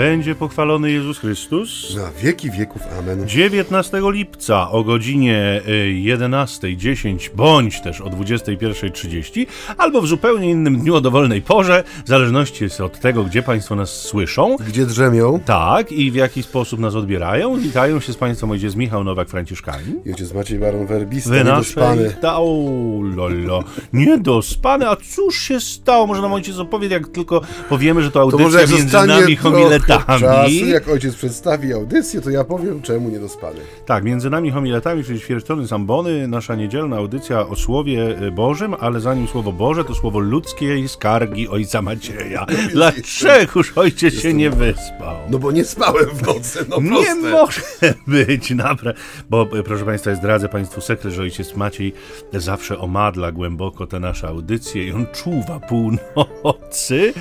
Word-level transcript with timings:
będzie 0.00 0.34
pochwalony 0.34 0.90
Jezus 0.92 1.18
Chrystus. 1.18 1.96
Na 1.96 2.10
wieki 2.22 2.50
wieków. 2.50 2.82
Amen. 2.98 3.28
19 3.28 4.00
lipca 4.04 4.70
o 4.70 4.84
godzinie 4.84 5.62
11.10 6.04 7.30
bądź 7.34 7.80
też 7.80 8.00
o 8.00 8.04
21.30 8.04 9.46
albo 9.78 10.02
w 10.02 10.06
zupełnie 10.06 10.50
innym 10.50 10.78
dniu 10.78 10.94
o 10.94 11.00
dowolnej 11.00 11.42
porze, 11.42 11.84
w 12.04 12.08
zależności 12.08 12.64
od 12.84 13.00
tego, 13.00 13.24
gdzie 13.24 13.42
Państwo 13.42 13.74
nas 13.74 13.90
słyszą. 13.90 14.56
Gdzie 14.68 14.86
drzemią? 14.86 15.40
Tak, 15.44 15.92
i 15.92 16.10
w 16.10 16.14
jaki 16.14 16.42
sposób 16.42 16.80
nas 16.80 16.94
odbierają. 16.94 17.56
Witają 17.56 18.00
się 18.00 18.12
z 18.12 18.16
Państwem 18.16 18.50
ojciec 18.50 18.74
Michał 18.74 19.04
Nowak-Franciszkanin. 19.04 19.94
Ojciec 20.06 20.32
Maciej 20.32 20.58
Baron 20.58 20.86
Werbista, 20.86 21.30
Wy 21.30 21.36
niedospany. 21.36 22.16
Da, 22.22 22.36
o, 22.36 23.00
lolo. 23.16 23.64
Niedospany, 23.92 24.88
a 24.88 24.96
cóż 24.96 25.38
się 25.38 25.60
stało? 25.60 26.06
Może 26.06 26.22
nam 26.22 26.32
ojciec 26.32 26.58
opowie, 26.58 26.88
jak 26.88 27.08
tylko 27.08 27.40
powiemy, 27.68 28.02
że 28.02 28.10
to 28.10 28.12
To 28.12 28.20
audycja 28.20 28.60
jak 28.60 28.70
między 28.70 29.06
nami 29.06 29.36
trochę 29.36 29.89
czasu, 29.98 30.66
jak 30.66 30.88
ojciec 30.88 31.14
przedstawi 31.14 31.72
audycję, 31.72 32.20
to 32.20 32.30
ja 32.30 32.44
powiem, 32.44 32.82
czemu 32.82 33.08
niedospany. 33.08 33.60
Tak, 33.86 34.04
między 34.04 34.30
nami 34.30 34.50
homiletami, 34.50 35.04
czyli 35.04 35.20
ćwierćtony 35.20 35.66
zambony, 35.66 36.28
nasza 36.28 36.54
niedzielna 36.54 36.96
audycja 36.96 37.46
o 37.48 37.56
Słowie 37.56 38.16
Bożym, 38.32 38.74
ale 38.80 39.00
zanim 39.00 39.28
Słowo 39.28 39.52
Boże, 39.52 39.84
to 39.84 39.94
Słowo 39.94 40.18
ludzkiej 40.18 40.88
skargi 40.88 41.48
Ojca 41.48 41.82
Macieja. 41.82 42.46
Dlaczegoż 42.74 43.72
ojciec 43.76 44.14
się 44.14 44.34
nie 44.34 44.50
wyspał? 44.50 45.16
No 45.30 45.38
bo 45.38 45.52
nie 45.52 45.64
spałem 45.64 46.06
w 46.12 46.26
nocy, 46.26 46.58
no 46.68 46.80
Nie 46.80 46.90
proste. 46.90 47.14
może 47.30 47.60
być, 48.26 48.50
naprawdę. 48.50 49.00
Bo 49.30 49.46
e, 49.58 49.62
proszę 49.62 49.84
Państwa, 49.84 50.14
zdradzę 50.14 50.48
Państwu 50.48 50.80
sekret, 50.80 51.14
że 51.14 51.22
ojciec 51.22 51.56
Maciej 51.56 51.92
zawsze 52.32 52.78
omadla 52.78 53.32
głęboko 53.32 53.86
te 53.86 54.00
nasze 54.00 54.28
audycje 54.28 54.86
i 54.86 54.92
on 54.92 55.06
czuwa 55.12 55.60
północy, 55.60 57.12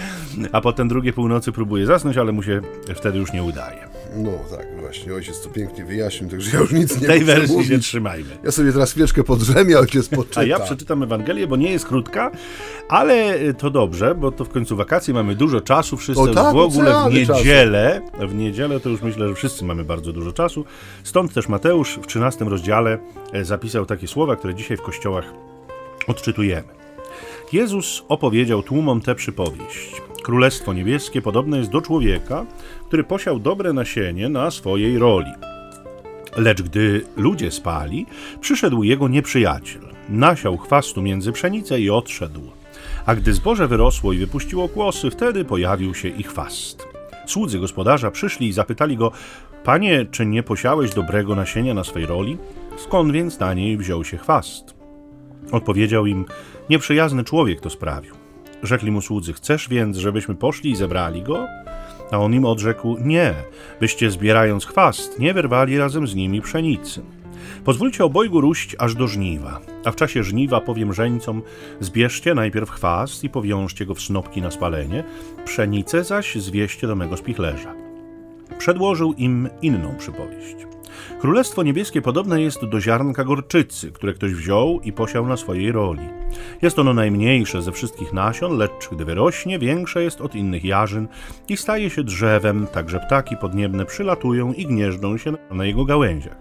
a 0.52 0.62
potem 0.62 0.88
drugie 0.88 1.14
północy 1.14 1.52
próbuje 1.52 1.86
zasnąć, 1.86 2.18
ale 2.18 2.32
mu 2.32 2.44
się 2.44 2.59
wtedy 2.96 3.20
już 3.20 3.34
nie 3.34 3.44
udaje. 3.44 3.90
No 4.16 4.32
tak, 4.58 4.68
właśnie, 4.80 5.14
ojciec 5.14 5.42
to 5.42 5.50
pięknie 5.50 5.86
wyjaśnił, 5.86 6.30
także 6.30 6.52
ja 6.54 6.60
już 6.60 6.72
nic 6.72 7.02
nie 7.02 7.08
tej 7.08 7.24
wersji 7.24 7.48
się 7.48 7.54
mówić. 7.54 7.84
trzymajmy. 7.84 8.38
Ja 8.44 8.52
sobie 8.52 8.72
teraz 8.72 8.92
chwileczkę 8.92 9.24
podrzemię, 9.24 9.80
ojciec 9.80 10.08
poczyta. 10.08 10.42
A 10.42 10.44
ja 10.44 10.60
przeczytam 10.60 11.04
Ewangelię, 11.04 11.48
bo 11.48 11.56
nie 11.56 11.72
jest 11.72 11.86
krótka, 11.86 12.32
ale 12.90 13.38
to 13.54 13.70
dobrze, 13.70 14.16
bo 14.16 14.32
to 14.32 14.46
w 14.46 14.50
końcu 14.50 14.76
wakacje, 14.76 15.14
mamy 15.14 15.36
dużo 15.36 15.62
czasu, 15.62 15.98
wszyscy 15.98 16.22
O 16.22 16.28
tak, 16.28 16.54
w 16.54 16.58
ogóle 16.58 17.10
w 17.10 17.14
niedzielę, 17.14 18.02
w 18.20 18.36
niedzielę 18.36 18.80
to 18.80 18.90
już 18.90 19.02
myślę, 19.02 19.28
że 19.28 19.36
wszyscy 19.36 19.66
mamy 19.66 19.84
bardzo 19.84 20.14
dużo 20.14 20.34
czasu. 20.34 20.66
Stąd 21.04 21.34
też 21.34 21.48
Mateusz 21.48 22.00
w 22.04 22.08
13 22.08 22.46
rozdziale 22.46 22.98
e, 23.34 23.46
zapisał 23.46 23.86
takie 23.86 24.08
słowa, 24.08 24.36
które 24.36 24.56
dzisiaj 24.56 24.78
w 24.78 24.82
kościołach 24.82 25.34
odczytujemy. 26.08 26.68
Jezus 27.54 28.04
opowiedział 28.08 28.64
tłumom 28.64 29.02
tę 29.02 29.16
przypowieść. 29.16 30.02
Królestwo 30.30 30.74
niebieskie 30.74 31.22
podobne 31.22 31.58
jest 31.58 31.70
do 31.70 31.82
człowieka, 31.82 32.46
który 32.88 33.04
posiał 33.04 33.40
dobre 33.40 33.74
nasienie 33.74 34.30
na 34.30 34.52
swojej 34.52 34.98
roli. 34.98 35.32
Lecz 36.38 36.62
gdy 36.62 37.06
ludzie 37.18 37.52
spali, 37.52 38.06
przyszedł 38.42 38.84
jego 38.84 39.08
nieprzyjaciel. 39.08 39.82
Nasiał 40.10 40.58
chwastu 40.58 41.02
między 41.02 41.32
pszenicę 41.32 41.80
i 41.80 41.90
odszedł. 41.90 42.42
A 43.06 43.16
gdy 43.16 43.34
zboże 43.34 43.68
wyrosło 43.68 44.14
i 44.14 44.18
wypuściło 44.18 44.70
kłosy, 44.70 45.12
wtedy 45.12 45.46
pojawił 45.46 45.96
się 45.96 46.08
i 46.08 46.24
chwast. 46.24 46.88
Słudzy 47.28 47.60
gospodarza 47.60 48.12
przyszli 48.12 48.48
i 48.48 48.54
zapytali 48.54 48.98
go: 48.98 49.12
Panie, 49.64 50.06
czy 50.12 50.26
nie 50.26 50.44
posiałeś 50.44 50.94
dobrego 50.94 51.36
nasienia 51.36 51.74
na 51.74 51.84
swej 51.84 52.06
roli? 52.06 52.38
Skąd 52.78 53.12
więc 53.12 53.40
na 53.40 53.54
niej 53.54 53.78
wziął 53.78 54.04
się 54.04 54.18
chwast? 54.18 54.76
Odpowiedział 55.52 56.06
im: 56.06 56.26
Nieprzyjazny 56.70 57.24
człowiek 57.24 57.62
to 57.62 57.70
sprawił. 57.70 58.19
Rzekli 58.64 58.92
mu 58.92 59.02
słudzy: 59.02 59.34
Chcesz 59.34 59.70
więc, 59.70 59.98
żebyśmy 59.98 60.36
poszli 60.36 60.72
i 60.72 60.76
zebrali 60.76 61.22
go? 61.22 61.48
A 62.12 62.18
on 62.18 62.34
im 62.34 62.46
odrzekł: 62.46 62.98
Nie, 63.02 63.34
byście 63.80 64.12
zbierając 64.12 64.66
chwast, 64.66 65.20
nie 65.20 65.34
wyrwali 65.34 65.78
razem 65.78 66.08
z 66.08 66.16
nimi 66.16 66.42
pszenicy. 66.42 67.02
Pozwólcie 67.66 68.06
obojgu 68.06 68.42
róść 68.42 68.76
aż 68.80 68.96
do 68.96 69.08
żniwa, 69.08 69.60
a 69.86 69.92
w 69.92 69.96
czasie 69.96 70.24
żniwa 70.24 70.62
powiem 70.62 70.94
żeńcom: 70.94 71.42
Zbierzcie 71.80 72.34
najpierw 72.34 72.70
chwast 72.70 73.24
i 73.24 73.30
powiążcie 73.30 73.86
go 73.86 73.96
w 73.96 74.02
snopki 74.02 74.42
na 74.42 74.52
spalenie, 74.52 75.04
pszenicę 75.46 76.04
zaś 76.04 76.36
zwieście 76.36 76.88
do 76.88 76.96
mego 76.96 77.18
spichlerza. 77.18 77.74
Przedłożył 78.58 79.14
im 79.14 79.50
inną 79.62 79.96
przypowieść. 79.98 80.69
Królestwo 81.20 81.64
niebieskie 81.64 82.02
podobne 82.02 82.42
jest 82.42 82.66
do 82.66 82.82
ziarnka 82.82 83.24
gorczycy, 83.24 83.92
które 83.92 84.14
ktoś 84.14 84.34
wziął 84.34 84.80
i 84.84 84.92
posiał 84.92 85.28
na 85.28 85.38
swojej 85.38 85.72
roli. 85.72 86.10
Jest 86.62 86.80
ono 86.80 86.94
najmniejsze 86.94 87.62
ze 87.62 87.72
wszystkich 87.72 88.14
nasion, 88.14 88.58
lecz 88.58 88.90
gdy 88.92 89.06
wyrośnie, 89.06 89.60
większe 89.60 90.04
jest 90.04 90.22
od 90.22 90.36
innych 90.36 90.66
jarzyn 90.66 91.08
i 91.50 91.58
staje 91.58 91.90
się 91.90 92.04
drzewem, 92.04 92.68
tak 92.68 92.90
że 92.90 93.00
ptaki 93.00 93.38
podniebne 93.38 93.86
przylatują 93.86 94.54
i 94.54 94.66
gnieżdżą 94.66 95.18
się 95.18 95.34
na 95.52 95.66
jego 95.66 95.86
gałęziach. 95.86 96.38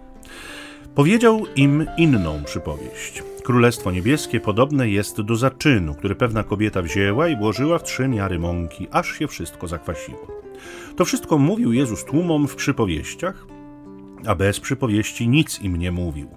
Powiedział 0.95 1.45
im 1.55 1.85
inną 1.97 2.43
przypowieść. 2.43 3.23
Królestwo 3.43 3.91
niebieskie 3.91 4.39
podobne 4.39 4.89
jest 4.89 5.21
do 5.21 5.35
zaczynu, 5.35 5.95
który 5.95 6.15
pewna 6.15 6.43
kobieta 6.43 6.81
wzięła 6.81 7.27
i 7.27 7.37
włożyła 7.37 7.79
w 7.79 7.83
trzy 7.83 8.07
miary 8.07 8.39
mąki, 8.39 8.87
aż 8.91 9.19
się 9.19 9.27
wszystko 9.27 9.67
zakwasiło. 9.67 10.27
To 10.95 11.05
wszystko 11.05 11.37
mówił 11.37 11.73
Jezus 11.73 12.05
tłumom 12.05 12.47
w 12.47 12.55
przypowieściach, 12.55 13.45
a 14.25 14.35
bez 14.35 14.59
przypowieści 14.59 15.27
nic 15.27 15.61
im 15.61 15.75
nie 15.77 15.91
mówił. 15.91 16.29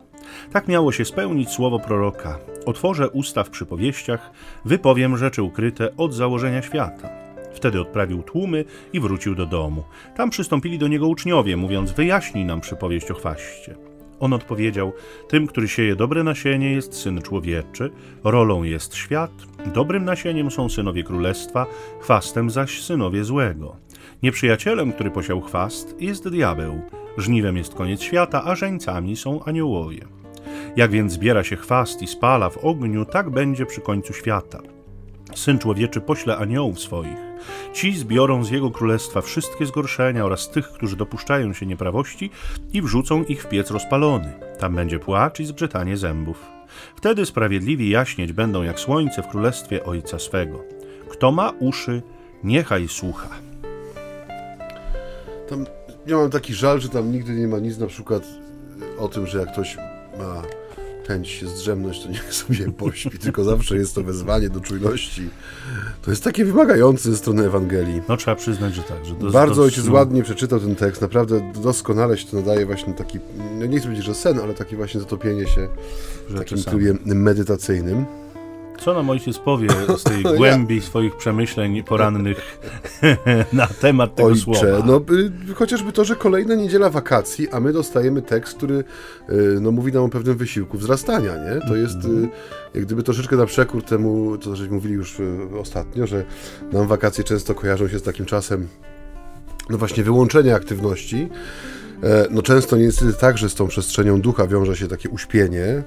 Tak 0.53 0.69
miało 0.69 0.93
się 0.93 1.05
spełnić 1.05 1.51
słowo 1.51 1.79
proroka. 1.79 2.39
Otworzę 2.67 3.11
usta 3.11 3.45
w 3.45 3.51
przypowieściach, 3.51 4.31
wypowiem 4.65 5.17
rzeczy 5.17 5.43
ukryte 5.43 5.97
od 5.97 6.15
założenia 6.15 6.63
świata. 6.63 7.09
Wtedy 7.55 7.81
odprawił 7.81 8.23
tłumy 8.23 8.65
i 8.93 9.01
wrócił 9.01 9.35
do 9.35 9.47
domu. 9.47 9.85
Tam 10.17 10.31
przystąpili 10.31 10.79
do 10.79 10.89
niego 10.89 11.09
uczniowie, 11.09 11.57
mówiąc: 11.57 11.93
Wyjaśnij 11.93 12.45
nam 12.45 12.61
przypowieść 12.61 13.11
o 13.11 13.15
chwaście. 13.15 13.75
On 14.21 14.33
odpowiedział: 14.33 14.93
Tym, 15.29 15.47
który 15.47 15.69
sieje 15.69 15.97
dobre 15.97 16.25
nasienie, 16.25 16.73
jest 16.73 16.95
syn 16.95 17.23
człowieczy, 17.23 17.91
rolą 18.25 18.63
jest 18.63 18.95
świat, 18.95 19.31
dobrym 19.75 20.05
nasieniem 20.05 20.51
są 20.51 20.69
synowie 20.69 21.05
królestwa, 21.05 21.67
chwastem 22.01 22.51
zaś 22.51 22.83
synowie 22.83 23.25
złego. 23.25 23.77
Nieprzyjacielem, 24.23 24.93
który 24.93 25.11
posiał 25.11 25.41
chwast, 25.41 25.97
jest 26.01 26.29
diabeł. 26.29 26.83
Żniwem 27.19 27.57
jest 27.57 27.75
koniec 27.75 28.03
świata, 28.03 28.45
a 28.45 28.55
żeńcami 28.55 29.17
są 29.17 29.45
aniołowie. 29.45 30.01
Jak 30.77 30.91
więc 30.91 31.13
zbiera 31.13 31.45
się 31.45 31.57
chwast 31.57 32.03
i 32.03 32.07
spala 32.07 32.51
w 32.51 32.65
ogniu, 32.65 33.05
tak 33.05 33.31
będzie 33.31 33.67
przy 33.67 33.81
końcu 33.81 34.13
świata. 34.13 34.59
Syn 35.35 35.59
człowieczy 35.59 36.01
pośle 36.01 36.37
aniołów 36.37 36.81
swoich. 36.81 37.33
Ci 37.73 37.93
zbiorą 37.93 38.45
z 38.45 38.51
jego 38.51 38.71
królestwa 38.71 39.21
wszystkie 39.21 39.67
zgorszenia 39.67 40.25
oraz 40.25 40.51
tych, 40.51 40.69
którzy 40.69 40.97
dopuszczają 40.97 41.53
się 41.53 41.67
nieprawości 41.67 42.31
i 42.73 42.83
wrzucą 42.83 43.25
ich 43.25 43.43
w 43.43 43.49
piec 43.49 43.71
rozpalony. 43.71 44.33
Tam 44.59 44.75
będzie 44.75 44.99
płacz 44.99 45.41
i 45.41 45.45
zgrzytanie 45.45 45.97
zębów. 45.97 46.51
Wtedy 46.97 47.27
sprawiedliwi 47.27 47.91
jaśnieć 47.91 48.33
będą 48.33 48.63
jak 48.63 48.81
słońce 48.81 49.23
w 49.23 49.29
królestwie 49.29 49.85
Ojca 49.85 50.19
swego. 50.19 50.65
Kto 51.09 51.33
ma 51.33 51.53
uszy, 51.61 52.03
niechaj 52.45 52.89
słucha. 52.89 53.29
Tam, 55.49 55.67
ja 56.07 56.17
mam 56.17 56.31
taki 56.31 56.55
żal, 56.55 56.81
że 56.81 56.89
tam 56.89 57.13
nigdy 57.13 57.33
nie 57.33 57.49
ma 57.49 57.59
nic 57.59 57.79
na 57.79 57.87
przykład 57.87 58.23
o 58.99 59.09
tym, 59.09 59.27
że 59.27 59.39
jak 59.39 59.53
ktoś 59.53 59.77
ma 60.19 60.43
chęć 61.09 61.29
się 61.29 61.49
zdrzemnąć, 61.49 62.03
to 62.03 62.09
niech 62.09 62.35
sobie 62.35 62.73
pośpi, 62.83 63.19
tylko 63.19 63.45
zawsze 63.45 63.77
jest 63.77 63.95
to 63.95 64.03
wezwanie 64.03 64.49
do 64.49 64.61
czujności. 64.61 65.31
To 66.03 66.11
jest 66.11 66.25
takie 66.25 66.45
wymagające 66.45 67.11
ze 67.11 67.17
strony 67.17 67.47
Ewangelii. 67.47 68.03
No 68.09 68.17
trzeba 68.17 68.37
przyznać, 68.37 68.75
że 68.75 68.83
tak. 68.83 69.07
Że 69.07 69.15
do, 69.15 69.31
Bardzo 69.31 69.55
do 69.55 69.63
ojciec 69.63 69.89
ładnie 69.89 70.23
przeczytał 70.23 70.61
ten 70.61 70.77
tekst, 70.77 71.03
naprawdę 71.03 71.53
doskonale 71.63 72.19
się 72.19 72.27
to 72.27 72.37
nadaje 72.37 72.67
właśnie 72.67 72.95
taki, 72.95 73.19
no 73.59 73.67
nie 73.67 73.79
chcę 73.79 73.87
powiedzieć, 73.87 74.07
że 74.07 74.15
sen, 74.15 74.41
ale 74.41 74.55
takie 74.55 74.77
właśnie 74.77 75.01
zatopienie 75.01 75.47
się 75.47 75.69
w 76.29 76.31
Rzeczy 76.31 76.55
takim 76.55 76.65
trybie 76.65 76.95
medytacyjnym. 77.05 78.07
Co 78.85 78.95
nam 78.95 79.11
ojciec 79.11 79.39
powie 79.39 79.69
z 79.97 80.03
tej 80.03 80.23
Ja- 80.25 80.33
głębi 80.33 80.81
swoich 80.81 81.17
przemyśleń 81.17 81.83
porannych 81.83 82.59
na 83.53 83.67
temat 83.67 84.15
tego 84.15 84.29
Ojcze, 84.29 84.41
słowa? 84.41 84.83
no 84.87 85.01
y, 85.51 85.55
chociażby 85.55 85.93
to, 85.93 86.05
że 86.05 86.17
kolejna 86.17 86.55
niedziela 86.55 86.91
wakacji, 86.91 87.49
a 87.49 87.61
my 87.61 87.73
dostajemy 87.73 88.23
tekst, 88.23 88.57
który 88.57 88.75
y, 88.75 88.85
no, 89.61 89.73
mówi 89.73 89.93
nam 89.93 90.03
o 90.05 90.09
pewnym 90.09 90.37
wysiłku 90.37 90.79
wzrastania, 90.79 91.33
nie? 91.37 91.61
To 91.69 91.77
jest 91.77 92.05
y, 92.05 92.29
jak 92.75 92.85
gdyby 92.85 93.03
troszeczkę 93.03 93.37
na 93.37 93.47
przekór 93.47 93.83
temu, 93.83 94.39
co 94.39 94.57
żeśmy 94.57 94.75
mówili 94.75 94.95
już 94.95 95.17
ostatnio, 95.61 96.07
że 96.07 96.25
nam 96.73 96.87
wakacje 96.87 97.25
często 97.25 97.55
kojarzą 97.55 97.89
się 97.89 97.99
z 97.99 98.03
takim 98.03 98.27
czasem 98.27 98.69
no 99.71 99.79
właśnie 99.79 100.05
wyłączenia 100.05 100.55
aktywności. 100.55 101.29
E, 102.03 102.27
No 102.31 102.43
często 102.43 102.77
niestety 102.77 103.13
także 103.13 103.49
z 103.51 103.55
tą 103.55 103.69
przestrzenią 103.69 104.21
ducha 104.21 104.47
wiąże 104.47 104.77
się 104.77 104.89
takie 104.89 105.09
uśpienie. 105.09 105.83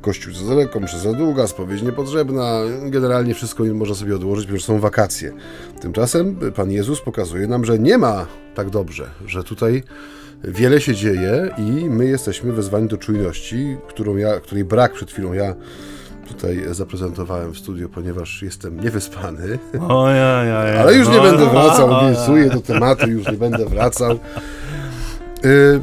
Kościół 0.00 0.32
za 0.34 0.48
daleko, 0.48 0.80
msza 0.80 0.98
za 0.98 1.12
długa, 1.12 1.46
spowiedź 1.46 1.82
niepotrzebna. 1.82 2.60
Generalnie 2.84 3.34
wszystko 3.34 3.64
można 3.64 3.94
sobie 3.94 4.16
odłożyć, 4.16 4.46
ponieważ 4.46 4.64
są 4.64 4.80
wakacje. 4.80 5.32
Tymczasem 5.80 6.36
Pan 6.54 6.70
Jezus 6.70 7.00
pokazuje 7.00 7.46
nam, 7.46 7.64
że 7.64 7.78
nie 7.78 7.98
ma 7.98 8.26
tak 8.54 8.70
dobrze, 8.70 9.10
że 9.26 9.44
tutaj 9.44 9.82
wiele 10.44 10.80
się 10.80 10.94
dzieje 10.94 11.54
i 11.58 11.90
my 11.90 12.04
jesteśmy 12.06 12.52
wezwani 12.52 12.88
do 12.88 12.96
czujności, 12.96 13.76
którą 13.88 14.16
ja, 14.16 14.40
której 14.40 14.64
brak 14.64 14.92
przed 14.92 15.10
chwilą 15.10 15.32
ja 15.32 15.54
tutaj 16.28 16.64
zaprezentowałem 16.70 17.52
w 17.52 17.58
studiu, 17.58 17.88
ponieważ 17.88 18.42
jestem 18.42 18.80
niewyspany. 18.80 19.58
O, 19.88 20.08
ja, 20.08 20.44
ja, 20.44 20.64
ja. 20.66 20.80
Ale 20.80 20.94
już 20.94 21.08
nie 21.08 21.16
No, 21.16 21.22
będę 21.22 21.44
no, 21.44 21.50
wracał, 21.50 21.88
no, 21.88 22.00
obiecuję 22.00 22.50
do 22.50 22.60
tematu, 22.60 23.10
już 23.10 23.26
nie 23.26 23.36
będę 23.36 23.66
wracał. 23.66 24.18
Y, 25.46 25.80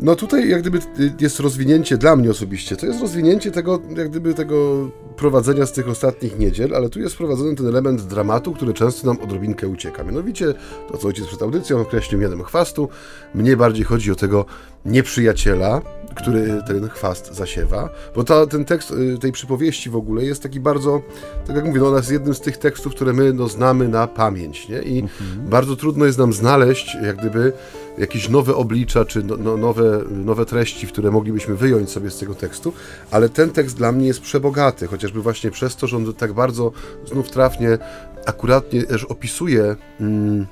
No 0.00 0.16
tutaj 0.16 0.48
jak 0.48 0.60
gdyby 0.60 0.78
jest 1.20 1.40
rozwinięcie 1.40 1.96
dla 1.96 2.16
mnie 2.16 2.30
osobiście, 2.30 2.76
to 2.76 2.86
jest 2.86 3.00
rozwinięcie 3.00 3.50
tego, 3.50 3.80
jak 3.96 4.10
gdyby 4.10 4.34
tego 4.34 4.88
prowadzenia 5.16 5.66
z 5.66 5.72
tych 5.72 5.88
ostatnich 5.88 6.38
niedziel, 6.38 6.74
ale 6.74 6.88
tu 6.88 7.00
jest 7.00 7.14
wprowadzony 7.14 7.56
ten 7.56 7.66
element 7.66 8.02
dramatu, 8.02 8.52
który 8.52 8.74
często 8.74 9.06
nam 9.06 9.22
odrobinkę 9.22 9.68
ucieka. 9.68 10.04
Mianowicie 10.04 10.54
to, 10.92 10.98
co 10.98 11.08
ojciec 11.08 11.26
przed 11.26 11.42
audycją 11.42 11.80
określił 11.80 12.20
mianem 12.20 12.42
chwastu, 12.42 12.88
mnie 13.34 13.56
bardziej 13.56 13.84
chodzi 13.84 14.12
o 14.12 14.14
tego 14.14 14.44
nieprzyjaciela, 14.84 15.82
który 16.14 16.62
ten 16.66 16.88
chwast 16.88 17.34
zasiewa, 17.34 17.90
bo 18.14 18.24
ta, 18.24 18.46
ten 18.46 18.64
tekst 18.64 18.90
y, 18.90 19.18
tej 19.18 19.32
przypowieści 19.32 19.90
w 19.90 19.96
ogóle 19.96 20.24
jest 20.24 20.42
taki 20.42 20.60
bardzo, 20.60 21.02
tak 21.46 21.56
jak 21.56 21.64
mówię, 21.64 21.80
no 21.80 21.88
ona 21.88 21.96
jest 21.96 22.10
jednym 22.10 22.34
z 22.34 22.40
tych 22.40 22.56
tekstów, 22.56 22.94
które 22.94 23.12
my 23.12 23.32
no, 23.32 23.48
znamy 23.48 23.88
na 23.88 24.06
pamięć, 24.06 24.68
nie? 24.68 24.82
I 24.82 25.04
bardzo 25.38 25.76
trudno 25.76 26.04
jest 26.04 26.18
nam 26.18 26.32
znaleźć, 26.32 26.96
jak 27.02 27.16
gdyby, 27.16 27.52
jakieś 27.98 28.28
nowe 28.28 28.54
oblicza, 28.54 29.04
czy 29.04 29.22
no, 29.22 29.36
no, 29.36 29.56
nowe, 29.56 30.04
nowe 30.10 30.46
treści, 30.46 30.86
które 30.86 31.10
moglibyśmy 31.10 31.56
wyjąć 31.56 31.90
sobie 31.90 32.10
z 32.10 32.18
tego 32.18 32.34
tekstu, 32.34 32.72
ale 33.10 33.28
ten 33.28 33.50
tekst 33.50 33.76
dla 33.76 33.92
mnie 33.92 34.06
jest 34.06 34.20
przebogaty, 34.20 34.86
chociażby 34.86 35.22
właśnie 35.22 35.50
przez 35.50 35.76
to, 35.76 35.86
że 35.86 35.96
on 35.96 36.14
tak 36.14 36.32
bardzo, 36.32 36.72
znów 37.04 37.30
trafnie, 37.30 37.78
akuratnie 38.26 38.82
też 38.82 39.04
opisuje 39.04 39.76
mm, 40.00 40.46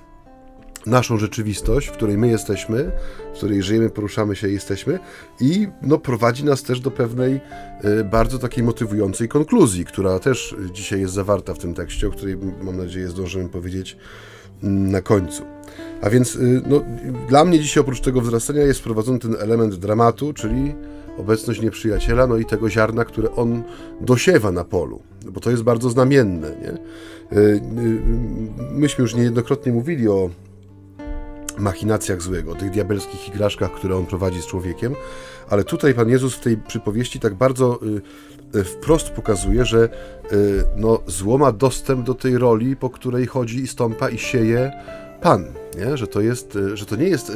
naszą 0.87 1.19
rzeczywistość, 1.19 1.89
w 1.89 1.93
której 1.93 2.19
my 2.19 2.29
jesteśmy, 2.29 2.91
w 3.35 3.37
której 3.37 3.63
żyjemy, 3.63 3.91
poruszamy 3.91 4.37
się 4.37 4.49
i 4.49 4.53
jesteśmy 4.53 4.99
i 5.41 5.69
no, 5.83 5.99
prowadzi 5.99 6.45
nas 6.45 6.63
też 6.63 6.81
do 6.81 6.91
pewnej 6.91 7.41
y, 7.85 8.05
bardzo 8.05 8.39
takiej 8.39 8.65
motywującej 8.65 9.29
konkluzji, 9.29 9.85
która 9.85 10.19
też 10.19 10.57
dzisiaj 10.73 11.01
jest 11.01 11.15
zawarta 11.15 11.55
w 11.55 11.59
tym 11.59 11.75
tekście, 11.75 12.09
o 12.09 12.11
której 12.11 12.37
mam 12.63 12.77
nadzieję 12.77 13.09
zdążymy 13.09 13.49
powiedzieć 13.49 13.97
na 14.63 15.01
końcu. 15.01 15.43
A 16.03 16.11
więc 16.11 16.37
y, 16.37 16.63
no, 16.67 16.83
dla 17.29 17.45
mnie 17.45 17.61
dzisiaj 17.61 17.81
oprócz 17.81 18.01
tego 18.01 18.21
wzrastania 18.21 18.63
jest 18.63 18.81
wprowadzony 18.81 19.19
ten 19.19 19.37
element 19.41 19.75
dramatu, 19.75 20.33
czyli 20.33 20.75
obecność 21.19 21.61
nieprzyjaciela, 21.61 22.27
no 22.27 22.37
i 22.37 22.45
tego 22.45 22.71
ziarna, 22.71 23.05
które 23.05 23.35
on 23.35 23.63
dosiewa 24.01 24.53
na 24.53 24.65
polu, 24.65 25.03
bo 25.31 25.41
to 25.41 25.51
jest 25.51 25.63
bardzo 25.63 25.91
znamienne. 25.91 26.51
Nie? 26.51 26.73
Y, 27.39 27.41
y, 27.41 27.61
Myśmy 28.71 29.03
już 29.03 29.15
niejednokrotnie 29.15 29.73
mówili 29.73 30.09
o 30.09 30.31
machinacjach 31.59 32.23
złego, 32.23 32.55
tych 32.55 32.71
diabelskich 32.71 33.29
igraszkach, 33.29 33.73
które 33.73 33.97
on 33.97 34.07
prowadzi 34.07 34.43
z 34.43 34.47
człowiekiem, 34.47 34.95
ale 35.51 35.65
tutaj 35.65 35.95
Pan 35.95 36.09
Jezus 36.09 36.35
w 36.35 36.41
tej 36.41 36.57
przypowieści 36.57 37.21
tak 37.21 37.35
bardzo 37.35 37.81
y, 38.55 38.59
y, 38.59 38.65
wprost 38.65 39.11
pokazuje, 39.11 39.65
że 39.65 39.89
y, 40.33 40.65
no, 40.77 41.01
zło 41.07 41.39
ma 41.39 41.53
dostęp 41.53 42.07
do 42.07 42.15
tej 42.15 42.39
roli, 42.39 42.77
po 42.77 42.91
której 42.91 43.27
chodzi 43.27 43.59
i 43.59 43.67
stąpa 43.67 44.09
i 44.09 44.19
sieje 44.19 44.73
Pan, 45.21 45.45
nie? 45.79 45.97
Że, 45.97 46.07
to 46.07 46.21
jest, 46.21 46.59
że 46.75 46.87
to 46.87 46.97
nie 46.97 47.09
jest 47.09 47.33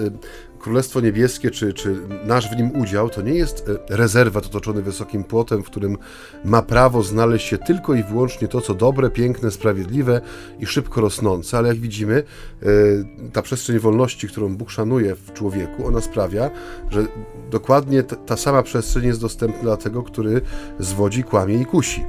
Królestwo 0.59 1.01
Niebieskie, 1.01 1.51
czy, 1.51 1.73
czy 1.73 1.97
nasz 2.25 2.51
w 2.51 2.57
nim 2.57 2.81
udział, 2.81 3.11
to 3.11 3.23
nie 3.23 3.35
jest 3.35 3.69
y, 3.69 3.79
rezerwat 3.89 4.47
otoczony 4.47 4.83
wysokim 4.83 5.25
płotem, 5.25 5.63
w 5.63 5.67
którym 5.67 5.99
ma 6.45 6.63
prawo 6.63 7.03
znaleźć 7.03 7.47
się 7.47 7.59
tylko 7.59 7.95
i 7.95 8.03
wyłącznie 8.03 8.49
to, 8.49 8.61
co 8.61 8.75
dobre, 8.75 9.11
piękne, 9.11 9.51
sprawiedliwe 9.51 10.21
i 10.61 10.67
szybko 10.67 11.01
rosnące, 11.01 11.59
ale 11.59 11.69
jak 11.69 11.79
widzimy, 11.79 12.23
y, 12.63 13.05
ta 13.33 13.43
przestrzeń 13.43 13.79
wolności, 13.79 14.29
którą 14.29 14.57
Bóg 14.57 14.71
szanuje 14.71 15.15
w 15.15 15.33
człowieku, 15.33 15.87
ona 15.87 16.01
sprawia, 16.01 16.51
że 16.91 17.07
dokładnie 17.51 18.03
ta 18.03 18.37
sama 18.37 18.63
przestrzeń 18.63 19.05
jest 19.05 19.21
dostępna 19.21 19.63
dla 19.63 19.77
tego, 19.77 20.03
który 20.03 20.41
zwodzi, 20.79 21.25
kłamie 21.25 21.55
i 21.55 21.67
kusi. 21.67 22.05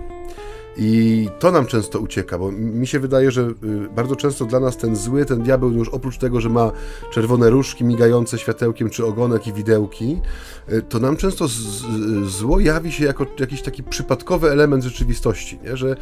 I 0.82 1.30
to 1.40 1.52
nam 1.52 1.66
często 1.66 2.00
ucieka, 2.00 2.38
bo 2.38 2.52
mi 2.52 2.88
się 2.88 3.00
wydaje, 3.00 3.32
że 3.32 3.42
y, 3.42 3.56
bardzo 3.96 4.16
często 4.16 4.46
dla 4.46 4.60
nas 4.60 4.78
ten 4.78 4.96
zły, 4.96 5.26
ten 5.26 5.42
diabeł, 5.42 5.72
już 5.72 5.90
oprócz 5.90 6.18
tego, 6.18 6.42
że 6.42 6.50
ma 6.50 6.72
czerwone 7.12 7.50
różki 7.50 7.84
migające 7.84 8.38
światełkiem, 8.38 8.90
czy 8.90 9.06
ogonek 9.06 9.48
i 9.48 9.54
widełki, 9.54 10.22
to 10.90 11.00
nam 11.00 11.18
często 11.18 11.48
z, 11.48 11.52
z, 11.52 11.86
zło 12.26 12.60
jawi 12.60 12.92
się 12.92 13.06
jako 13.06 13.26
jakiś 13.40 13.62
taki 13.62 13.84
przypadkowy 13.84 14.52
element 14.52 14.84
rzeczywistości, 14.84 15.60
nie? 15.64 15.78
że 15.78 15.96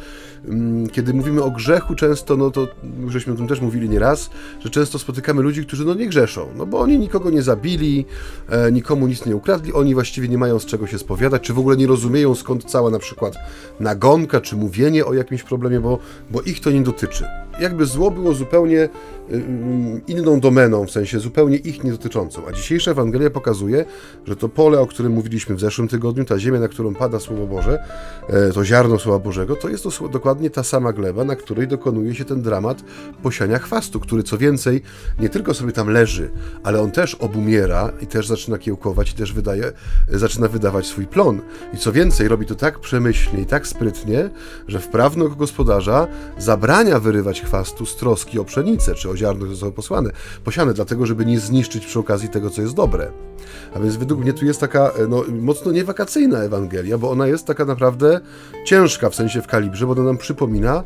mm, 0.48 0.88
kiedy 0.88 1.14
mówimy 1.14 1.42
o 1.42 1.50
grzechu 1.50 1.94
często, 1.94 2.36
no 2.36 2.50
to 2.50 2.68
żeśmy 3.08 3.32
o 3.32 3.36
tym 3.36 3.46
też 3.46 3.60
mówili 3.60 3.88
nieraz, 3.88 4.30
że 4.60 4.70
często 4.70 4.98
spotykamy 4.98 5.42
ludzi, 5.42 5.66
którzy 5.66 5.84
no 5.84 5.94
nie 5.94 6.06
grzeszą, 6.06 6.48
no 6.56 6.66
bo 6.66 6.80
oni 6.80 6.98
nikogo 6.98 7.30
nie 7.30 7.42
zabili, 7.42 8.04
e, 8.48 8.72
nikomu 8.72 9.06
nic 9.06 9.26
nie 9.26 9.36
ukradli, 9.36 9.72
oni 9.72 9.94
właściwie 9.94 10.28
nie 10.28 10.38
mają 10.38 10.58
z 10.58 10.66
czego 10.66 10.86
się 10.86 10.98
spowiadać, 10.98 11.42
czy 11.42 11.52
w 11.52 11.58
ogóle 11.58 11.76
nie 11.76 11.86
rozumieją 11.86 12.34
skąd 12.34 12.64
cała 12.64 12.90
na 12.90 12.98
przykład 12.98 13.34
nagonka, 13.80 14.40
czy 14.40 14.56
mówienie 14.56 15.06
o 15.06 15.14
jakimś 15.14 15.42
problemie, 15.42 15.80
bo, 15.80 15.98
bo 16.30 16.42
ich 16.42 16.60
to 16.60 16.70
nie 16.70 16.82
dotyczy. 16.82 17.24
Jakby 17.60 17.86
zło 17.86 18.10
było 18.10 18.34
zupełnie 18.34 18.78
y, 18.78 18.88
inną 20.06 20.40
domeną, 20.40 20.86
w 20.86 20.90
sensie 20.90 21.20
zupełnie 21.20 21.56
ich 21.56 21.84
nie 21.84 21.90
dotyczącą. 21.90 22.42
A 22.48 22.52
dzisiejsza 22.52 22.90
Ewangelia 22.90 23.30
pokazuje, 23.30 23.84
że 24.26 24.36
to 24.36 24.48
pole, 24.48 24.80
o 24.80 24.86
którym 24.86 25.12
mówiliśmy 25.12 25.54
w 25.54 25.60
zeszłym 25.60 25.88
tygodniu, 25.88 26.24
ta 26.24 26.38
ziemia, 26.38 26.60
na 26.60 26.68
którą 26.68 26.94
pada 26.94 27.20
Słowo 27.20 27.46
Boże, 27.46 27.84
e, 28.28 28.52
to 28.52 28.64
ziarno 28.64 28.98
Słowa 28.98 29.18
Bożego, 29.18 29.56
to 29.56 29.68
jest 29.68 29.84
to 29.84 30.08
dokładnie 30.08 30.50
ta 30.50 30.62
sama 30.62 30.92
gleba, 30.92 31.24
na 31.24 31.36
której 31.36 31.68
dokonuje 31.68 32.14
się 32.14 32.24
ten 32.24 32.42
dramat 32.42 32.84
posiania 33.22 33.58
chwastu, 33.58 34.00
który 34.00 34.22
co 34.22 34.38
więcej 34.38 34.82
nie 35.20 35.28
tylko 35.28 35.54
sobie 35.54 35.72
tam 35.72 35.88
leży, 35.88 36.30
ale 36.62 36.80
on 36.80 36.90
też 36.90 37.14
obumiera 37.14 37.92
i 38.00 38.06
też 38.06 38.26
zaczyna 38.26 38.58
kiełkować 38.58 39.10
i 39.10 39.14
też 39.14 39.32
wydaje, 39.32 39.72
zaczyna 40.08 40.48
wydawać 40.48 40.86
swój 40.86 41.06
plon. 41.06 41.40
I 41.74 41.76
co 41.76 41.92
więcej, 41.92 42.28
robi 42.28 42.46
to 42.46 42.54
tak 42.54 42.78
przemyślnie 42.78 43.42
i 43.42 43.46
tak 43.46 43.66
sprytnie, 43.66 44.30
że 44.68 44.80
wprawny 44.80 45.28
gospodarza 45.28 46.06
zabrania 46.38 47.00
wyrywać 47.00 47.40
chwastu 47.48 47.86
z 47.86 47.96
troski 47.96 48.38
o 48.38 48.44
pszenicę 48.44 48.94
czy 48.94 49.10
o 49.10 49.16
ziarno, 49.16 49.38
które 49.38 49.50
zostało 49.50 49.72
posłane, 49.72 50.10
posiane, 50.44 50.74
dlatego 50.74 51.06
żeby 51.06 51.26
nie 51.26 51.40
zniszczyć 51.40 51.86
przy 51.86 51.98
okazji 51.98 52.28
tego, 52.28 52.50
co 52.50 52.62
jest 52.62 52.74
dobre. 52.74 53.10
A 53.74 53.80
więc 53.80 53.96
według 53.96 54.20
mnie 54.20 54.32
tu 54.32 54.46
jest 54.46 54.60
taka 54.60 54.90
e, 54.90 55.06
no, 55.08 55.24
mocno 55.40 55.72
niewakacyjna 55.72 56.38
Ewangelia, 56.38 56.98
bo 56.98 57.10
ona 57.10 57.26
jest 57.26 57.46
taka 57.46 57.64
naprawdę 57.64 58.20
ciężka 58.64 59.10
w 59.10 59.14
sensie 59.14 59.42
w 59.42 59.46
kalibrze, 59.46 59.86
bo 59.86 59.92
ona 59.92 60.02
nam 60.02 60.18
przypomina, 60.18 60.84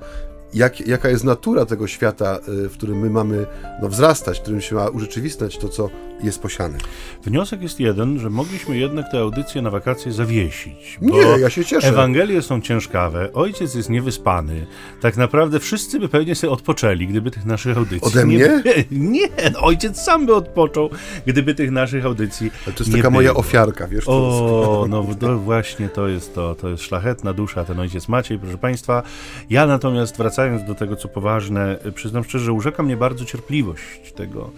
jak, 0.54 0.86
jaka 0.86 1.08
jest 1.08 1.24
natura 1.24 1.66
tego 1.66 1.86
świata, 1.86 2.38
y, 2.64 2.68
w 2.68 2.72
którym 2.72 2.98
my 2.98 3.10
mamy 3.10 3.46
no, 3.82 3.88
wzrastać, 3.88 4.38
w 4.38 4.42
którym 4.42 4.60
się 4.60 4.74
ma 4.74 4.88
urzeczywistniać 4.88 5.58
to, 5.58 5.68
co 5.68 5.90
jest 6.22 6.42
posiane. 6.42 6.78
Wniosek 7.24 7.62
jest 7.62 7.80
jeden, 7.80 8.18
że 8.18 8.30
mogliśmy 8.30 8.78
jednak 8.78 9.10
tę 9.10 9.18
audycję 9.18 9.62
na 9.62 9.70
wakacje 9.70 10.12
zawiesić. 10.12 10.98
Nie, 11.00 11.20
ja 11.20 11.50
się 11.50 11.64
cieszę. 11.64 11.88
Ewangelie 11.88 12.42
są 12.42 12.60
ciężkawe, 12.60 13.32
ojciec 13.32 13.74
jest 13.74 13.90
niewyspany. 13.90 14.66
Tak 15.00 15.16
naprawdę 15.16 15.60
wszyscy 15.60 16.00
by 16.00 16.08
pewnie 16.08 16.34
sobie 16.34 16.50
odpoczęli, 16.50 17.06
gdyby 17.06 17.30
tych 17.30 17.44
naszych 17.44 17.76
audycji 17.76 18.08
Ode 18.08 18.26
nie 18.26 18.26
mnie? 18.26 18.62
Nie, 19.12 19.28
no, 19.52 19.60
ojciec 19.60 20.02
sam 20.02 20.26
by 20.26 20.34
odpoczął, 20.34 20.90
gdyby 21.26 21.54
tych 21.54 21.70
naszych 21.70 22.06
audycji 22.06 22.50
Ale 22.66 22.74
to 22.74 22.84
jest 22.84 22.90
nie 22.90 22.96
taka 22.96 23.10
moja 23.10 23.34
ofiarka, 23.34 23.88
wiesz? 23.88 24.04
O, 24.06 24.86
no 24.90 25.02
właśnie 25.38 25.88
to 25.88 26.08
jest 26.08 26.34
to, 26.34 26.54
to 26.54 26.68
jest 26.68 26.82
szlachetna 26.82 27.32
dusza, 27.32 27.64
ten 27.64 27.80
ojciec 27.80 28.08
Maciej, 28.08 28.38
proszę 28.38 28.58
Państwa. 28.58 29.02
Ja 29.50 29.66
natomiast 29.66 30.16
wracając 30.42 30.68
do 30.68 30.74
tego, 30.74 30.96
co 30.96 31.08
poważne, 31.08 31.78
przyznam 31.94 32.24
szczerze, 32.24 32.44
że 32.44 32.52
urzeka 32.52 32.82
mnie 32.82 32.96
bardzo 32.96 33.24
cierpliwość 33.24 34.12
tego, 34.12 34.50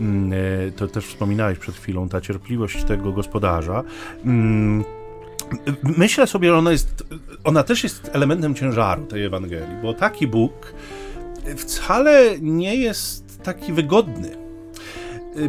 mm, 0.00 0.32
e, 0.68 0.72
to 0.72 0.88
też 0.88 1.06
wspominałeś 1.06 1.58
przed 1.58 1.74
chwilą, 1.74 2.08
ta 2.08 2.20
cierpliwość 2.20 2.84
tego 2.84 3.12
gospodarza. 3.12 3.84
Mm, 4.24 4.84
Myślę 5.82 6.26
sobie, 6.26 6.48
że 6.48 6.56
ona 6.56 6.72
jest, 6.72 7.04
ona 7.44 7.62
też 7.62 7.82
jest 7.82 8.10
elementem 8.12 8.54
ciężaru 8.54 9.06
tej 9.06 9.24
Ewangelii, 9.24 9.76
bo 9.82 9.94
taki 9.94 10.26
Bóg 10.26 10.74
wcale 11.56 12.40
nie 12.40 12.76
jest 12.76 13.42
taki 13.42 13.72
wygodny. 13.72 14.47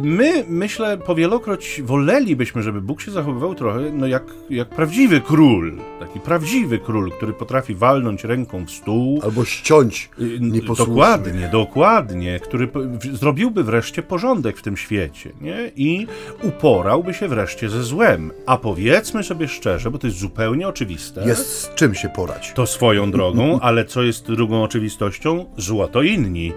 My, 0.02 0.44
myślę, 0.48 0.98
powielokroć 0.98 1.82
wolelibyśmy, 1.84 2.62
żeby 2.62 2.80
Bóg 2.80 3.00
się 3.00 3.10
zachowywał 3.10 3.54
trochę 3.54 3.80
no 3.92 4.06
jak, 4.06 4.22
jak 4.50 4.68
prawdziwy 4.68 5.20
król. 5.20 5.78
Taki 6.00 6.20
prawdziwy 6.20 6.78
król, 6.78 7.12
który 7.12 7.32
potrafi 7.32 7.74
walnąć 7.74 8.24
ręką 8.24 8.64
w 8.66 8.70
stół. 8.70 9.20
Albo 9.22 9.44
ściąć 9.44 10.10
Y, 10.20 10.40
nieposłusznych. 10.40 10.88
Dokładnie, 10.88 11.48
dokładnie, 11.52 12.40
który 12.40 12.68
zrobiłby 13.12 13.64
wreszcie 13.64 14.02
porządek 14.02 14.56
w 14.56 14.62
tym 14.62 14.76
świecie, 14.76 15.32
nie? 15.40 15.70
I 15.76 16.06
uporałby 16.42 17.14
się 17.14 17.28
wreszcie 17.28 17.68
ze 17.68 17.82
złem. 17.82 18.30
A 18.46 18.56
powiedzmy 18.56 19.22
sobie 19.22 19.48
szczerze, 19.48 19.90
bo 19.90 19.98
to 19.98 20.06
jest 20.06 20.18
zupełnie 20.18 20.68
oczywiste. 20.68 21.24
Jest 21.26 21.62
z 21.62 21.74
czym 21.74 21.94
się 21.94 22.08
porać. 22.08 22.52
To 22.54 22.66
swoją 22.66 23.10
drogą, 23.10 23.60
ale 23.60 23.84
co 23.84 24.02
jest 24.02 24.26
drugą 24.26 24.62
oczywistością? 24.62 25.46
Zło 25.56 25.88
to 25.88 26.02
inni. 26.02 26.52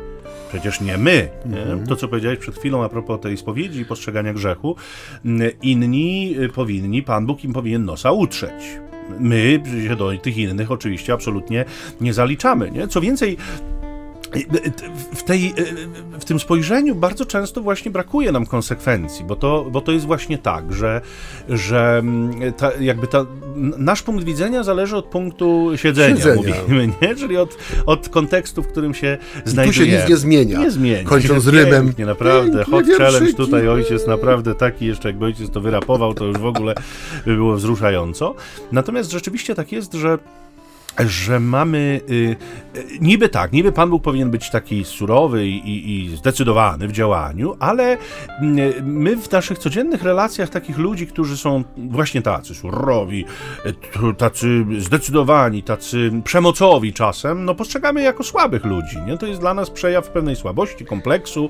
Przecież 0.53 0.81
nie 0.81 0.98
my. 0.98 1.29
Nie? 1.45 1.86
To, 1.88 1.95
co 1.95 2.07
powiedziałeś 2.07 2.39
przed 2.39 2.55
chwilą 2.55 2.83
a 2.83 2.89
propos 2.89 3.22
tej 3.22 3.38
spowiedzi 3.38 3.79
i 3.79 3.86
postrzegania 3.86 4.33
grzechu, 4.33 4.75
mm, 5.25 5.51
inni 5.62 6.36
y, 6.39 6.50
powinni, 6.50 7.03
Pan 7.03 7.25
Bóg 7.25 7.43
im 7.43 7.53
powinien 7.53 7.86
nosa 7.86 8.12
utrzeć. 8.12 8.79
My 9.19 9.63
się 9.88 9.95
do 9.95 10.17
tych 10.17 10.38
innych 10.38 10.72
oczywiście 10.72 11.13
absolutnie 11.13 11.65
nie 12.01 12.13
zaliczamy. 12.13 12.72
Nie? 12.72 12.88
Co 12.88 13.01
więcej, 13.01 13.38
w, 15.13 15.23
tej, 15.23 15.53
w 16.19 16.25
tym 16.25 16.39
spojrzeniu 16.39 16.95
bardzo 16.95 17.25
często 17.25 17.61
właśnie 17.61 17.91
brakuje 17.91 18.31
nam 18.31 18.45
konsekwencji, 18.45 19.25
bo 19.25 19.35
to, 19.35 19.65
bo 19.71 19.81
to 19.81 19.91
jest 19.91 20.05
właśnie 20.05 20.37
tak, 20.37 20.73
że, 20.73 21.01
że 21.49 21.97
mm, 21.99 22.53
ta, 22.53 22.71
jakby 22.79 23.07
ta, 23.07 23.25
nasz 23.77 24.01
punkt 24.01 24.23
widzenia 24.23 24.63
zależy 24.63 24.97
od 24.97 25.05
punktu 25.05 25.71
siedzenia, 25.75 26.15
siedzenia. 26.15 26.35
mówimy, 26.35 26.89
nie? 27.01 27.15
czyli 27.15 27.37
od, 27.37 27.57
od 27.85 28.09
kontekstu, 28.09 28.63
w 28.63 28.67
którym 28.67 28.93
się 28.93 29.17
znajdujemy. 29.45 29.85
Tu 29.85 29.91
się 29.91 30.01
nic 30.01 30.09
nie 30.09 30.17
zmienia. 30.17 30.59
Nie 30.59 30.71
zmienia. 30.71 31.09
Kończąc 31.09 31.47
rymem. 31.47 31.85
Pięknie, 31.85 32.05
naprawdę. 32.05 32.63
Hot 32.63 32.85
challenge 32.97 33.33
tutaj 33.33 33.67
ojciec 33.67 34.07
naprawdę 34.07 34.55
taki, 34.55 34.85
jeszcze 34.85 35.09
jakby 35.09 35.25
ojciec 35.25 35.49
to 35.49 35.61
wyrapował, 35.61 36.13
to 36.13 36.25
już 36.25 36.37
w 36.37 36.45
ogóle 36.45 36.75
by 37.25 37.35
było 37.35 37.55
wzruszająco. 37.55 38.35
Natomiast 38.71 39.11
rzeczywiście 39.11 39.55
tak 39.55 39.71
jest, 39.71 39.93
że 39.93 40.17
że 41.00 41.39
mamy 41.39 42.01
y, 42.09 42.13
y, 42.13 42.35
niby 43.01 43.29
tak, 43.29 43.53
niby 43.53 43.71
Pan 43.71 43.89
Bóg 43.89 44.03
powinien 44.03 44.31
być 44.31 44.50
taki 44.50 44.85
surowy 44.85 45.47
i, 45.47 46.05
i, 46.05 46.15
zdecydowany 46.17 46.88
w 46.88 46.91
działaniu, 46.91 47.55
ale 47.59 47.93
y, 47.93 47.97
my 48.83 49.17
w 49.17 49.31
naszych 49.31 49.57
codziennych 49.57 50.03
relacjach 50.03 50.50
takich 50.50 50.77
ludzi, 50.77 51.07
którzy 51.07 51.38
są 51.38 51.63
właśnie 51.77 52.21
tacy 52.21 52.55
surowi, 52.55 53.25
tacy 54.17 54.65
zdecydowani, 54.79 55.63
tacy 55.63 56.12
przemocowi 56.23 56.93
czasem, 56.93 57.45
no 57.45 57.55
postrzegamy 57.55 58.01
jako 58.01 58.23
słabych 58.23 58.65
ludzi. 58.65 58.97
Nie? 59.07 59.17
To 59.17 59.25
jest 59.25 59.39
dla 59.39 59.53
nas 59.53 59.69
przejaw 59.69 60.09
pewnej 60.09 60.35
słabości, 60.35 60.85
kompleksu. 60.85 61.50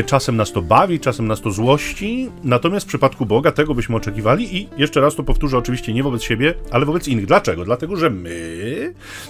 Y, 0.00 0.04
czasem 0.04 0.36
nas 0.36 0.52
to 0.52 0.62
bawi, 0.62 1.00
czasem 1.00 1.26
nas 1.26 1.40
to 1.40 1.50
złości. 1.50 2.30
Natomiast 2.44 2.86
w 2.86 2.88
przypadku 2.88 3.26
Boga 3.26 3.52
tego 3.52 3.74
byśmy 3.74 3.96
oczekiwali 3.96 4.56
i 4.56 4.68
jeszcze 4.76 5.00
raz 5.00 5.14
to 5.14 5.22
powtórzę, 5.22 5.58
oczywiście 5.58 5.94
nie 5.94 6.02
wobec 6.02 6.22
siebie, 6.22 6.54
ale 6.70 6.86
wobec 6.86 7.08
innych. 7.08 7.26
Dlaczego? 7.26 7.64
Dlatego, 7.64 7.96
że 7.96 8.10
my 8.10 8.57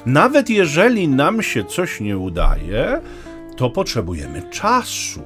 nawet 0.06 0.50
jeżeli 0.50 1.08
nam 1.08 1.42
się 1.42 1.64
coś 1.64 2.00
nie 2.00 2.18
udaje, 2.18 3.00
to 3.56 3.70
potrzebujemy 3.70 4.42
czasu. 4.50 5.22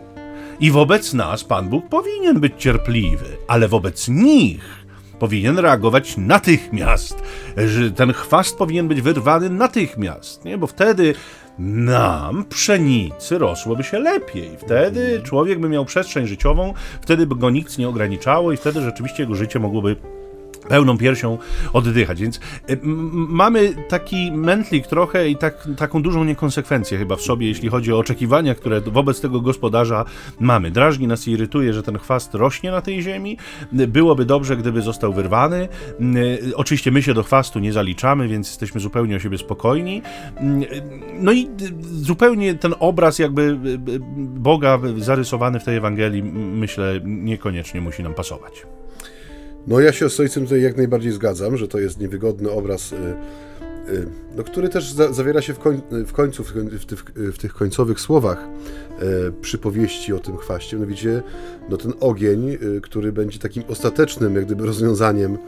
I 0.61 0.71
wobec 0.71 1.15
nas 1.15 1.45
Pan 1.45 1.69
Bóg 1.69 1.89
powinien 1.89 2.41
być 2.41 2.53
cierpliwy, 2.59 3.27
ale 3.49 3.69
wobec 3.69 4.09
nich 4.09 4.83
powinien 5.19 5.59
reagować 5.59 6.17
natychmiast. 6.17 7.23
Że 7.67 7.91
ten 7.91 8.13
chwast 8.13 8.59
powinien 8.59 8.89
być 8.89 9.01
wyrwany 9.01 9.51
natychmiast, 9.51 10.45
nie? 10.45 10.59
bo 10.59 10.67
wtedy 10.67 11.15
nam, 11.59 12.45
pszenicy, 12.45 13.39
rosłoby 13.39 13.85
się 13.85 13.99
lepiej. 13.99 14.51
Wtedy 14.59 15.21
człowiek 15.25 15.61
by 15.61 15.69
miał 15.69 15.85
przestrzeń 15.85 16.27
życiową, 16.27 16.75
wtedy 17.01 17.27
by 17.27 17.37
go 17.37 17.51
nic 17.51 17.79
nie 17.79 17.89
ograniczało 17.89 18.53
i 18.53 18.57
wtedy 18.57 18.81
rzeczywiście 18.81 19.23
jego 19.23 19.35
życie 19.35 19.59
mogłoby 19.59 19.97
pełną 20.69 20.99
piersią 20.99 21.39
oddychać. 21.73 22.21
Więc 22.21 22.37
y, 22.37 22.79
mamy 23.29 23.75
taki 23.89 24.33
mętlik 24.33 24.87
trochę 24.87 25.29
i 25.29 25.37
tak, 25.37 25.69
taką 25.77 26.03
dużą 26.03 26.25
niekonsekwencję 26.25 26.99
chyba 26.99 27.17
w 27.17 27.23
sobie, 27.23 27.47
jeśli 27.47 27.69
chodzi 27.69 27.93
o 27.93 27.99
oczekiwania, 27.99 28.55
które 28.55 28.81
wobec 28.81 29.21
tego 29.21 29.41
gospodarza 29.41 30.05
mamy. 30.41 30.71
Drażni 30.71 31.07
nas 31.07 31.29
i 31.29 31.31
irytuje, 31.31 31.73
że 31.73 31.83
ten 31.83 31.99
chwast 31.99 32.35
rośnie 32.35 32.71
na 32.71 32.81
tej 32.81 33.03
ziemi. 33.03 33.39
Byłoby 33.73 34.25
dobrze, 34.25 34.57
gdyby 34.57 34.83
został 34.83 35.13
wyrwany. 35.13 35.69
Y, 36.01 36.57
oczywiście 36.57 36.91
my 36.91 37.03
się 37.03 37.15
do 37.15 37.23
chwastu 37.23 37.59
nie 37.59 37.73
zaliczamy, 37.73 38.29
więc 38.29 38.49
jesteśmy 38.49 38.81
zupełnie 38.81 39.17
o 39.17 39.19
siebie 39.19 39.39
spokojni. 39.39 40.03
Y, 40.41 40.83
no 41.19 41.33
i 41.33 41.49
zupełnie 41.83 42.55
ten 42.55 42.75
obraz 42.81 43.19
jakby 43.19 43.59
Boga 44.19 44.79
zarysowany 44.97 45.61
w 45.61 45.65
tej 45.65 45.77
Ewangelii, 45.77 46.23
myślę, 46.33 47.01
niekoniecznie 47.05 47.81
musi 47.81 48.03
nam 48.03 48.15
pasować. 48.15 48.67
No 49.67 49.81
ja 49.81 49.93
się 49.93 50.11
z 50.11 50.21
ojcem 50.21 50.43
tutaj 50.43 50.63
jak 50.63 50.77
najbardziej 50.77 51.13
zgadzam, 51.13 51.57
że 51.57 51.69
to 51.69 51.79
jest 51.79 51.99
niewygodny 52.01 52.51
obraz 52.51 52.93
y, 52.93 52.97
no, 54.37 54.45
który 54.45 54.69
też 54.69 54.93
za, 54.93 55.13
zawiera 55.13 55.43
się 55.43 55.55
w, 55.55 55.59
koń, 55.59 55.81
w 56.07 56.13
końcu, 56.13 56.45
w, 56.45 56.53
w, 56.53 56.85
tych, 56.85 57.05
w, 57.15 57.39
tych, 57.39 57.55
końcowych 57.55 58.01
słowach 58.01 58.39
e, 58.39 59.33
przypowieści 59.41 60.13
o 60.13 60.19
tym 60.19 60.37
chwaście, 60.37 60.77
mianowicie 60.77 61.23
no, 61.69 61.77
ten 61.77 61.93
ogień, 62.01 62.51
e, 62.51 62.59
który 62.81 63.13
będzie 63.13 63.39
takim 63.39 63.63
ostatecznym 63.69 64.37
jak 64.37 64.45
gdyby 64.45 64.67
rozwiązaniem 64.67 65.39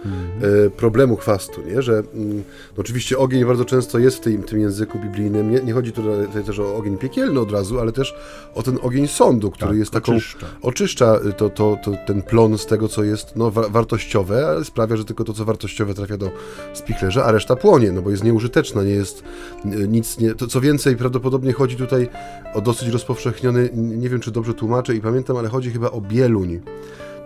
e, 0.67 0.71
problemu 0.71 1.17
chwastu, 1.17 1.63
nie? 1.63 1.83
że 1.83 1.93
mm, 2.15 2.37
no, 2.77 2.81
oczywiście 2.81 3.19
ogień 3.19 3.45
bardzo 3.45 3.65
często 3.65 3.99
jest 3.99 4.17
w 4.17 4.21
tym, 4.21 4.43
tym 4.43 4.61
języku 4.61 4.99
biblijnym, 4.99 5.51
nie, 5.51 5.61
nie 5.61 5.73
chodzi 5.73 5.93
tutaj 5.93 6.45
też 6.45 6.59
o 6.59 6.77
ogień 6.77 6.99
piekielny 6.99 7.41
od 7.41 7.53
razu, 7.53 7.81
ale 7.81 7.93
też 7.93 8.15
o 8.55 8.63
ten 8.63 8.79
ogień 8.83 9.09
sądu, 9.09 9.51
który 9.51 9.71
tak, 9.71 9.79
jest 9.79 9.91
taką, 9.91 10.13
oczyszcza, 10.13 10.47
oczyszcza 10.63 11.21
to, 11.37 11.51
to, 11.51 11.77
to, 11.85 11.93
ten 12.07 12.23
plon 12.23 12.59
z 12.59 12.67
tego, 12.67 12.89
co 12.89 13.05
jest 13.05 13.37
no, 13.37 13.51
wa 13.51 13.69
wartościowe, 13.69 14.47
ale 14.47 14.65
sprawia, 14.65 14.97
że 14.97 15.05
tylko 15.05 15.25
to, 15.25 15.33
co 15.33 15.45
wartościowe 15.45 15.95
trafia 15.95 16.17
do 16.17 16.31
spichlerza, 16.75 17.25
a 17.25 17.33
reszta 17.33 17.57
płonie, 17.57 17.93
no 17.93 18.03
bo 18.03 18.11
jest 18.11 18.24
nieużyteczna, 18.25 18.83
nie 18.83 18.91
jest 18.91 19.25
e, 19.65 19.69
nic, 19.69 20.19
nie, 20.19 20.35
to 20.35 20.47
co 20.47 20.61
więcej, 20.61 20.97
prawdopodobnie 20.97 21.53
chodzi 21.53 21.77
tutaj 21.77 22.09
o 22.55 22.61
dosyć 22.61 22.89
rozpowszechniony, 22.89 23.71
nie 23.75 24.09
wiem 24.09 24.21
czy 24.21 24.31
dobrze 24.31 24.55
tłumaczę 24.55 24.95
i 24.95 25.01
pamiętam, 25.01 25.37
ale 25.37 25.49
chodzi 25.49 25.71
chyba 25.71 25.91
o 25.91 26.01
bieluń, 26.01 26.61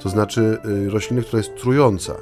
to 0.00 0.08
znaczy 0.08 0.58
e, 0.86 0.90
roślinę, 0.90 1.22
która 1.22 1.38
jest 1.38 1.56
trująca. 1.56 2.14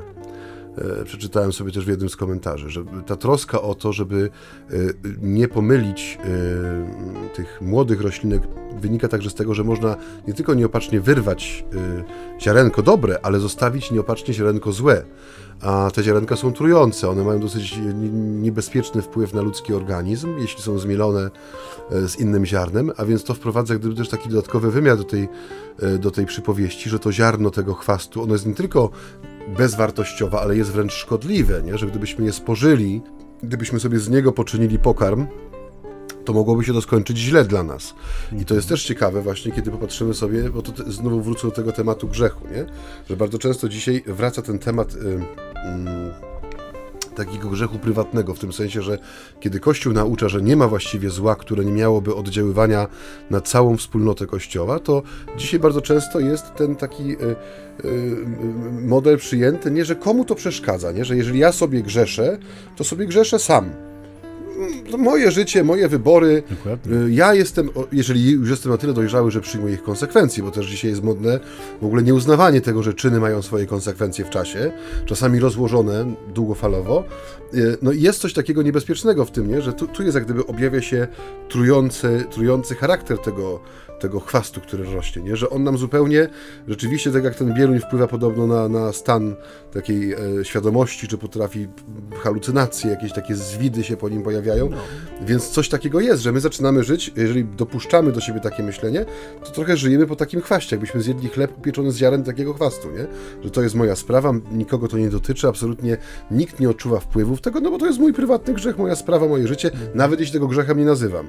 E, 0.79 1.05
przeczytałem 1.05 1.53
sobie 1.53 1.73
też 1.73 1.85
w 1.85 1.89
jednym 1.89 2.09
z 2.09 2.17
komentarzy, 2.17 2.71
że 2.71 2.85
ta 3.07 3.17
troska 3.17 3.63
o 3.63 3.75
to, 3.75 3.93
żeby 3.93 4.31
nie 5.21 5.49
pomylić 5.49 6.19
tych 7.35 7.61
młodych 7.61 8.01
roślinek, 8.01 8.43
wynika 8.81 9.09
także 9.09 9.31
z 9.31 9.35
tego, 9.35 9.55
że 9.55 9.65
można 9.65 9.97
nie 10.29 10.35
tylko 10.35 10.55
nieopatrznie 10.55 11.01
wyrwać 11.01 11.65
ziarenko 12.41 12.83
dobre, 12.83 13.19
ale 13.23 13.41
zostawić 13.41 13.91
nieopatrznie 13.91 14.35
ziarenko 14.35 14.73
złe 14.73 15.05
a 15.61 15.91
te 15.95 16.03
ziarenka 16.03 16.37
są 16.37 16.53
trujące. 16.53 17.09
One 17.09 17.25
mają 17.25 17.41
dosyć 17.41 17.79
niebezpieczny 18.13 19.03
wpływ 19.03 19.35
na 19.35 19.43
ludzki 19.43 19.75
organizm, 19.75 20.39
jeśli 20.39 20.63
są 20.63 20.79
zmielone 20.79 21.31
e, 21.91 22.09
z 22.09 22.21
innym 22.21 22.47
ziarnem, 22.47 22.93
a 22.97 23.05
więc 23.05 23.25
to 23.25 23.35
wprowadza 23.35 23.75
gdyby 23.75 23.95
też 23.95 24.09
taki 24.09 24.29
dodatkowy 24.29 24.71
wymiar 24.71 24.97
do 24.97 25.05
tej, 25.05 25.29
e, 25.83 25.99
do 25.99 26.11
tej 26.11 26.27
przypowieści, 26.27 26.91
że 26.91 26.99
to 26.99 27.13
ziarno 27.13 27.51
tego 27.51 27.75
chwastu, 27.75 28.23
ono 28.23 28.33
jest 28.33 28.47
nie 28.47 28.55
tylko 28.55 28.91
bezwartościowe, 29.49 30.39
ale 30.41 30.57
jest 30.57 30.71
wręcz 30.71 30.93
szkodliwe, 30.93 31.63
nie? 31.63 31.79
że 31.79 31.87
gdybyśmy 31.87 32.25
je 32.25 32.33
spożyli, 32.33 33.03
gdybyśmy 33.43 33.81
sobie 33.81 33.99
z 33.99 34.09
niego 34.09 34.33
poczynili 34.33 34.79
pokarm, 34.79 35.27
to 36.25 36.33
mogłoby 36.33 36.65
się 36.65 36.73
to 36.73 36.83
skończyć 36.83 37.19
źle 37.19 37.45
dla 37.45 37.63
nas. 37.63 37.95
I 38.41 38.45
to 38.45 38.55
jest 38.55 38.69
też 38.69 38.85
ciekawe 38.85 39.23
właśnie, 39.23 39.53
kiedy 39.53 39.71
popatrzymy 39.71 40.15
sobie, 40.15 40.51
bo 40.51 40.63
to 40.63 40.73
te, 40.73 40.93
znowu 40.93 41.23
wrócę 41.23 41.49
do 41.49 41.51
tego 41.51 41.73
tematu 41.73 42.09
grzechu, 42.09 42.49
nie? 42.49 42.67
że 43.11 43.17
bardzo 43.17 43.39
często 43.39 43.69
dzisiaj 43.69 44.03
wraca 44.07 44.43
ten 44.43 44.59
temat 44.59 44.95
y, 44.95 44.99
y, 44.99 46.36
takiego 47.17 47.49
grzechu 47.49 47.79
prywatnego, 47.79 48.35
w 48.35 48.39
tym 48.39 48.53
sensie, 48.53 48.83
że 48.83 48.99
kiedy 49.41 49.61
Kościół 49.61 49.93
naucza, 49.93 50.29
że 50.29 50.43
nie 50.43 50.57
ma 50.57 50.69
właściwie 50.69 51.11
zła, 51.11 51.37
które 51.37 51.65
nie 51.65 51.73
miałoby 51.73 52.15
oddziaływania 52.15 52.87
na 53.31 53.41
całą 53.41 53.77
wspólnotę 53.77 54.27
Kościoła, 54.27 54.79
to 54.79 55.03
dzisiaj 55.37 55.61
bardzo 55.61 55.81
często 55.81 56.21
jest 56.21 56.55
ten 56.55 56.77
taki 56.77 57.13
y, 57.13 57.37
model 58.83 59.19
przyjęty, 59.19 59.71
nie, 59.71 59.85
że 59.85 59.97
komu 59.97 60.25
to 60.25 60.35
przeszkadza, 60.35 60.93
nie? 60.93 61.05
że 61.05 61.17
jeżeli 61.17 61.39
ja 61.39 61.53
sobie 61.53 61.83
grzeszę, 61.83 62.39
to 62.77 62.85
sobie 62.85 63.07
grzeszę 63.07 63.39
sam 63.39 63.71
moje 64.99 65.31
życie, 65.31 65.65
moje 65.65 65.89
wybory. 65.89 66.43
Dokładnie. 66.51 66.97
Y, 66.97 67.13
ja 67.13 67.35
jestem, 67.35 67.71
jeżeli 67.93 68.31
już 68.31 68.51
jestem 68.51 68.73
na 68.73 68.79
tyle 68.79 68.93
dojrzały, 68.93 69.31
że 69.31 69.41
przyjmuję 69.41 69.75
ich 69.75 69.83
konsekwencje, 69.83 70.43
bo 70.43 70.51
też 70.51 70.67
dzisiaj 70.67 70.91
jest 70.91 71.03
modne 71.03 71.41
w 71.81 71.85
ogóle 71.85 72.03
nieuznawanie 72.03 72.61
tego, 72.61 72.83
że 72.83 72.95
czyny 72.95 73.21
mają 73.21 73.43
swoje 73.43 73.67
konsekwencje 73.67 74.25
w 74.25 74.31
czasie, 74.31 74.73
czasami 75.07 75.41
rozłożone 75.41 76.15
długofalowo. 76.35 77.05
Y, 77.55 77.77
no 77.83 77.93
i 77.93 78.03
jest 78.03 78.21
coś 78.21 78.33
takiego 78.33 78.63
niebezpiecznego 78.63 79.25
w 79.25 79.31
tym, 79.31 79.49
nie? 79.49 79.63
że 79.63 79.73
tu, 79.73 79.87
tu 79.87 80.03
jest 80.03 80.15
jak 80.15 80.25
gdyby 80.25 80.47
objawia 80.47 80.83
się 80.83 81.09
trujący, 81.49 82.25
trujący 82.31 82.75
charakter 82.75 83.19
tego, 83.19 83.61
tego 84.01 84.21
chwastu, 84.21 84.61
który 84.61 84.85
rośnie, 84.85 85.23
nie? 85.23 85.37
że 85.37 85.51
on 85.51 85.65
nam 85.65 85.79
zupełnie, 85.79 86.29
rzeczywiście 86.69 87.13
tak 87.13 87.25
jak 87.25 87.35
ten 87.35 87.55
bieluń 87.55 87.81
wpływa 87.81 88.07
podobno 88.07 88.47
na, 88.47 88.69
na 88.69 88.93
stan 88.93 89.37
takiej 89.73 90.13
e, 90.13 90.19
świadomości, 90.43 91.09
czy 91.09 91.19
potrafi 91.19 91.69
halucynacje, 92.23 92.91
jakieś 92.91 93.13
takie 93.13 93.35
zwidy 93.35 93.85
się 93.85 93.97
po 93.97 94.09
nim 94.09 94.23
pojawiają, 94.23 94.46
no. 94.55 94.77
więc 95.27 95.49
coś 95.49 95.69
takiego 95.69 96.01
jest, 96.01 96.23
że 96.23 96.33
my 96.33 96.41
zaczynamy 96.41 96.85
żyć, 96.85 97.13
jeżeli 97.17 97.45
dopuszczamy 97.45 98.13
do 98.13 98.21
siebie 98.21 98.41
takie 98.41 98.63
myślenie, 98.63 99.05
to 99.45 99.51
trochę 99.51 99.77
żyjemy 99.77 100.07
po 100.07 100.17
takim 100.17 100.41
chwaście, 100.41 100.77
jakbyśmy 100.77 101.03
zjedli 101.03 101.29
chleb 101.29 101.59
upieczony 101.59 101.93
z 101.93 101.97
ziaren 101.97 102.25
takiego 102.25 102.55
chwastu, 102.55 102.91
nie? 102.91 103.07
że 103.45 103.51
to 103.51 103.63
jest 103.63 103.75
moja 103.75 103.97
sprawa, 103.97 104.33
nikogo 104.53 104.89
to 104.89 104.99
nie 104.99 105.11
dotyczy, 105.11 105.49
absolutnie 105.49 105.97
nikt 106.31 106.61
nie 106.61 106.71
odczuwa 106.71 107.01
wpływów 107.01 107.41
tego, 107.41 107.61
no 107.61 107.71
bo 107.71 107.79
to 107.79 107.87
jest 107.87 107.99
mój 107.99 108.13
prywatny 108.13 108.55
grzech, 108.55 108.79
moja 108.79 108.97
sprawa, 108.97 109.29
moje 109.29 109.49
życie, 109.49 109.73
mhm. 109.73 109.91
nawet 109.95 110.21
jeśli 110.21 110.33
tego 110.33 110.49
grzechem 110.49 110.79
nie 110.79 110.85
nazywam. 110.85 111.29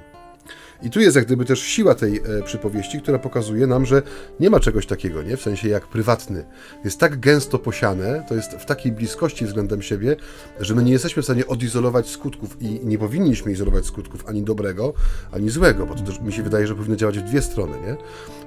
I 0.84 0.89
tu 0.89 1.00
jest 1.00 1.15
jak 1.15 1.25
gdyby 1.25 1.46
też 1.46 1.60
siła 1.60 1.96
tej 1.96 2.17
e, 2.17 2.43
przypowieści, 2.43 3.01
która 3.01 3.19
pokazuje 3.19 3.67
nam, 3.67 3.86
że 3.86 4.01
nie 4.39 4.50
ma 4.50 4.60
czegoś 4.60 4.86
takiego, 4.86 5.24
nie? 5.24 5.38
W 5.38 5.41
sensie 5.41 5.69
jak 5.69 5.88
prywatny. 5.88 6.46
Jest 6.86 7.00
tak 7.00 7.19
gęsto 7.19 7.60
posiane, 7.60 8.24
to 8.29 8.36
jest 8.36 8.51
w 8.51 8.65
takiej 8.65 8.91
bliskości 8.91 9.46
względem 9.46 9.81
siebie, 9.81 10.15
że 10.60 10.75
my 10.75 10.84
nie 10.84 10.91
jesteśmy 10.91 11.22
w 11.22 11.25
stanie 11.25 11.48
odizolować 11.48 12.10
skutków 12.10 12.62
i 12.62 12.79
nie 12.84 12.98
powinniśmy 12.98 13.51
izolować 13.51 13.86
skutków 13.86 14.25
ani 14.27 14.43
dobrego, 14.43 14.93
ani 15.31 15.50
złego, 15.50 15.86
bo 15.86 15.96
to 15.96 16.03
też 16.03 16.19
mi 16.19 16.34
się 16.34 16.43
wydaje, 16.43 16.67
że 16.67 16.75
powinno 16.75 16.96
działać 16.96 17.19
w 17.19 17.24
dwie 17.24 17.41
strony, 17.41 17.77
nie? 17.81 17.98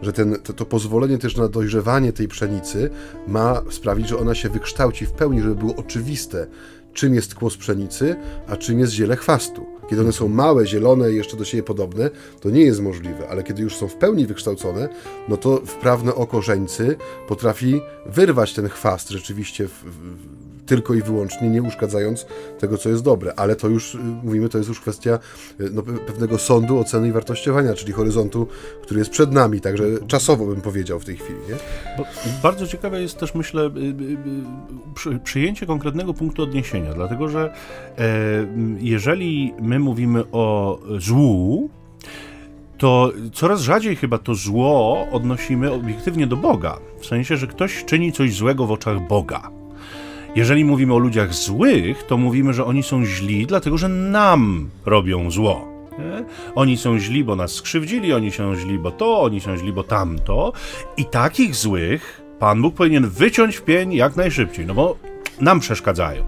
Że 0.02 0.12
ten, 0.12 0.36
to, 0.42 0.52
to 0.52 0.66
pozwolenie 0.66 1.18
też 1.18 1.36
na 1.36 1.48
dojrzewanie 1.48 2.12
tej 2.12 2.28
pszenicy 2.28 2.90
ma 3.26 3.62
sprawić, 3.70 4.08
że 4.08 4.18
ona 4.18 4.34
się 4.34 4.48
wykształci 4.48 5.06
w 5.06 5.12
pełni, 5.12 5.40
żeby 5.40 5.54
było 5.54 5.76
oczywiste, 5.76 6.46
czym 6.92 7.14
jest 7.14 7.34
kłos 7.34 7.56
pszenicy, 7.56 8.16
a 8.46 8.56
czym 8.56 8.78
jest 8.78 8.92
ziele 8.92 9.16
chwastu. 9.16 9.66
Kiedy 9.90 10.02
one 10.02 10.12
są 10.12 10.28
małe, 10.28 10.66
zielone 10.66 11.12
i 11.12 11.16
jeszcze 11.16 11.36
do 11.36 11.44
siebie 11.44 11.62
podobne, 11.62 12.10
to 12.40 12.50
nie 12.50 12.60
jest 12.60 12.80
możliwe, 12.80 13.28
ale 13.28 13.42
kiedy 13.42 13.62
już 13.62 13.76
są 13.76 13.88
w 13.88 13.94
pełni 13.94 14.26
wykształcone, 14.26 14.88
no 15.28 15.36
to 15.36 15.62
wprawne 15.66 16.14
oko 16.14 16.42
żeńcy 16.42 16.96
potrafi 17.28 17.80
wyrwać 18.06 18.54
ten 18.54 18.68
chwast 18.68 19.08
rzeczywiście 19.08 19.68
w, 19.68 19.72
w, 19.72 20.49
tylko 20.66 20.94
i 20.94 21.02
wyłącznie, 21.02 21.48
nie 21.48 21.62
uszkadzając 21.62 22.26
tego, 22.58 22.78
co 22.78 22.88
jest 22.88 23.02
dobre. 23.02 23.32
Ale 23.36 23.56
to 23.56 23.68
już, 23.68 23.94
y, 23.94 23.98
mówimy, 23.98 24.48
to 24.48 24.58
jest 24.58 24.68
już 24.68 24.80
kwestia 24.80 25.18
y, 25.60 25.70
no, 25.72 25.82
pewnego 25.82 26.38
sądu, 26.38 26.78
oceny 26.78 27.08
i 27.08 27.12
wartościowania, 27.12 27.74
czyli 27.74 27.92
horyzontu, 27.92 28.46
który 28.82 28.98
jest 28.98 29.10
przed 29.10 29.32
nami, 29.32 29.60
także 29.60 29.84
czasowo 30.06 30.46
bym 30.46 30.60
powiedział 30.60 31.00
w 31.00 31.04
tej 31.04 31.16
chwili. 31.16 31.38
Nie? 31.48 31.54
Bo 31.98 32.04
bardzo 32.42 32.66
ciekawe 32.66 33.02
jest 33.02 33.18
też, 33.18 33.34
myślę, 33.34 33.70
y, 35.06 35.18
przyjęcie 35.24 35.66
konkretnego 35.66 36.14
punktu 36.14 36.42
odniesienia, 36.42 36.94
dlatego 36.94 37.28
że 37.28 37.54
e, 37.98 38.46
jeżeli 38.80 39.54
my 39.60 39.78
mówimy 39.78 40.24
o 40.32 40.78
złu, 40.98 41.70
to 42.78 43.12
coraz 43.32 43.60
rzadziej 43.60 43.96
chyba 43.96 44.18
to 44.18 44.34
zło 44.34 45.06
odnosimy 45.12 45.72
obiektywnie 45.72 46.26
do 46.26 46.36
Boga. 46.36 46.78
W 47.00 47.06
sensie, 47.06 47.36
że 47.36 47.46
ktoś 47.46 47.84
czyni 47.84 48.12
coś 48.12 48.34
złego 48.34 48.66
w 48.66 48.72
oczach 48.72 49.08
Boga. 49.08 49.59
Jeżeli 50.36 50.64
mówimy 50.64 50.94
o 50.94 50.98
ludziach 50.98 51.34
złych, 51.34 52.02
to 52.02 52.16
mówimy, 52.16 52.52
że 52.52 52.64
oni 52.64 52.82
są 52.82 53.04
źli, 53.04 53.46
dlatego 53.46 53.78
że 53.78 53.88
nam 53.88 54.70
robią 54.86 55.30
zło. 55.30 55.68
Oni 56.54 56.76
są 56.76 56.98
źli, 56.98 57.24
bo 57.24 57.36
nas 57.36 57.52
skrzywdzili, 57.52 58.12
oni 58.12 58.30
są 58.30 58.56
źli, 58.56 58.78
bo 58.78 58.90
to, 58.90 59.20
oni 59.20 59.40
są 59.40 59.56
źli, 59.56 59.72
bo 59.72 59.82
tamto. 59.82 60.52
I 60.96 61.04
takich 61.04 61.54
złych 61.54 62.22
Pan 62.38 62.62
Bóg 62.62 62.74
powinien 62.74 63.08
wyciąć 63.08 63.56
w 63.56 63.62
pień 63.62 63.92
jak 63.92 64.16
najszybciej, 64.16 64.66
no 64.66 64.74
bo 64.74 64.96
nam 65.40 65.60
przeszkadzają. 65.60 66.24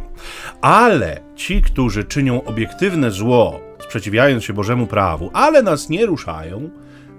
Ale 0.61 1.21
ci, 1.37 1.62
którzy 1.62 2.04
czynią 2.04 2.44
obiektywne 2.44 3.11
zło, 3.11 3.61
sprzeciwiając 3.78 4.44
się 4.44 4.52
Bożemu 4.52 4.87
prawu, 4.87 5.30
ale 5.32 5.62
nas 5.62 5.88
nie 5.88 6.06
ruszają, 6.06 6.71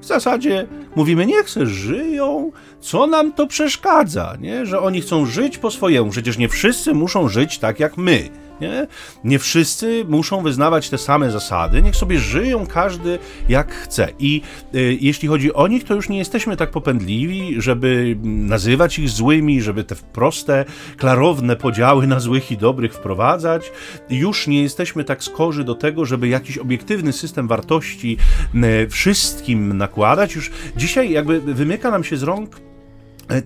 w 0.03 0.05
zasadzie 0.05 0.67
mówimy, 0.95 1.25
niech 1.25 1.49
se 1.49 1.65
żyją, 1.65 2.51
co 2.79 3.07
nam 3.07 3.33
to 3.33 3.47
przeszkadza, 3.47 4.33
nie? 4.39 4.65
że 4.65 4.79
oni 4.79 5.01
chcą 5.01 5.25
żyć 5.25 5.57
po 5.57 5.71
swojemu. 5.71 6.09
Przecież 6.09 6.37
nie 6.37 6.49
wszyscy 6.49 6.93
muszą 6.93 7.29
żyć 7.29 7.59
tak 7.59 7.79
jak 7.79 7.97
my. 7.97 8.29
Nie? 8.63 8.87
nie 9.23 9.39
wszyscy 9.39 10.05
muszą 10.09 10.43
wyznawać 10.43 10.89
te 10.89 10.97
same 10.97 11.31
zasady, 11.31 11.81
niech 11.81 11.95
sobie 11.95 12.19
żyją 12.19 12.67
każdy 12.67 13.19
jak 13.49 13.73
chce. 13.73 14.07
I 14.19 14.41
y, 14.75 14.97
jeśli 15.01 15.27
chodzi 15.27 15.53
o 15.53 15.67
nich, 15.67 15.83
to 15.83 15.95
już 15.95 16.09
nie 16.09 16.17
jesteśmy 16.17 16.57
tak 16.57 16.71
popędliwi, 16.71 17.61
żeby 17.61 18.17
nazywać 18.23 18.99
ich 18.99 19.09
złymi, 19.09 19.61
żeby 19.61 19.83
te 19.83 19.95
proste, 19.95 20.65
klarowne 20.97 21.55
podziały 21.55 22.07
na 22.07 22.19
złych 22.19 22.51
i 22.51 22.57
dobrych 22.57 22.93
wprowadzać. 22.93 23.71
Już 24.09 24.47
nie 24.47 24.61
jesteśmy 24.61 25.03
tak 25.03 25.23
skorzy 25.23 25.63
do 25.63 25.75
tego, 25.75 26.05
żeby 26.05 26.27
jakiś 26.27 26.57
obiektywny 26.57 27.13
system 27.13 27.47
wartości 27.47 28.17
y, 28.55 28.87
wszystkim 28.89 29.77
nakładać. 29.77 30.35
Już 30.35 30.51
dzisiaj 30.77 31.11
jakby 31.11 31.41
wymyka 31.41 31.91
nam 31.91 32.03
się 32.03 32.17
z 32.17 32.23
rąk 32.23 32.72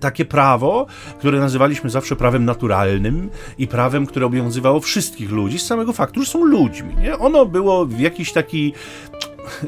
takie 0.00 0.24
prawo, 0.24 0.86
które 1.18 1.40
nazywaliśmy 1.40 1.90
zawsze 1.90 2.16
prawem 2.16 2.44
naturalnym 2.44 3.30
i 3.58 3.66
prawem, 3.66 4.06
które 4.06 4.26
obowiązywało 4.26 4.80
wszystkich 4.80 5.30
ludzi 5.30 5.58
z 5.58 5.66
samego 5.66 5.92
faktu, 5.92 6.20
że 6.20 6.26
są 6.26 6.44
ludźmi. 6.44 6.96
Nie? 6.96 7.18
Ono 7.18 7.46
było 7.46 7.86
w 7.86 8.00
jakiś 8.00 8.32
taki 8.32 8.72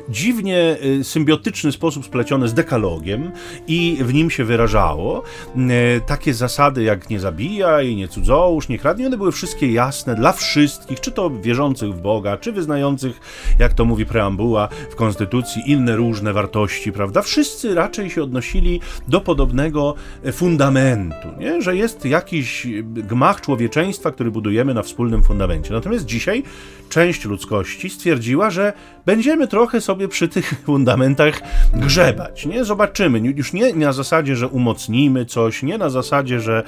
dziwnie 0.08 0.76
y, 1.00 1.04
symbiotyczny 1.04 1.72
sposób 1.72 2.04
splecione 2.04 2.48
z 2.48 2.54
dekalogiem 2.54 3.32
i 3.66 3.98
w 4.00 4.14
nim 4.14 4.30
się 4.30 4.44
wyrażało. 4.44 5.22
Y, 5.56 6.00
takie 6.06 6.34
zasady 6.34 6.82
jak 6.82 7.10
nie 7.10 7.20
zabijaj, 7.20 7.96
nie 7.96 8.08
cudzołóż, 8.08 8.68
nie 8.68 8.78
kradnij, 8.78 9.06
one 9.06 9.16
były 9.16 9.32
wszystkie 9.32 9.72
jasne 9.72 10.14
dla 10.14 10.32
wszystkich, 10.32 11.00
czy 11.00 11.12
to 11.12 11.30
wierzących 11.30 11.94
w 11.94 12.00
Boga, 12.00 12.36
czy 12.36 12.52
wyznających, 12.52 13.20
jak 13.58 13.74
to 13.74 13.84
mówi 13.84 14.06
preambuła 14.06 14.68
w 14.90 14.96
Konstytucji, 14.96 15.62
inne 15.66 15.96
różne 15.96 16.32
wartości, 16.32 16.92
prawda? 16.92 17.22
Wszyscy 17.22 17.74
raczej 17.74 18.10
się 18.10 18.22
odnosili 18.22 18.80
do 19.08 19.20
podobnego 19.20 19.94
e, 20.24 20.32
fundamentu, 20.32 21.28
nie? 21.38 21.62
że 21.62 21.76
jest 21.76 22.04
jakiś 22.04 22.66
gmach 22.82 23.40
człowieczeństwa, 23.40 24.10
który 24.10 24.30
budujemy 24.30 24.74
na 24.74 24.82
wspólnym 24.82 25.22
fundamencie. 25.22 25.72
Natomiast 25.72 26.04
dzisiaj 26.04 26.42
część 26.90 27.24
ludzkości 27.24 27.90
stwierdziła, 27.90 28.50
że 28.50 28.72
będziemy 29.06 29.48
trochę 29.48 29.80
sobie 29.80 30.08
przy 30.08 30.28
tych 30.28 30.54
fundamentach 30.66 31.40
grzebać. 31.74 32.46
Nie 32.46 32.64
zobaczymy. 32.64 33.18
Już 33.18 33.52
nie 33.52 33.74
na 33.74 33.92
zasadzie, 33.92 34.36
że 34.36 34.48
umocnimy 34.48 35.26
coś, 35.26 35.62
nie 35.62 35.78
na 35.78 35.90
zasadzie, 35.90 36.40
że, 36.40 36.62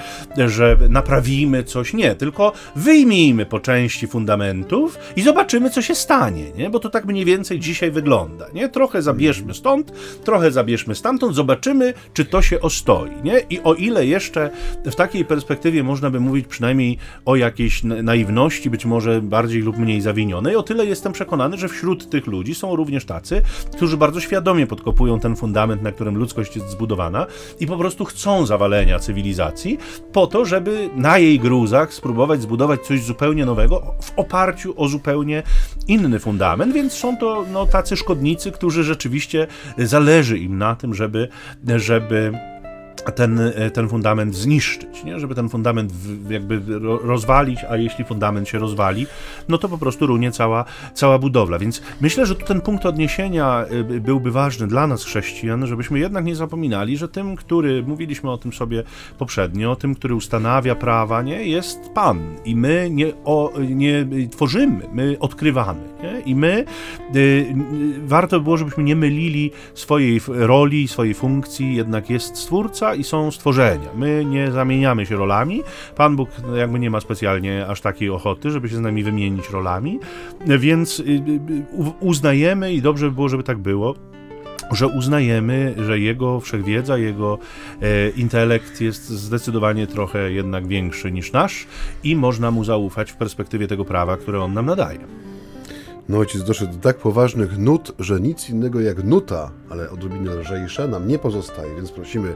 że 0.46 0.76
naprawimy 0.88 1.64
coś, 1.64 1.94
nie, 1.94 2.14
tylko 2.14 2.52
wyjmijmy 2.76 3.46
po 3.46 3.60
części 3.60 4.06
fundamentów 4.06 4.98
i 5.16 5.22
zobaczymy, 5.22 5.70
co 5.70 5.82
się 5.82 5.94
stanie, 5.94 6.44
nie? 6.56 6.70
Bo 6.70 6.78
to 6.78 6.88
tak 6.88 7.04
mniej 7.04 7.24
więcej 7.24 7.60
dzisiaj 7.60 7.90
wygląda, 7.90 8.46
nie? 8.54 8.68
Trochę 8.68 9.02
zabierzmy 9.02 9.54
stąd, 9.54 9.92
trochę 10.24 10.50
zabierzmy 10.50 10.94
stamtąd, 10.94 11.34
zobaczymy, 11.34 11.94
czy 12.14 12.24
to 12.24 12.42
się 12.42 12.60
ostoi, 12.60 13.10
nie? 13.24 13.40
I 13.50 13.60
o 13.60 13.74
ile 13.74 14.06
jeszcze 14.06 14.50
w 14.84 14.94
takiej 14.94 15.24
perspektywie 15.24 15.82
można 15.82 16.10
by 16.10 16.20
mówić 16.20 16.46
przynajmniej 16.46 16.98
o 17.24 17.36
jakiejś 17.36 17.82
naiwności, 17.84 18.70
być 18.70 18.84
może 18.84 19.20
bardziej 19.20 19.62
lub 19.62 19.78
mniej 19.78 20.00
zawinionej, 20.12 20.56
o 20.56 20.62
tyle 20.62 20.86
jestem 20.86 21.12
przekonany, 21.12 21.56
że 21.56 21.68
wśród 21.68 22.10
tych 22.10 22.26
ludzi 22.26 22.54
są 22.54 22.76
również 22.76 23.04
tacy, 23.04 23.42
którzy 23.76 23.96
bardzo 23.96 24.20
świadomie 24.20 24.66
podkopują 24.66 25.20
ten 25.20 25.36
fundament, 25.36 25.82
na 25.82 25.92
którym 25.92 26.16
ludzkość 26.18 26.56
jest 26.56 26.70
zbudowana 26.70 27.26
i 27.60 27.66
po 27.66 27.76
prostu 27.76 28.04
chcą 28.04 28.46
zawalenia 28.46 28.98
cywilizacji 28.98 29.78
po 30.12 30.26
to, 30.26 30.44
żeby 30.44 30.90
na 30.96 31.18
jej 31.18 31.38
gruzach 31.38 31.94
spróbować 31.94 32.42
zbudować 32.42 32.80
coś 32.80 33.02
zupełnie 33.02 33.46
nowego 33.46 33.94
w 34.02 34.12
oparciu 34.16 34.74
o 34.76 34.88
zupełnie 34.88 35.42
inny 35.88 36.18
fundament, 36.18 36.74
więc 36.74 36.92
są 36.92 37.16
to 37.16 37.44
no, 37.52 37.66
tacy 37.66 37.96
szkodnicy, 37.96 38.52
którzy 38.52 38.84
rzeczywiście 38.84 39.46
zależy 39.78 40.38
im 40.38 40.58
na 40.58 40.76
tym, 40.76 40.94
żeby, 40.94 41.28
żeby 41.76 42.32
ten, 43.14 43.40
e, 43.40 43.70
ten 43.70 43.88
fundament 43.88 44.34
zniszczyć, 44.34 45.04
nie? 45.04 45.20
żeby 45.20 45.34
ten 45.34 45.48
fundament 45.48 45.92
jakby 46.30 46.60
rozwalić, 47.02 47.58
a 47.70 47.76
jeśli 47.76 48.04
fundament 48.04 48.48
się 48.48 48.58
rozwali, 48.58 49.06
no 49.48 49.58
to 49.58 49.68
po 49.68 49.78
prostu 49.78 50.06
runie 50.06 50.32
cała, 50.32 50.64
cała 50.94 51.18
budowla. 51.18 51.58
Więc 51.58 51.82
myślę, 52.00 52.26
że 52.26 52.34
tu 52.34 52.46
ten 52.46 52.60
punkt 52.60 52.86
odniesienia 52.86 53.64
e, 53.64 54.00
byłby 54.00 54.30
ważny 54.30 54.66
dla 54.66 54.86
nas, 54.86 55.04
chrześcijan, 55.04 55.66
żebyśmy 55.66 55.98
jednak 55.98 56.24
nie 56.24 56.36
zapominali, 56.36 56.96
że 56.96 57.08
tym, 57.08 57.36
który, 57.36 57.82
mówiliśmy 57.82 58.30
o 58.30 58.38
tym 58.38 58.52
sobie 58.52 58.82
poprzednio, 59.18 59.76
tym, 59.76 59.94
który 59.94 60.14
ustanawia 60.14 60.74
prawa, 60.74 61.22
nie, 61.22 61.44
jest 61.44 61.78
Pan. 61.94 62.36
I 62.44 62.56
my 62.56 62.88
nie, 62.90 63.12
o, 63.24 63.52
nie 63.70 64.06
tworzymy, 64.30 64.88
my 64.92 65.16
odkrywamy. 65.20 65.80
Nie? 66.02 66.20
I 66.20 66.34
my, 66.34 66.64
y, 67.16 67.54
warto 68.04 68.40
było, 68.40 68.56
żebyśmy 68.56 68.84
nie 68.84 68.96
mylili 68.96 69.50
swojej 69.74 70.20
roli, 70.28 70.88
swojej 70.88 71.14
funkcji, 71.14 71.76
jednak 71.76 72.10
jest 72.10 72.36
Stwórca, 72.36 72.81
i 72.94 73.04
są 73.04 73.30
stworzenia. 73.30 73.88
My 73.96 74.24
nie 74.24 74.50
zamieniamy 74.50 75.06
się 75.06 75.16
rolami. 75.16 75.62
Pan 75.96 76.16
Bóg 76.16 76.30
jakby 76.56 76.78
nie 76.78 76.90
ma 76.90 77.00
specjalnie 77.00 77.66
aż 77.66 77.80
takiej 77.80 78.10
ochoty, 78.10 78.50
żeby 78.50 78.68
się 78.68 78.76
z 78.76 78.80
nami 78.80 79.04
wymienić 79.04 79.50
rolami, 79.50 79.98
więc 80.46 81.00
y, 81.00 81.02
y, 81.02 81.22
uznajemy 82.00 82.72
i 82.72 82.82
dobrze 82.82 83.06
by 83.06 83.12
było, 83.12 83.28
żeby 83.28 83.42
tak 83.42 83.58
było 83.58 83.94
że 84.70 84.86
uznajemy, 84.86 85.74
że 85.86 85.98
jego 85.98 86.40
wszechwiedza, 86.40 86.98
jego 86.98 87.38
e, 87.82 88.10
intelekt 88.10 88.80
jest 88.80 89.08
zdecydowanie 89.08 89.86
trochę 89.86 90.32
jednak 90.32 90.66
większy 90.66 91.12
niż 91.12 91.32
nasz 91.32 91.66
i 92.04 92.16
można 92.16 92.50
mu 92.50 92.64
zaufać 92.64 93.12
w 93.12 93.16
perspektywie 93.16 93.68
tego 93.68 93.84
prawa, 93.84 94.16
które 94.16 94.42
on 94.42 94.54
nam 94.54 94.66
nadaje. 94.66 94.98
No 96.12 96.18
ojciec 96.18 96.42
doszedł 96.42 96.72
do 96.72 96.78
tak 96.78 96.96
poważnych 96.96 97.58
nut, 97.58 97.92
że 97.98 98.20
nic 98.20 98.50
innego 98.50 98.80
jak 98.80 99.04
nuta, 99.04 99.50
ale 99.70 99.90
odrobinę 99.90 100.34
lżejsza, 100.34 100.86
nam 100.86 101.08
nie 101.08 101.18
pozostaje, 101.18 101.74
więc 101.76 101.90
prosimy 101.90 102.34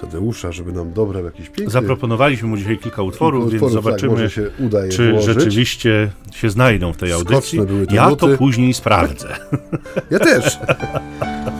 Tadeusza, 0.00 0.52
żeby 0.52 0.72
nam 0.72 0.92
dobrał 0.92 1.24
jakiś 1.24 1.46
piękny... 1.48 1.70
Zaproponowaliśmy 1.72 2.48
mu 2.48 2.56
dzisiaj 2.56 2.78
kilka 2.78 3.02
utworów, 3.02 3.44
utworów 3.44 3.60
więc 3.60 3.74
tak, 3.74 3.82
zobaczymy, 3.82 4.28
tak, 4.72 4.90
czy 4.90 5.12
włożyć. 5.12 5.34
rzeczywiście 5.34 6.10
się 6.32 6.50
znajdą 6.50 6.92
w 6.92 6.96
tej 6.96 7.12
audycji. 7.12 7.60
ja 7.90 8.10
nuty. 8.10 8.20
to 8.20 8.38
później 8.38 8.74
sprawdzę. 8.74 9.36
Ja 10.10 10.18
też. 10.18 10.58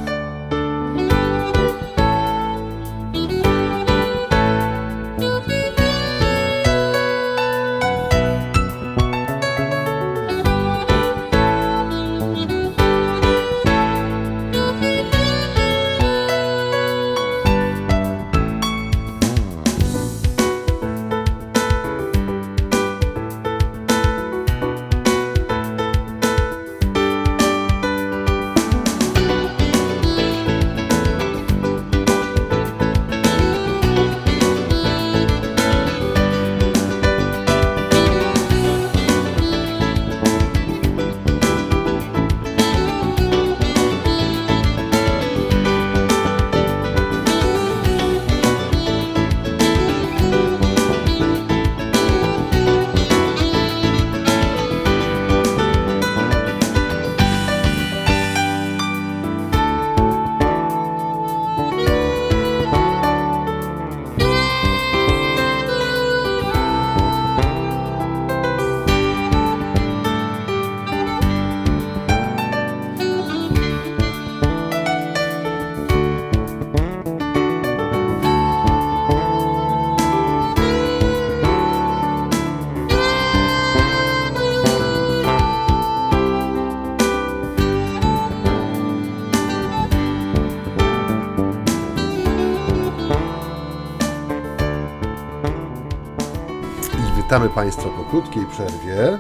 Witamy 97.41 97.55
Państwa 97.55 97.89
po 97.89 98.05
krótkiej 98.05 98.47
przerwie. 98.47 99.19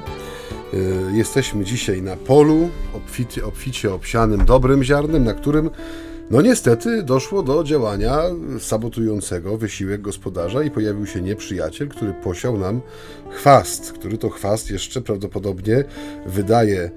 Y, 0.74 1.16
jesteśmy 1.16 1.64
dzisiaj 1.64 2.02
na 2.02 2.16
polu 2.16 2.68
obficie, 2.94 3.44
obficie 3.44 3.94
obsianym 3.94 4.44
dobrym 4.44 4.84
ziarnem, 4.84 5.24
na 5.24 5.34
którym 5.34 5.70
no 6.30 6.42
niestety 6.42 7.02
doszło 7.02 7.42
do 7.42 7.64
działania 7.64 8.18
sabotującego 8.58 9.56
wysiłek 9.56 10.00
gospodarza 10.00 10.62
i 10.62 10.70
pojawił 10.70 11.06
się 11.06 11.20
nieprzyjaciel, 11.20 11.88
który 11.88 12.12
posiał 12.12 12.58
nam 12.58 12.80
chwast, 13.30 13.92
który 13.92 14.18
to 14.18 14.30
chwast 14.30 14.70
jeszcze 14.70 15.00
prawdopodobnie 15.00 15.84
wydaje 16.26 16.90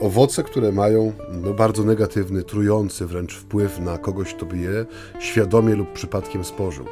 owoce, 0.00 0.42
które 0.42 0.72
mają 0.72 1.12
no, 1.42 1.54
bardzo 1.54 1.84
negatywny, 1.84 2.42
trujący 2.42 3.06
wręcz 3.06 3.34
wpływ 3.34 3.78
na 3.78 3.98
kogoś, 3.98 4.34
kto 4.34 4.46
by 4.46 4.58
je 4.58 4.86
świadomie 5.20 5.74
lub 5.74 5.92
przypadkiem 5.92 6.44
spożył. 6.44 6.84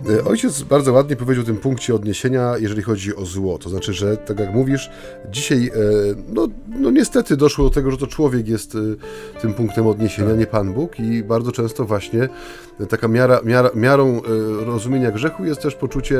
Mhm. 0.00 0.26
Ojciec 0.26 0.62
bardzo 0.62 0.92
ładnie 0.92 1.16
powiedział 1.16 1.42
o 1.42 1.46
tym 1.46 1.56
punkcie 1.56 1.94
odniesienia, 1.94 2.54
jeżeli 2.58 2.82
chodzi 2.82 3.16
o 3.16 3.24
zło. 3.24 3.58
To 3.58 3.70
znaczy, 3.70 3.92
że 3.92 4.16
tak 4.16 4.38
jak 4.38 4.54
mówisz, 4.54 4.90
dzisiaj 5.30 5.66
e, 5.66 5.72
no, 6.28 6.48
no 6.68 6.90
niestety 6.90 7.36
doszło 7.36 7.64
do 7.64 7.70
tego, 7.70 7.90
że 7.90 7.96
to 7.96 8.06
człowiek 8.06 8.48
jest 8.48 8.74
e, 8.74 8.78
tym 9.40 9.54
punktem 9.54 9.86
odniesienia, 9.86 10.28
tak. 10.28 10.38
nie 10.38 10.46
Pan 10.46 10.72
Bóg 10.72 11.00
i 11.00 11.22
bardzo 11.22 11.52
często 11.52 11.84
właśnie 11.84 12.28
taka 12.88 13.08
miara, 13.08 13.40
miara, 13.44 13.70
miarą 13.74 14.20
rozumienia 14.66 15.10
grzechu 15.10 15.44
jest 15.44 15.62
też 15.62 15.74
poczucie, 15.74 16.18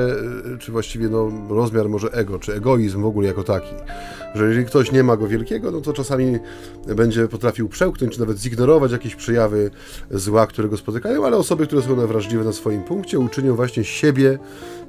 czy 0.58 0.72
właściwie 0.72 1.08
no, 1.08 1.32
rozmiar 1.48 1.88
może 1.88 2.08
ego, 2.08 2.38
czy 2.38 2.54
egoizm 2.54 3.02
w 3.02 3.06
ogóle 3.06 3.28
jako 3.28 3.42
taki. 3.42 3.74
Że 4.34 4.48
jeżeli 4.48 4.66
ktoś 4.66 4.92
nie 4.92 5.02
ma 5.02 5.16
go 5.16 5.28
wielkiego, 5.28 5.70
no 5.70 5.80
to 5.80 5.92
czasami 5.92 6.38
będzie 6.96 7.28
potrafił 7.28 7.68
przełknąć, 7.68 8.14
czy 8.14 8.20
nawet 8.20 8.38
zignorować 8.38 8.92
jakieś 8.92 9.14
przejawy 9.14 9.70
zła, 10.10 10.46
które 10.46 10.68
go 10.68 10.76
spotykają, 10.76 11.26
ale 11.26 11.36
osoby, 11.36 11.66
które 11.66 11.82
są 11.82 12.06
wrażliwe 12.06 12.44
na 12.44 12.52
swoim 12.52 12.82
punkcie, 12.82 13.18
uczynią 13.18 13.56
właśnie 13.56 13.84
siebie 13.84 14.38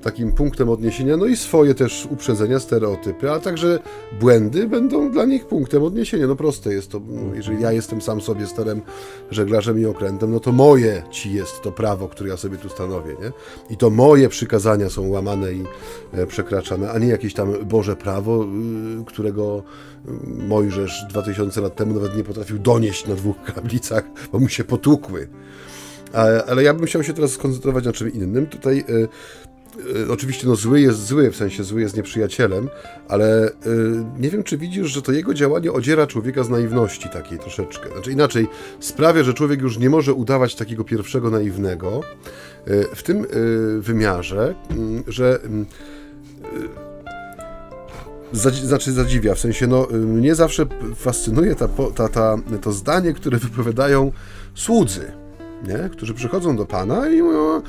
takim 0.04 0.32
punktem 0.32 0.70
odniesienia, 0.70 1.18
no 1.18 1.26
i 1.26 1.36
swoje 1.36 1.76
też 1.76 2.08
uprzedzenia, 2.12 2.60
stereotypy, 2.60 3.32
a 3.32 3.40
także 3.40 3.80
błędy 4.20 4.68
będą 4.68 5.12
dla 5.12 5.26
nich 5.26 5.46
punktem 5.46 5.84
odniesienia. 5.84 6.28
No 6.28 6.36
proste 6.36 6.74
jest 6.74 6.92
to, 6.92 7.02
no, 7.08 7.36
jeżeli 7.36 7.62
ja 7.62 7.72
jestem 7.72 8.02
sam 8.02 8.22
sobie 8.22 8.48
sterem, 8.48 8.82
żeglarzem 9.32 9.80
i 9.80 9.86
okrętem, 9.86 10.32
no 10.32 10.40
to 10.40 10.52
moje 10.52 11.04
ci 11.12 11.34
jest 11.34 11.62
to 11.64 11.72
prawo, 11.72 12.08
które 12.08 12.30
ja 12.30 12.38
sobie 12.38 12.58
tu 12.58 12.70
stanowię, 12.70 13.16
nie? 13.22 13.32
I 13.70 13.78
to 13.78 13.90
moje 13.90 14.30
przykazania 14.30 14.90
są 14.90 15.08
łamane 15.08 15.54
i 15.54 15.64
e, 16.14 16.28
przekraczane, 16.28 16.92
a 16.92 17.00
nie 17.00 17.08
jakieś 17.08 17.34
tam 17.34 17.66
Boże 17.66 17.96
prawo, 17.96 18.44
y, 18.44 19.06
którego 19.06 19.64
y, 20.08 20.12
Mojżesz 20.48 21.06
2000 21.10 21.62
lat 21.62 21.76
temu 21.76 21.94
nawet 21.94 22.18
nie 22.18 22.24
potrafił 22.24 22.60
donieść 22.60 23.08
na 23.08 23.16
dwóch 23.16 23.44
kablicach, 23.44 24.04
bo 24.32 24.40
mu 24.40 24.50
się 24.50 24.64
potłukły. 24.64 25.28
Ale 26.48 26.64
ja 26.64 26.74
bym 26.74 26.86
chciał 26.86 27.04
się 27.04 27.14
teraz 27.14 27.32
skoncentrować 27.32 27.86
na 27.86 27.94
czym 27.94 28.14
innym. 28.14 28.46
Tutaj 28.46 28.86
y, 28.90 29.08
oczywiście 30.10 30.48
no, 30.48 30.56
zły 30.56 30.82
jest 30.82 31.06
zły, 31.06 31.32
w 31.32 31.36
sensie 31.36 31.64
zły 31.64 31.82
jest 31.82 31.98
nieprzyjacielem, 31.98 32.70
ale 33.08 33.48
y, 33.48 33.52
nie 34.20 34.30
wiem, 34.30 34.44
czy 34.44 34.58
widzisz, 34.58 34.88
że 34.88 35.02
to 35.02 35.12
jego 35.12 35.34
działanie 35.34 35.72
odziera 35.72 36.08
człowieka 36.08 36.44
z 36.44 36.50
naiwności 36.50 37.10
takiej 37.10 37.40
troszeczkę. 37.40 37.90
Znaczy 37.90 38.12
inaczej, 38.12 38.48
sprawia, 38.80 39.24
że 39.24 39.34
człowiek 39.34 39.62
już 39.62 39.78
nie 39.78 39.90
może 39.90 40.14
udawać 40.14 40.56
takiego 40.56 40.84
pierwszego 40.84 41.30
naiwnego 41.30 42.02
y, 42.68 42.86
w 42.96 43.04
tym 43.04 43.26
wymiarze, 43.80 44.56
mm, 44.72 45.04
że 45.08 45.40
mm, 45.44 45.66
znaczy 48.64 48.92
zadziwia, 48.92 49.36
w 49.36 49.40
sensie 49.40 49.68
no, 49.68 49.88
mnie 49.92 50.36
zawsze 50.36 50.66
fascynuje 50.96 51.56
ta, 51.56 51.68
ta, 51.96 52.10
ta, 52.10 52.38
to 52.62 52.72
zdanie, 52.72 53.14
które 53.14 53.38
wypowiadają 53.38 54.12
słudzy, 54.56 55.12
nie? 55.68 55.90
którzy 55.90 56.14
przychodzą 56.14 56.56
do 56.56 56.66
Pana 56.66 57.10
i 57.10 57.22
mówią, 57.22 57.62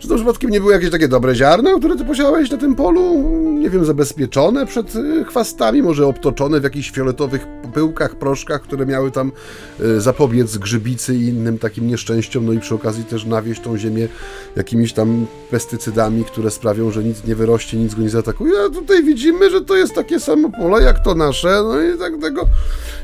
czy 0.00 0.08
to 0.08 0.14
przypadkiem 0.14 0.50
nie 0.50 0.60
było 0.60 0.72
jakieś 0.72 0.90
takie 0.90 1.08
dobre 1.08 1.34
ziarno, 1.34 1.78
które 1.78 1.96
ty 1.96 2.04
posiałeś 2.04 2.50
na 2.50 2.56
tym 2.56 2.74
polu? 2.74 3.22
Nie 3.58 3.70
wiem, 3.70 3.84
zabezpieczone 3.84 4.66
przed 4.66 4.96
y, 4.96 5.24
chwastami, 5.24 5.82
może 5.82 6.06
obtoczone 6.06 6.60
w 6.60 6.64
jakichś 6.64 6.90
fioletowych 6.90 7.46
pyłkach, 7.74 8.16
proszkach, 8.16 8.62
które 8.62 8.86
miały 8.86 9.10
tam 9.10 9.32
y, 9.80 10.00
zapobiec 10.00 10.58
grzybicy 10.58 11.16
i 11.16 11.24
innym 11.24 11.58
takim 11.58 11.86
nieszczęściom, 11.86 12.46
no 12.46 12.52
i 12.52 12.60
przy 12.60 12.74
okazji 12.74 13.04
też 13.04 13.24
nawieść 13.24 13.60
tą 13.60 13.78
ziemię 13.78 14.08
jakimiś 14.56 14.92
tam 14.92 15.26
pestycydami, 15.50 16.24
które 16.24 16.50
sprawią, 16.50 16.90
że 16.90 17.04
nic 17.04 17.24
nie 17.24 17.34
wyrośnie, 17.34 17.78
nic 17.78 17.94
go 17.94 18.02
nie 18.02 18.10
zaatakuje. 18.10 18.52
A 18.66 18.70
tutaj 18.70 19.04
widzimy, 19.04 19.50
że 19.50 19.60
to 19.60 19.76
jest 19.76 19.94
takie 19.94 20.20
samo 20.20 20.50
pole 20.50 20.82
jak 20.82 21.04
to 21.04 21.14
nasze, 21.14 21.62
no 21.62 21.82
i 21.82 21.98
tak 21.98 22.12
tego. 22.20 22.46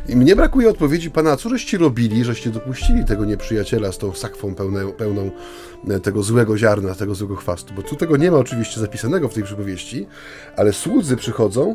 I 0.09 0.17
mnie 0.17 0.37
brakuje 0.37 0.71
odpowiedzi 0.71 1.11
pana, 1.11 1.37
co 1.37 1.49
żeście 1.49 1.79
robili, 1.79 2.25
żeście 2.25 2.51
dopuścili 2.51 3.05
tego 3.05 3.25
nieprzyjaciela 3.25 3.93
z 3.93 3.99
tą 3.99 4.15
sakwą 4.15 4.55
pełną, 4.55 4.93
pełną 4.93 5.31
tego 6.03 6.23
złego 6.23 6.59
ziarna, 6.59 6.95
tego 6.95 7.15
złego 7.15 7.37
chwastu, 7.37 7.75
bo 7.75 7.83
tu 7.83 7.97
tego 7.97 8.17
nie 8.17 8.31
ma 8.31 8.37
oczywiście 8.37 8.81
zapisanego 8.81 9.29
w 9.29 9.35
tej 9.35 9.43
przypowieści, 9.43 10.07
ale 10.57 10.73
słudzy 10.73 11.17
przychodzą 11.17 11.75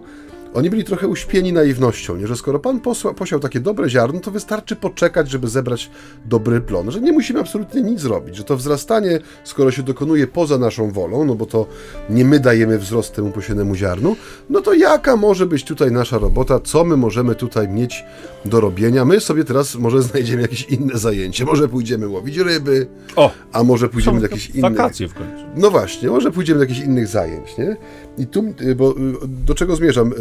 oni 0.54 0.70
byli 0.70 0.84
trochę 0.84 1.08
uśpieni 1.08 1.54
naiwnością, 1.54 2.18
nie? 2.18 2.28
że 2.28 2.36
skoro 2.36 2.60
Pan 2.60 2.80
posła, 2.80 3.14
posiał 3.14 3.40
takie 3.40 3.60
dobre 3.60 3.90
ziarno, 3.90 4.20
to 4.20 4.32
wystarczy 4.32 4.76
poczekać, 4.76 5.30
żeby 5.30 5.48
zebrać 5.48 5.90
dobry 6.26 6.62
plon, 6.62 6.92
że 6.92 7.02
nie 7.02 7.12
musimy 7.12 7.40
absolutnie 7.40 7.82
nic 7.82 8.00
zrobić, 8.00 8.36
że 8.36 8.44
to 8.44 8.58
wzrastanie, 8.58 9.20
skoro 9.44 9.72
się 9.72 9.84
dokonuje 9.84 10.28
poza 10.28 10.58
naszą 10.58 10.92
wolą, 10.92 11.26
no 11.26 11.36
bo 11.36 11.46
to 11.46 11.68
nie 12.10 12.26
my 12.26 12.40
dajemy 12.40 12.78
wzrost 12.80 13.16
temu 13.16 13.32
posienemu 13.32 13.76
ziarnu, 13.76 14.16
no 14.50 14.62
to 14.62 14.74
jaka 14.74 15.16
może 15.16 15.46
być 15.46 15.64
tutaj 15.64 15.92
nasza 15.92 16.18
robota, 16.18 16.60
co 16.60 16.84
my 16.84 16.98
możemy 16.98 17.36
tutaj 17.36 17.68
mieć 17.68 18.04
do 18.46 18.62
robienia? 18.62 19.06
My 19.06 19.20
sobie 19.20 19.44
teraz 19.44 19.76
może 19.76 20.02
znajdziemy 20.12 20.42
jakieś 20.42 20.64
inne 20.70 20.98
zajęcie, 20.98 21.46
może 21.46 21.68
pójdziemy 21.68 22.08
łowić 22.08 22.38
ryby, 22.38 22.88
o, 23.16 23.32
a 23.52 23.64
może 23.64 23.90
pójdziemy 23.90 24.20
do 24.20 24.26
jakichś 24.26 24.50
innych... 24.50 24.72
Wakacje 24.72 25.08
w 25.08 25.14
końcu. 25.14 25.44
No 25.56 25.72
właśnie, 25.72 26.10
może 26.10 26.32
pójdziemy 26.32 26.60
do 26.60 26.64
jakichś 26.64 26.80
innych 26.80 27.08
zajęć, 27.08 27.58
nie? 27.58 27.78
I 28.18 28.28
tu, 28.28 28.54
y, 28.62 28.76
bo 28.76 28.92
y, 28.92 28.96
do 29.28 29.56
czego 29.56 29.76
zmierzam? 29.76 30.14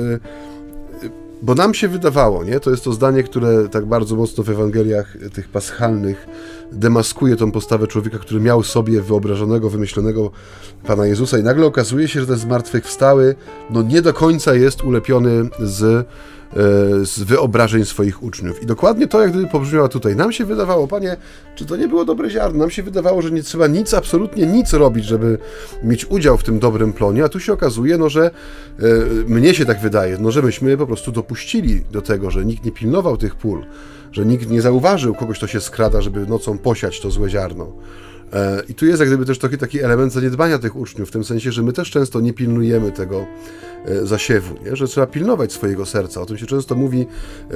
Bo 1.43 1.55
nam 1.55 1.75
się 1.75 1.89
wydawało, 1.89 2.45
nie? 2.45 2.61
To 2.61 2.71
jest 2.71 2.85
to 2.85 2.93
zdanie, 2.93 3.23
które 3.23 3.69
tak 3.69 3.87
bardzo 3.87 4.17
mocno 4.17 4.45
w 4.45 4.51
Ewangeliach 4.51 5.17
tych 5.33 5.49
paschalnych 5.49 6.27
demaskuje 6.73 7.37
tą 7.37 7.53
postawę 7.53 7.87
człowieka, 7.87 8.19
który 8.19 8.41
miał 8.41 8.63
sobie 8.63 9.03
wyobrażonego, 9.03 9.71
wymyślonego 9.71 10.31
Pana 10.87 11.07
Jezusa 11.07 11.39
i 11.39 11.43
nagle 11.43 11.67
okazuje 11.67 12.09
się, 12.09 12.21
że 12.21 12.27
ten 12.27 12.37
zmartwychwstały 12.37 13.35
no 13.71 13.83
nie 13.83 14.03
do 14.03 14.15
końca 14.15 14.55
jest 14.55 14.85
ulepiony 14.85 15.49
z 15.59 16.07
z 17.03 17.23
wyobrażeń 17.23 17.85
swoich 17.85 18.23
uczniów. 18.23 18.63
I 18.63 18.67
dokładnie 18.67 19.07
to, 19.07 19.21
jak 19.23 19.31
gdyby 19.31 19.47
pobrzmiało 19.49 19.89
tutaj. 19.89 20.17
Nam 20.17 20.33
się 20.33 20.45
wydawało, 20.45 20.89
panie, 20.89 21.17
czy 21.55 21.67
to 21.67 21.77
nie 21.77 21.89
było 21.89 22.05
dobre 22.05 22.31
ziarno? 22.31 22.59
Nam 22.59 22.71
się 22.71 22.83
wydawało, 22.83 23.23
że 23.23 23.31
nie 23.31 23.43
trzeba 23.43 23.67
nic, 23.67 23.95
absolutnie 23.95 24.47
nic 24.47 24.73
robić, 24.73 25.05
żeby 25.05 25.39
mieć 25.83 26.11
udział 26.11 26.39
w 26.39 26.45
tym 26.45 26.59
dobrym 26.59 26.93
plonie, 26.93 27.25
a 27.25 27.29
tu 27.29 27.41
się 27.41 27.53
okazuje, 27.53 27.99
no, 27.99 28.09
że 28.09 28.31
e, 28.79 28.83
mnie 29.27 29.55
się 29.55 29.67
tak 29.67 29.81
wydaje, 29.81 30.19
no, 30.21 30.31
że 30.31 30.43
myśmy 30.43 30.77
po 30.77 30.87
prostu 30.87 31.13
dopuścili 31.13 31.83
do 31.93 32.03
tego, 32.03 32.31
że 32.31 32.45
nikt 32.45 32.65
nie 32.65 32.73
pilnował 32.73 33.17
tych 33.17 33.37
pól, 33.37 33.65
że 34.13 34.27
nikt 34.27 34.51
nie 34.51 34.63
zauważył 34.63 35.15
kogoś, 35.15 35.39
kto 35.39 35.47
się 35.47 35.61
skrada, 35.61 36.01
żeby 36.01 36.27
nocą 36.27 36.59
posiać 36.59 37.01
to 37.01 37.11
złe 37.11 37.31
ziarno. 37.31 37.73
E, 38.33 38.63
I 38.69 38.75
tu 38.75 38.87
jest 38.87 39.01
jak 39.01 39.09
gdyby 39.09 39.25
też 39.25 39.39
taki, 39.39 39.59
taki 39.59 39.81
element 39.83 40.13
zaniedbania 40.13 40.59
tych 40.59 40.77
uczniów, 40.77 41.09
w 41.09 41.13
tym 41.13 41.25
sensie, 41.25 41.53
że 41.53 41.63
my 41.63 41.73
też 41.73 41.91
często 41.91 42.21
nie 42.21 42.33
pilnujemy 42.33 42.93
tego 42.93 43.27
e, 43.85 44.07
zasiewu, 44.07 44.55
nie? 44.65 44.77
że 44.77 44.89
trzeba 44.89 45.07
pilnować 45.07 45.53
swojego 45.53 45.87
serca. 45.87 46.21
O 46.21 46.27
tym 46.27 46.39
się 46.39 46.47
często 46.47 46.75
mówi, 46.75 47.07
e, 47.51 47.55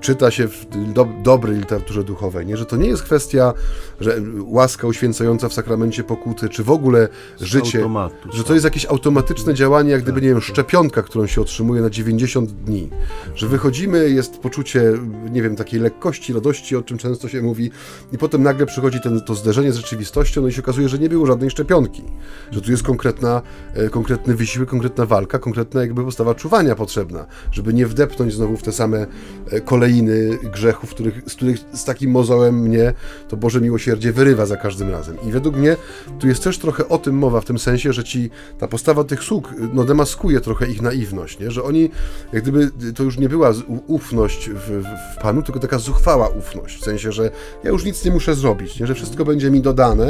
czyta 0.00 0.30
się 0.30 0.48
w 0.48 0.66
do, 0.92 1.08
dobrej 1.22 1.56
literaturze 1.56 2.04
duchowej, 2.04 2.46
nie? 2.46 2.56
że 2.56 2.66
to 2.66 2.76
nie 2.76 2.88
jest 2.88 3.02
kwestia, 3.02 3.54
że 4.00 4.20
łaska 4.38 4.86
uświęcająca 4.86 5.48
w 5.48 5.52
sakramencie 5.52 6.04
pokuty, 6.04 6.48
czy 6.48 6.64
w 6.64 6.70
ogóle 6.70 7.08
Z 7.38 7.42
życie, 7.42 7.78
automatu, 7.78 8.32
że 8.32 8.44
to 8.44 8.54
jest 8.54 8.64
jakieś 8.64 8.86
automatyczne 8.86 9.54
działanie, 9.54 9.90
jak 9.90 10.02
gdyby, 10.02 10.20
nie 10.20 10.28
wiem, 10.28 10.40
szczepionka, 10.40 11.02
którą 11.02 11.26
się 11.26 11.40
otrzymuje 11.40 11.82
na 11.82 11.90
90 11.90 12.50
dni. 12.50 12.90
Że 13.34 13.48
wychodzimy, 13.48 14.10
jest 14.10 14.38
poczucie, 14.38 14.92
nie 15.32 15.42
wiem, 15.42 15.56
takiej 15.56 15.80
lekkości, 15.80 16.32
radości, 16.32 16.76
o 16.76 16.82
czym 16.82 16.98
często 16.98 17.28
się 17.28 17.42
mówi, 17.42 17.70
i 18.12 18.18
potem 18.18 18.42
nagle 18.42 18.66
przychodzi 18.66 19.00
ten, 19.00 19.20
to 19.20 19.34
zderzenie 19.34 19.72
z 19.72 19.76
rzeczywistością, 19.76 20.15
rzeczywistością, 20.16 20.42
no 20.42 20.48
i 20.48 20.52
się 20.52 20.62
okazuje, 20.62 20.88
że 20.88 20.98
nie 20.98 21.08
było 21.08 21.26
żadnej 21.26 21.50
szczepionki, 21.50 22.02
że 22.50 22.60
tu 22.60 22.70
jest 22.70 22.82
konkretna, 22.82 23.42
e, 23.74 23.88
konkretny 23.90 24.34
wysiłek, 24.34 24.68
konkretna 24.68 25.06
walka, 25.06 25.38
konkretna 25.38 25.80
jakby 25.80 26.04
postawa 26.04 26.34
czuwania 26.34 26.74
potrzebna, 26.74 27.26
żeby 27.52 27.74
nie 27.74 27.86
wdepnąć 27.86 28.34
znowu 28.34 28.56
w 28.56 28.62
te 28.62 28.72
same 28.72 29.06
e, 29.50 29.60
kolejny 29.60 30.38
grzechów, 30.52 30.90
których, 30.90 31.22
z 31.26 31.34
których 31.34 31.58
z 31.72 31.84
takim 31.84 32.10
mozołem 32.10 32.58
mnie 32.60 32.94
to 33.28 33.36
Boże 33.36 33.60
miłosierdzie 33.60 34.12
wyrywa 34.12 34.46
za 34.46 34.56
każdym 34.56 34.90
razem. 34.90 35.16
I 35.28 35.32
według 35.32 35.56
mnie 35.56 35.76
tu 36.18 36.28
jest 36.28 36.44
też 36.44 36.58
trochę 36.58 36.88
o 36.88 36.98
tym 36.98 37.14
mowa, 37.18 37.40
w 37.40 37.44
tym 37.44 37.58
sensie, 37.58 37.92
że 37.92 38.04
ci 38.04 38.30
ta 38.58 38.68
postawa 38.68 39.04
tych 39.04 39.22
sług 39.22 39.54
no, 39.72 39.84
demaskuje 39.84 40.40
trochę 40.40 40.66
ich 40.66 40.82
naiwność, 40.82 41.38
nie? 41.38 41.50
że 41.50 41.62
oni, 41.62 41.90
jak 42.32 42.42
gdyby 42.42 42.70
to 42.92 43.02
już 43.02 43.18
nie 43.18 43.28
była 43.28 43.52
ufność 43.86 44.50
w, 44.50 44.82
w 45.16 45.22
Panu, 45.22 45.42
tylko 45.42 45.60
taka 45.60 45.78
zuchwała 45.78 46.28
ufność, 46.28 46.80
w 46.80 46.84
sensie, 46.84 47.12
że 47.12 47.30
ja 47.64 47.70
już 47.70 47.84
nic 47.84 48.04
nie 48.04 48.10
muszę 48.10 48.34
zrobić, 48.34 48.80
nie? 48.80 48.86
że 48.86 48.94
wszystko 48.94 49.24
będzie 49.24 49.50
mi 49.50 49.60
dodane, 49.60 50.05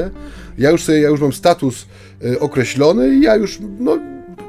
ja 0.59 0.71
już 0.71 0.85
sobie, 0.85 1.01
ja 1.01 1.09
już 1.09 1.21
mam 1.21 1.33
status 1.33 1.87
y, 2.25 2.41
określony 2.41 3.15
i 3.15 3.21
ja 3.21 3.37
już, 3.37 3.59
no, 3.79 3.99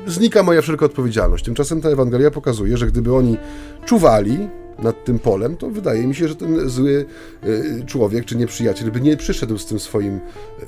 znika 0.08 0.44
moja 0.44 0.62
wszelka 0.62 0.86
odpowiedzialność. 0.86 1.46
Tymczasem 1.46 1.82
ta 1.82 1.90
Ewangelia 1.90 2.32
pokazuje, 2.32 2.78
że 2.78 2.88
gdyby 2.88 3.16
oni 3.16 3.38
czuwali, 3.86 4.38
nad 4.80 5.04
tym 5.04 5.20
polem, 5.20 5.58
to 5.58 5.70
wydaje 5.70 6.08
mi 6.08 6.16
się, 6.16 6.28
że 6.28 6.36
ten 6.36 6.70
zły 6.70 7.06
y, 7.46 7.84
człowiek 7.86 8.26
czy 8.26 8.36
nieprzyjaciel 8.36 8.92
by 8.92 9.02
nie 9.02 9.18
przyszedł 9.18 9.58
z 9.58 9.66
tym 9.66 9.80
swoim 9.80 10.20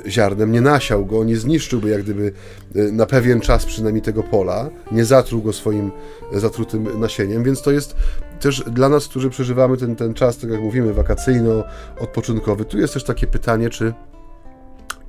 ziarnem, 0.08 0.52
nie 0.52 0.62
nasiał 0.62 1.06
go, 1.06 1.24
nie 1.24 1.38
zniszczyłby 1.38 1.90
jak 1.90 2.04
gdyby 2.04 2.32
y, 2.76 2.92
na 2.92 3.06
pewien 3.06 3.42
czas 3.42 3.66
przynajmniej 3.66 4.02
tego 4.02 4.24
pola, 4.24 4.70
nie 4.92 5.06
zatruł 5.06 5.42
go 5.42 5.54
swoim 5.54 5.92
zatrutym 6.34 7.00
nasieniem, 7.00 7.44
więc 7.44 7.62
to 7.62 7.72
jest 7.72 7.96
też 8.40 8.64
dla 8.72 8.90
nas, 8.90 9.08
którzy 9.08 9.30
przeżywamy 9.30 9.78
ten, 9.78 9.96
ten 9.96 10.14
czas, 10.14 10.38
tak 10.38 10.50
jak 10.50 10.62
mówimy, 10.62 10.94
wakacyjno-odpoczynkowy, 10.94 12.66
tu 12.66 12.80
jest 12.80 12.94
też 12.94 13.04
takie 13.04 13.28
pytanie, 13.28 13.70
czy 13.70 13.94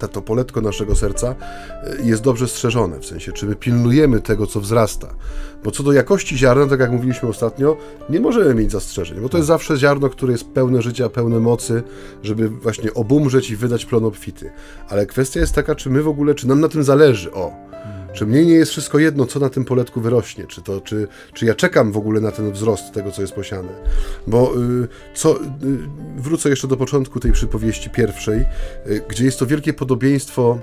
to 0.08 0.22
poletko 0.22 0.60
naszego 0.60 0.96
serca 0.96 1.34
e, 1.82 2.02
jest 2.02 2.22
dobrze 2.22 2.48
strzeżone, 2.48 3.00
w 3.00 3.06
sensie, 3.06 3.32
czy 3.32 3.46
my 3.46 3.56
pilnujemy 3.56 4.20
tego, 4.20 4.46
co 4.46 4.60
wzrasta. 4.60 5.14
Bo 5.64 5.70
co 5.70 5.82
do 5.82 5.92
jakości 5.92 6.38
ziarna, 6.38 6.66
tak 6.66 6.80
jak 6.80 6.92
mówiliśmy 6.92 7.28
ostatnio, 7.28 7.76
nie 8.10 8.20
możemy 8.20 8.54
mieć 8.54 8.72
zastrzeżeń, 8.72 9.20
bo 9.20 9.28
to 9.28 9.36
jest 9.36 9.48
zawsze 9.48 9.76
ziarno, 9.76 10.08
które 10.08 10.32
jest 10.32 10.44
pełne 10.44 10.82
życia, 10.82 11.08
pełne 11.08 11.40
mocy, 11.40 11.82
żeby 12.22 12.48
właśnie 12.48 12.94
obumrzeć 12.94 13.50
i 13.50 13.56
wydać 13.56 13.86
plon 13.86 14.04
obfity. 14.04 14.50
Ale 14.88 15.06
kwestia 15.06 15.40
jest 15.40 15.54
taka, 15.54 15.74
czy 15.74 15.90
my 15.90 16.02
w 16.02 16.08
ogóle, 16.08 16.34
czy 16.34 16.48
nam 16.48 16.60
na 16.60 16.68
tym 16.68 16.84
zależy, 16.84 17.32
o, 17.32 17.69
czy 18.12 18.27
mnie 18.27 18.44
nie 18.44 18.55
jest 18.55 18.73
wszystko 18.73 18.99
jedno, 18.99 19.27
co 19.27 19.40
na 19.40 19.51
tym 19.51 19.64
poletku 19.64 20.01
wyrośnie? 20.01 20.46
Czy, 20.46 20.62
to, 20.62 20.81
czy, 20.81 21.09
czy 21.35 21.46
ja 21.46 21.55
czekam 21.55 21.92
w 21.92 21.96
ogóle 21.96 22.20
na 22.20 22.33
ten 22.33 22.53
wzrost 22.53 22.92
tego, 22.92 23.11
co 23.11 23.23
jest 23.23 23.35
posiane? 23.35 23.73
Bo 24.27 24.55
y, 24.57 24.88
co, 25.14 25.37
y, 25.37 25.40
wrócę 26.16 26.49
jeszcze 26.49 26.68
do 26.68 26.77
początku 26.77 27.20
tej 27.20 27.33
przypowieści 27.33 27.90
pierwszej, 27.90 28.40
y, 28.87 29.03
gdzie 29.09 29.25
jest 29.25 29.38
to 29.38 29.46
wielkie 29.46 29.73
podobieństwo 29.73 30.59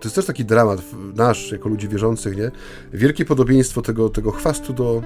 to 0.00 0.06
jest 0.06 0.16
też 0.16 0.26
taki 0.26 0.44
dramat 0.44 0.80
nasz, 1.14 1.52
jako 1.52 1.68
ludzi 1.68 1.88
wierzących, 1.88 2.36
nie? 2.36 2.50
Wielkie 2.92 3.24
podobieństwo 3.24 3.82
tego, 3.82 4.08
tego 4.08 4.30
chwastu 4.30 4.72
do, 4.72 5.02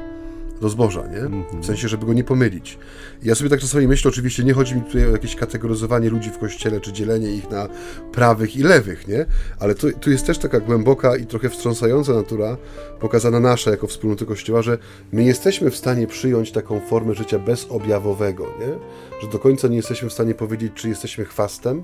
do 0.60 0.68
zboża, 0.68 1.06
nie? 1.06 1.18
Mhm. 1.18 1.62
W 1.62 1.66
sensie, 1.66 1.88
żeby 1.88 2.06
go 2.06 2.12
nie 2.12 2.24
pomylić. 2.24 2.78
Ja 3.22 3.34
sobie 3.34 3.50
tak 3.50 3.60
czasami 3.60 3.88
myślę, 3.88 4.08
oczywiście 4.08 4.44
nie 4.44 4.52
chodzi 4.52 4.74
mi 4.74 4.82
tutaj 4.82 5.06
o 5.06 5.10
jakieś 5.10 5.36
kategoryzowanie 5.36 6.10
ludzi 6.10 6.30
w 6.30 6.38
kościele, 6.38 6.80
czy 6.80 6.92
dzielenie 6.92 7.30
ich 7.30 7.50
na 7.50 7.68
prawych 8.12 8.56
i 8.56 8.62
lewych, 8.62 9.08
nie? 9.08 9.26
Ale 9.60 9.74
tu, 9.74 9.92
tu 9.92 10.10
jest 10.10 10.26
też 10.26 10.38
taka 10.38 10.60
głęboka 10.60 11.16
i 11.16 11.26
trochę 11.26 11.50
wstrząsająca 11.50 12.12
natura, 12.12 12.56
pokazana 13.00 13.40
nasza 13.40 13.70
jako 13.70 13.86
wspólnoty 13.86 14.26
kościoła, 14.26 14.62
że 14.62 14.78
my 15.12 15.24
jesteśmy 15.24 15.70
w 15.70 15.76
stanie 15.76 16.06
przyjąć 16.06 16.52
taką 16.52 16.80
formę 16.80 17.14
życia 17.14 17.38
bezobjawowego, 17.38 18.46
nie? 18.60 18.78
Że 19.22 19.28
do 19.28 19.38
końca 19.38 19.68
nie 19.68 19.76
jesteśmy 19.76 20.08
w 20.08 20.12
stanie 20.12 20.34
powiedzieć, 20.34 20.72
czy 20.74 20.88
jesteśmy 20.88 21.24
chwastem 21.24 21.82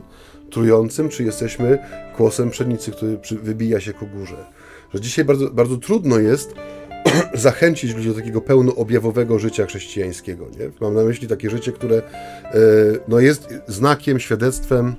trującym, 0.51 1.09
czy 1.09 1.25
jesteśmy 1.25 1.79
kłosem 2.17 2.51
pszenicy, 2.51 2.93
który 2.93 3.19
wybija 3.43 3.81
się 3.81 3.93
ku 3.93 4.07
górze. 4.07 4.47
Że 4.95 5.01
dzisiaj 5.01 5.25
bardzo, 5.25 5.51
bardzo 5.51 5.77
trudno 5.77 6.19
jest 6.19 6.55
zachęcić 7.35 7.95
ludzi 7.95 8.09
do 8.09 8.15
takiego 8.15 8.41
pełnoobjawowego 8.41 9.39
życia 9.39 9.67
chrześcijańskiego. 9.67 10.47
Nie? 10.59 10.71
Mam 10.81 10.95
na 10.95 11.03
myśli 11.03 11.29
takie 11.29 11.51
życie, 11.51 11.73
które 11.73 11.97
e, 11.97 12.03
no, 13.09 13.21
jest 13.21 13.55
znakiem, 13.67 14.21
świadectwem 14.21 14.97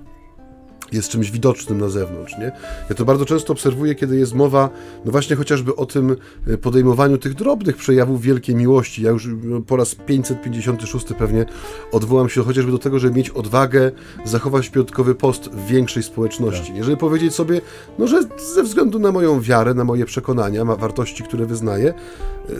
jest 0.91 1.09
czymś 1.09 1.31
widocznym 1.31 1.79
na 1.79 1.89
zewnątrz. 1.89 2.37
Nie? 2.37 2.51
Ja 2.89 2.95
to 2.95 3.05
bardzo 3.05 3.25
często 3.25 3.53
obserwuję, 3.53 3.95
kiedy 3.95 4.17
jest 4.17 4.33
mowa, 4.33 4.69
no 5.05 5.11
właśnie 5.11 5.35
chociażby 5.35 5.75
o 5.75 5.85
tym 5.85 6.15
e, 6.47 6.57
podejmowaniu 6.57 7.17
tych 7.17 7.33
drobnych 7.33 7.77
przejawów 7.77 8.21
wielkiej 8.21 8.55
miłości. 8.55 9.03
Ja 9.03 9.11
już 9.11 9.27
no, 9.43 9.61
po 9.61 9.75
raz 9.75 9.95
556 9.95 11.05
pewnie 11.17 11.45
odwołam 11.91 12.29
się 12.29 12.43
chociażby 12.43 12.71
do 12.71 12.79
tego, 12.79 12.99
żeby 12.99 13.17
mieć 13.17 13.29
odwagę 13.29 13.91
zachować 14.25 14.69
piątkowy 14.69 15.15
post 15.15 15.49
w 15.49 15.65
większej 15.67 16.03
społeczności. 16.03 16.73
Tak. 16.73 16.83
Żeby 16.83 16.97
powiedzieć 16.97 17.35
sobie, 17.35 17.61
no 17.99 18.07
że 18.07 18.23
ze 18.55 18.63
względu 18.63 18.99
na 18.99 19.11
moją 19.11 19.41
wiarę, 19.41 19.73
na 19.73 19.83
moje 19.83 20.05
przekonania, 20.05 20.65
ma 20.65 20.75
wartości, 20.75 21.23
które 21.23 21.45
wyznaję, 21.45 21.93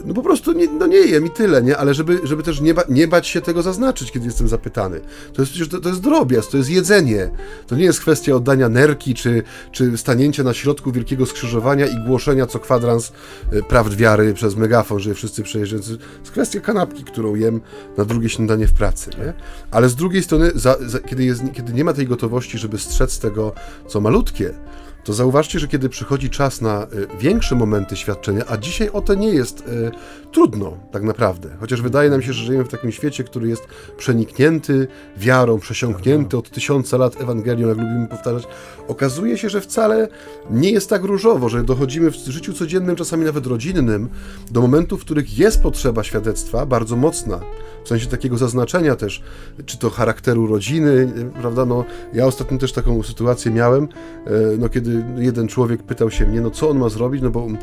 no 0.06 0.14
po 0.14 0.22
prostu 0.22 0.52
nie, 0.52 0.68
no 0.68 0.88
nie 0.88 0.98
jem 0.98 1.26
i 1.26 1.30
tyle, 1.30 1.64
nie? 1.64 1.78
Ale 1.78 1.94
żeby, 1.94 2.20
żeby 2.24 2.44
też 2.44 2.62
nie, 2.62 2.74
ba 2.74 2.84
nie 2.90 3.08
bać 3.08 3.28
się 3.28 3.42
tego 3.42 3.62
zaznaczyć, 3.62 4.12
kiedy 4.12 4.26
jestem 4.26 4.48
zapytany. 4.48 5.02
To 5.34 5.42
jest 5.42 5.52
przecież, 5.52 5.70
to, 5.70 5.80
to 5.80 5.90
jest 5.90 6.02
drobiazg, 6.02 6.52
to 6.52 6.58
jest 6.58 6.70
jedzenie. 6.70 7.30
To 7.68 7.76
nie 7.76 7.84
jest 7.84 8.00
kwestia 8.00 8.36
oddania 8.36 8.70
nerki, 8.70 9.14
czy, 9.14 9.44
czy 9.72 9.98
stanięcia 9.98 10.44
na 10.44 10.54
środku 10.54 10.92
wielkiego 10.92 11.26
skrzyżowania 11.26 11.86
i 11.86 12.06
głoszenia 12.08 12.48
co 12.48 12.60
kwadrans 12.60 13.12
e, 13.52 13.64
prawd 13.64 13.96
wiary 13.96 14.34
przez 14.34 14.56
megafon, 14.56 15.00
że 15.00 15.14
wszyscy 15.14 15.44
przejeżdżają. 15.44 15.84
To 15.84 15.90
jest 15.90 16.32
kwestia 16.32 16.60
kanapki, 16.60 17.04
którą 17.04 17.36
jem 17.36 17.62
na 17.98 18.06
drugie 18.06 18.30
śniadanie 18.30 18.68
w 18.68 18.74
pracy. 18.74 19.12
Nie? 19.18 19.34
Ale 19.72 19.90
z 19.90 19.96
drugiej 19.96 20.24
strony, 20.24 20.52
za, 20.56 20.78
za, 20.86 21.00
kiedy, 21.00 21.24
jest, 21.24 21.42
kiedy 21.54 21.74
nie 21.74 21.84
ma 21.84 21.94
tej 21.94 22.08
gotowości, 22.08 22.58
żeby 22.58 22.78
strzec 22.78 23.20
tego, 23.20 23.54
co 23.88 24.02
malutkie, 24.02 24.54
to 25.04 25.14
zauważcie, 25.14 25.60
że 25.60 25.68
kiedy 25.68 25.90
przychodzi 25.90 26.30
czas 26.30 26.62
na 26.62 26.84
y, 26.84 26.88
większe 27.20 27.56
momenty 27.56 27.96
świadczenia, 27.96 28.44
a 28.48 28.58
dzisiaj 28.58 28.90
o 28.90 29.02
to 29.02 29.14
nie 29.14 29.30
jest 29.30 29.60
y, 29.60 29.92
trudno 30.32 30.78
tak 30.92 31.04
naprawdę, 31.04 31.50
chociaż 31.60 31.82
wydaje 31.82 32.10
nam 32.10 32.22
się, 32.22 32.34
że 32.34 32.44
żyjemy 32.44 32.66
w 32.66 32.70
takim 32.70 32.92
świecie, 32.92 33.24
który 33.24 33.48
jest 33.48 33.68
przeniknięty 33.98 34.88
wiarą, 35.18 35.60
przesiąknięty 35.60 36.38
od 36.38 36.50
tysiąca 36.50 36.98
lat 36.98 37.22
Ewangelią, 37.22 37.68
jak 37.68 37.78
lubimy 37.78 38.08
powtarzać, 38.08 38.48
okazuje 38.88 39.38
się, 39.38 39.50
że 39.50 39.62
wcale 39.62 40.08
nie 40.50 40.72
jest 40.72 40.90
tak 40.90 41.04
różowo, 41.04 41.50
że 41.50 41.64
dochodzimy 41.64 42.12
w 42.12 42.16
życiu 42.16 42.54
codziennym, 42.54 42.96
czasami 42.96 43.26
nawet 43.26 43.48
rodzinnym, 43.48 44.10
do 44.52 44.62
momentów, 44.62 45.02
w 45.02 45.06
których 45.06 45.38
jest 45.38 45.62
potrzeba 45.62 46.04
świadectwa 46.04 46.66
bardzo 46.66 46.96
mocna, 46.96 47.40
w 47.84 47.88
sensie 47.88 48.08
takiego 48.08 48.38
zaznaczenia 48.38 48.96
też, 48.96 49.24
czy 49.66 49.78
to 49.78 49.90
charakteru 49.90 50.48
rodziny, 50.48 51.14
prawda, 51.42 51.66
no 51.66 51.86
ja 52.14 52.26
ostatnio 52.26 52.58
też 52.58 52.74
taką 52.74 53.04
sytuację 53.04 53.52
miałem, 53.52 53.84
e, 53.84 54.30
no 54.58 54.70
kiedy 54.70 55.06
jeden 55.18 55.48
człowiek 55.48 55.84
pytał 55.84 56.12
się 56.12 56.28
mnie, 56.28 56.42
no 56.42 56.52
co 56.52 56.70
on 56.70 56.80
ma 56.80 56.90
zrobić, 56.90 57.22
no 57.22 57.30
bo 57.30 57.48
e, 57.48 57.54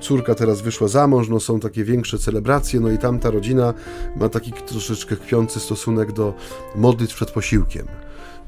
córka 0.00 0.34
teraz 0.34 0.60
wyszła 0.60 0.88
za 0.88 1.06
mąż, 1.06 1.28
no 1.28 1.40
są 1.40 1.60
takie 1.60 1.84
większe 1.84 2.18
celebracje, 2.18 2.80
no 2.80 2.90
i 2.90 2.98
tamta 2.98 3.30
rodzina 3.30 3.74
ma 4.16 4.28
taki 4.28 4.52
troszeczkę 4.52 5.16
kpiący 5.16 5.60
stosunek 5.60 6.12
do 6.12 6.34
modlitw 6.76 7.14
przed 7.14 7.30
posiłkiem. 7.30 7.86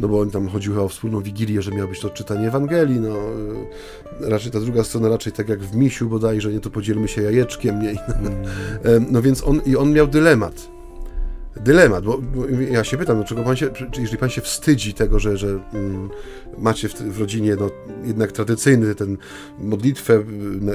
No 0.00 0.08
bo 0.08 0.26
tam 0.26 0.48
chodziło 0.48 0.84
o 0.84 0.88
wspólną 0.88 1.20
wigilię, 1.20 1.62
że 1.62 1.70
miało 1.70 1.88
być 1.88 2.00
to 2.00 2.10
czytanie 2.10 2.48
Ewangelii, 2.48 3.00
no 3.00 3.08
e, 3.08 4.07
raczej 4.20 4.52
ta 4.52 4.60
druga 4.60 4.84
strona, 4.84 5.08
raczej 5.08 5.32
tak 5.32 5.48
jak 5.48 5.60
w 5.60 5.76
misiu 5.76 6.08
bodajże, 6.08 6.52
nie 6.52 6.60
to 6.60 6.70
podzielmy 6.70 7.08
się 7.08 7.22
jajeczkiem, 7.22 7.82
nie? 7.82 7.90
Mm. 7.90 9.06
No 9.12 9.22
więc 9.22 9.44
on, 9.44 9.60
i 9.66 9.76
on 9.76 9.92
miał 9.92 10.06
dylemat 10.06 10.77
dylemat, 11.56 12.04
bo, 12.04 12.18
bo, 12.18 12.48
ja 12.70 12.84
się 12.84 12.96
pytam, 12.96 13.16
dlaczego 13.16 13.42
pan 13.42 13.56
się, 13.56 13.68
jeżeli 13.98 14.18
pan 14.18 14.30
się 14.30 14.40
wstydzi 14.40 14.94
tego, 14.94 15.18
że, 15.18 15.36
że 15.36 15.48
mm, 15.74 16.10
macie 16.58 16.88
w, 16.88 16.94
w, 16.94 17.20
rodzinie 17.20 17.56
no, 17.60 17.70
jednak 18.04 18.32
tradycyjny 18.32 18.94
ten 18.94 19.16
modlitwę, 19.58 20.24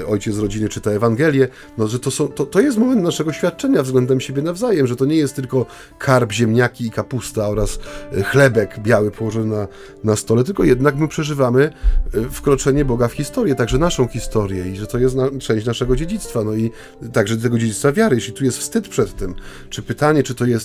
ojciec 0.08 0.34
z 0.34 0.38
rodziny 0.38 0.68
czyta 0.68 0.90
Ewangelię, 0.90 1.48
no, 1.78 1.88
że 1.88 1.98
to, 1.98 2.10
są, 2.10 2.28
to, 2.28 2.46
to 2.46 2.60
jest 2.60 2.78
moment 2.78 3.02
naszego 3.02 3.32
świadczenia 3.32 3.82
względem 3.82 4.20
siebie 4.20 4.42
nawzajem, 4.42 4.86
że 4.86 4.96
to 4.96 5.04
nie 5.04 5.16
jest 5.16 5.36
tylko 5.36 5.66
karb, 5.98 6.32
ziemniaki 6.32 6.86
i 6.86 6.90
kapusta 6.90 7.48
oraz 7.48 7.78
y, 8.16 8.22
chlebek 8.22 8.80
biały 8.80 9.10
położony 9.10 9.56
na, 9.56 9.68
na 10.04 10.16
stole, 10.16 10.44
tylko 10.44 10.64
jednak 10.64 10.96
my 10.96 11.08
przeżywamy 11.08 11.72
y, 12.14 12.30
wkroczenie 12.30 12.84
Boga 12.84 13.08
w 13.08 13.12
historię, 13.12 13.54
także 13.54 13.78
naszą 13.78 14.08
historię 14.08 14.68
i 14.68 14.76
że 14.76 14.86
to 14.86 14.98
jest 14.98 15.16
na, 15.16 15.30
część 15.38 15.66
naszego 15.66 15.96
dziedzictwa, 15.96 16.44
no 16.44 16.54
i 16.54 16.70
także 17.12 17.36
tego 17.36 17.58
dziedzictwa 17.58 17.92
wiary. 17.92 18.16
Jeśli 18.16 18.32
tu 18.32 18.44
jest 18.44 18.58
wstyd 18.58 18.88
przed 18.88 19.16
tym, 19.16 19.34
czy 19.70 19.82
pytanie, 19.82 20.22
czy 20.22 20.34
to 20.34 20.44
jest 20.44 20.63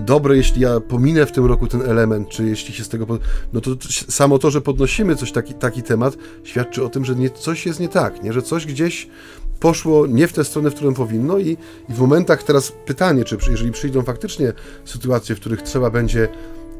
dobre, 0.00 0.36
jeśli 0.36 0.62
ja 0.62 0.80
pominę 0.80 1.26
w 1.26 1.32
tym 1.32 1.46
roku 1.46 1.66
ten 1.66 1.82
element, 1.82 2.28
czy 2.28 2.44
jeśli 2.44 2.74
się 2.74 2.84
z 2.84 2.88
tego... 2.88 3.18
No 3.52 3.60
to 3.60 3.70
samo 4.08 4.38
to, 4.38 4.50
że 4.50 4.60
podnosimy 4.60 5.16
coś 5.16 5.32
taki, 5.32 5.54
taki 5.54 5.82
temat, 5.82 6.16
świadczy 6.44 6.84
o 6.84 6.88
tym, 6.88 7.04
że 7.04 7.14
nie, 7.14 7.30
coś 7.30 7.66
jest 7.66 7.80
nie 7.80 7.88
tak, 7.88 8.22
nie? 8.22 8.32
że 8.32 8.42
coś 8.42 8.66
gdzieś 8.66 9.08
poszło 9.60 10.06
nie 10.06 10.28
w 10.28 10.32
tę 10.32 10.44
stronę, 10.44 10.70
w 10.70 10.74
którą 10.74 10.94
powinno 10.94 11.38
i, 11.38 11.56
i 11.88 11.92
w 11.92 11.98
momentach 11.98 12.42
teraz 12.42 12.72
pytanie, 12.86 13.24
czy 13.24 13.38
jeżeli 13.50 13.72
przyjdą 13.72 14.02
faktycznie 14.02 14.52
sytuacje, 14.84 15.36
w 15.36 15.40
których 15.40 15.62
trzeba 15.62 15.90
będzie 15.90 16.28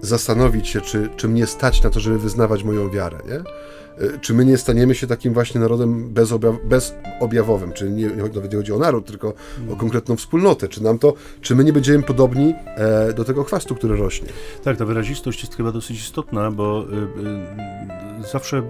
zastanowić 0.00 0.68
się, 0.68 0.80
czy, 0.80 1.09
czy 1.16 1.28
mnie 1.28 1.46
stać 1.46 1.83
na 1.83 1.90
to, 1.90 2.00
żeby 2.00 2.18
wyznawać 2.18 2.64
moją 2.64 2.90
wiarę, 2.90 3.18
nie? 3.28 3.40
E, 3.98 4.18
czy 4.18 4.35
my 4.35 4.44
nie 4.44 4.59
staniemy 4.59 4.94
się 4.94 5.07
takim 5.07 5.35
właśnie 5.35 5.61
narodem 5.61 6.11
bezobjaw, 6.11 6.54
bezobjawowym, 6.64 7.72
czy 7.72 7.90
nie, 7.90 8.07
nawet 8.11 8.52
nie 8.52 8.57
chodzi 8.57 8.72
o 8.72 8.78
naród, 8.78 9.07
tylko 9.07 9.35
o 9.70 9.76
konkretną 9.76 10.16
wspólnotę, 10.16 10.68
czy 10.68 10.83
nam 10.83 10.98
to, 10.98 11.14
czy 11.40 11.54
my 11.54 11.64
nie 11.64 11.72
będziemy 11.72 12.02
podobni 12.02 12.54
e, 12.76 13.12
do 13.12 13.24
tego 13.24 13.44
chwastu, 13.44 13.74
który 13.74 13.96
rośnie. 13.96 14.28
Tak, 14.64 14.76
ta 14.76 14.85
wyrazistość 14.85 15.40
jest 15.40 15.57
chyba 15.57 15.72
dosyć 15.72 16.00
istotna, 16.00 16.50
bo 16.50 16.85
y, 18.22 18.33
zawsze 18.33 18.62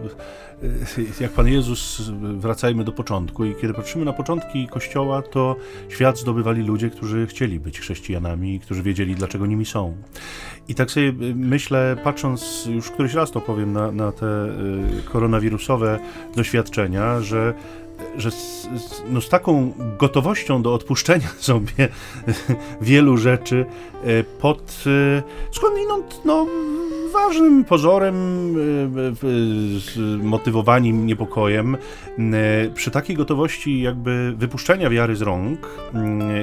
jak 1.20 1.32
Pan 1.32 1.48
Jezus, 1.48 2.02
wracajmy 2.38 2.84
do 2.84 2.92
początku 2.92 3.44
i 3.44 3.54
kiedy 3.54 3.74
patrzymy 3.74 4.04
na 4.04 4.12
początki 4.12 4.68
Kościoła, 4.68 5.22
to 5.22 5.56
świat 5.88 6.18
zdobywali 6.18 6.62
ludzie, 6.62 6.90
którzy 6.90 7.26
chcieli 7.26 7.60
być 7.60 7.80
chrześcijanami, 7.80 8.60
którzy 8.60 8.82
wiedzieli, 8.82 9.14
dlaczego 9.14 9.46
nimi 9.46 9.64
są. 9.64 9.96
I 10.68 10.74
tak 10.74 10.90
sobie 10.90 11.12
myślę, 11.34 11.96
patrząc, 12.04 12.68
już 12.70 12.90
któryś 12.90 13.14
raz 13.14 13.30
to 13.30 13.40
powiem, 13.40 13.72
na, 13.72 13.92
na 13.92 14.12
te 14.12 14.26
koronawirusowe 15.12 15.98
doświadczenia, 16.36 17.20
że 17.20 17.54
że 18.16 18.30
z, 18.30 18.68
no 19.08 19.20
z 19.20 19.28
taką 19.28 19.72
gotowością 19.98 20.62
do 20.62 20.74
odpuszczenia 20.74 21.28
sobie 21.38 21.88
wielu 22.80 23.16
rzeczy 23.16 23.66
e, 24.04 24.24
pod 24.24 24.84
e, 24.86 25.22
skądinąd 25.52 26.20
no, 26.24 26.46
ważnym 27.12 27.64
pozorem, 27.64 28.14
motywowani 30.22 30.92
niepokojem, 30.92 31.76
przy 32.74 32.90
takiej 32.90 33.16
gotowości 33.16 33.80
jakby 33.80 34.34
wypuszczenia 34.36 34.90
wiary 34.90 35.16
z 35.16 35.22
rąk, 35.22 35.70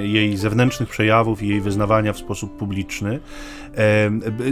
jej 0.04 0.38
zewnętrznych 0.38 0.90
przejawów 0.90 1.44
i 1.44 1.48
jej 1.48 1.62
wyznawania 1.62 2.14
w 2.14 2.18
sposób 2.18 2.58
publiczny, 2.58 3.20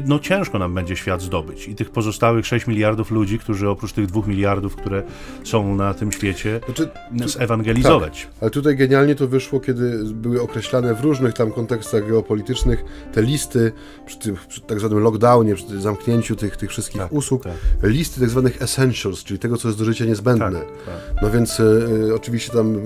no 0.06 0.20
ciężko 0.20 0.60
nam 0.60 0.74
będzie 0.74 0.96
świat 0.96 1.22
zdobyć. 1.22 1.68
I 1.68 1.76
tych 1.76 1.90
pozostałych 1.90 2.46
6 2.46 2.68
miliardów 2.68 3.12
ludzi, 3.12 3.40
którzy 3.40 3.70
oprócz 3.70 3.94
tych 3.94 4.06
2 4.06 4.22
miliardów, 4.28 4.76
które 4.76 5.04
są 5.44 5.76
na 5.76 5.94
tym 5.94 6.12
świecie, 6.12 6.60
znaczy, 6.66 6.88
zewangelizować. 7.25 8.21
Tak, 8.23 8.34
ale 8.41 8.52
tutaj 8.52 8.75
genialnie 8.75 9.15
to 9.15 9.28
wyszło, 9.28 9.60
kiedy 9.60 10.04
były 10.13 10.41
określane 10.41 10.95
w 10.95 11.02
różnych 11.02 11.34
tam 11.34 11.52
kontekstach 11.52 12.08
geopolitycznych 12.08 12.84
te 13.13 13.21
listy 13.21 13.71
przy, 14.06 14.19
tym, 14.19 14.36
przy 14.47 14.62
tak 14.62 14.80
zwanym 14.80 14.99
lockdownie, 14.99 15.56
przy 15.56 15.82
zamknięciu 15.82 16.36
tych, 16.36 16.58
tych 16.58 16.69
wszystkich 16.69 17.02
tak, 17.02 17.12
usług, 17.12 17.43
tak. 17.43 17.54
listy 17.84 18.19
tak 18.19 18.30
zwanych 18.30 18.62
essentials, 18.62 19.23
czyli 19.23 19.39
tego, 19.39 19.58
co 19.58 19.67
jest 19.67 19.80
do 19.80 19.86
życia 19.86 20.06
niezbędne. 20.06 20.52
Tak, 20.52 20.67
tak. 20.86 21.21
No 21.21 21.32
więc 21.32 21.60
y, 21.60 22.12
oczywiście 22.15 22.54
tam 22.54 22.80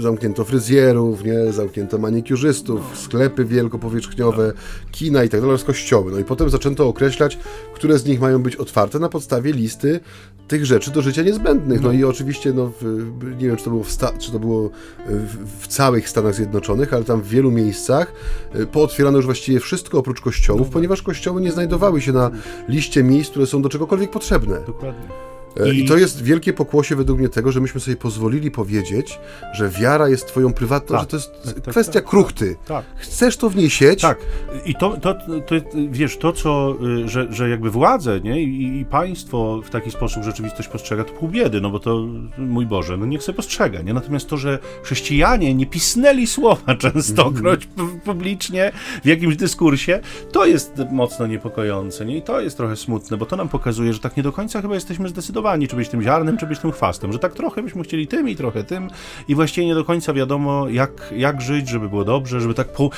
zamknięto 0.00 0.44
fryzjerów, 0.44 1.24
nie? 1.24 1.52
zamknięto 1.52 1.98
manikiurzystów, 1.98 2.80
no. 2.90 2.96
sklepy 2.96 3.44
wielkopowierzchniowe, 3.44 4.52
kina 4.92 5.24
i 5.24 5.28
tak 5.28 5.40
dalej, 5.40 5.58
kościoły. 5.66 6.12
No 6.12 6.18
i 6.18 6.24
potem 6.24 6.50
zaczęto 6.50 6.88
określać, 6.88 7.38
które 7.74 7.98
z 7.98 8.04
nich 8.04 8.20
mają 8.20 8.42
być 8.42 8.56
otwarte 8.56 8.98
na 8.98 9.08
podstawie 9.08 9.52
listy 9.52 10.00
tych 10.48 10.66
rzeczy 10.66 10.90
do 10.90 11.02
życia 11.02 11.22
niezbędnych. 11.22 11.80
No, 11.80 11.88
no 11.88 11.94
i 11.94 12.04
oczywiście, 12.04 12.52
no, 12.52 12.72
w, 12.80 13.10
nie 13.44 13.48
wiem, 13.48 13.56
czy 13.56 13.64
to 13.64 13.70
było, 13.70 13.84
w, 13.84 14.18
czy 14.18 14.32
to 14.32 14.38
było 14.38 14.70
w, 15.06 15.60
w, 15.60 15.66
całych 15.66 16.08
Stanach 16.08 16.34
Zjednoczonych, 16.34 16.94
ale 16.94 17.04
tam 17.04 17.20
w 17.20 17.28
wielu 17.28 17.50
miejscach 17.50 18.12
y, 18.56 18.66
pootwierano 18.66 19.16
już 19.16 19.26
właściwie 19.26 19.60
wszystko 19.60 19.98
oprócz 19.98 20.20
kościołów, 20.20 20.68
ponieważ 20.68 21.02
kościoły 21.02 21.40
nie 21.40 21.52
znajdowały 21.52 22.00
się 22.00 22.12
na 22.12 22.30
liście 22.68 23.02
miejsc, 23.02 23.30
które 23.30 23.46
są 23.46 23.62
do 23.62 23.68
czegokolwiek 23.68 24.10
potrzebne. 24.10 24.60
Dokładnie. 24.66 25.33
E, 25.60 25.72
I... 25.72 25.84
I... 25.84 25.88
to 25.88 25.96
jest 25.96 26.22
wielkie 26.22 26.52
pokłosie 26.52 26.96
według 26.96 27.18
mnie 27.18 27.28
tego, 27.28 27.52
że 27.52 27.60
myśmy 27.60 27.80
sobie 27.80 27.96
pozwolili 27.96 28.50
powiedzieć, 28.50 29.18
że 29.52 29.68
wiara 29.68 30.08
jest 30.08 30.26
twoją 30.26 30.52
prywatną, 30.52 30.98
tak, 30.98 31.02
że 31.02 31.06
to 31.06 31.16
jest 31.16 31.44
tak, 31.44 31.54
tak 31.54 31.72
kwestia 31.72 31.92
tak, 31.92 32.04
kruchty. 32.04 32.56
Tak. 32.66 32.84
Chcesz 32.96 33.36
to 33.36 33.50
w 33.50 33.56
niej 33.56 33.70
sieć? 33.70 34.00
Tak. 34.00 34.18
I 34.66 34.74
to, 34.74 34.96
to, 34.96 35.14
to 35.14 35.54
wiesz, 35.90 36.18
to 36.18 36.32
co, 36.32 36.76
y, 37.04 37.08
że, 37.08 37.32
że 37.32 37.48
jakby 37.48 37.70
władze 37.70 38.20
nie? 38.20 38.42
I, 38.42 38.78
I, 38.80 38.84
państwo 38.84 39.62
w 39.64 39.70
taki 39.70 39.90
sposób 39.90 40.24
rzeczywistość 40.24 40.68
postrzega, 40.68 41.04
to 41.04 41.12
pół 41.12 41.28
biedy, 41.28 41.60
no 41.60 41.70
bo 41.70 41.80
to, 41.80 42.06
mój 42.38 42.66
Boże, 42.66 42.96
no 42.96 43.06
niech 43.06 43.22
sobie 43.22 43.36
postrzega, 43.36 43.82
nie? 43.82 43.94
Natomiast 43.94 44.28
to, 44.28 44.36
że 44.36 44.58
chrześcijanie 44.82 45.54
nie 45.54 45.66
pisnęli 45.66 46.26
słowa 46.26 46.74
częstokroć 46.84 47.68
mm. 47.78 48.00
publicznie 48.00 48.72
w 49.02 49.06
jakimś 49.06 49.36
dyskursie, 49.36 50.00
to 50.32 50.46
jest 50.46 50.72
mocno 50.90 51.26
niepokojące, 51.26 52.04
nie? 52.04 52.16
I 52.16 52.22
to 52.22 52.40
jest 52.40 52.56
trochę 52.56 52.76
smutne, 52.76 53.16
bo 53.16 53.26
to 53.26 53.36
nam 53.36 53.48
pokazuje, 53.48 53.92
że 53.92 53.98
tak 53.98 54.16
nie 54.16 54.22
do 54.22 54.32
końca 54.32 54.62
chyba 54.62 54.74
jesteśmy 54.74 55.08
zdecydowani 55.08 55.43
zdecydowani, 55.44 55.68
czy 55.68 55.76
być 55.76 55.88
tym 55.88 56.02
ziarnem, 56.02 56.38
czy 56.38 56.46
być 56.46 56.58
tym 56.58 56.72
chwastem, 56.72 57.12
że 57.12 57.18
tak 57.18 57.34
trochę 57.34 57.62
byśmy 57.62 57.82
chcieli 57.82 58.06
tym 58.06 58.28
i 58.28 58.36
trochę 58.36 58.64
tym 58.64 58.90
i 59.28 59.34
właściwie 59.34 59.66
nie 59.66 59.74
do 59.74 59.84
końca 59.84 60.12
wiadomo, 60.12 60.68
jak, 60.68 61.14
jak 61.16 61.40
żyć, 61.40 61.68
żeby 61.68 61.88
było 61.88 62.04
dobrze, 62.04 62.40
żeby 62.40 62.54
tak 62.54 62.72
po... 62.72 62.90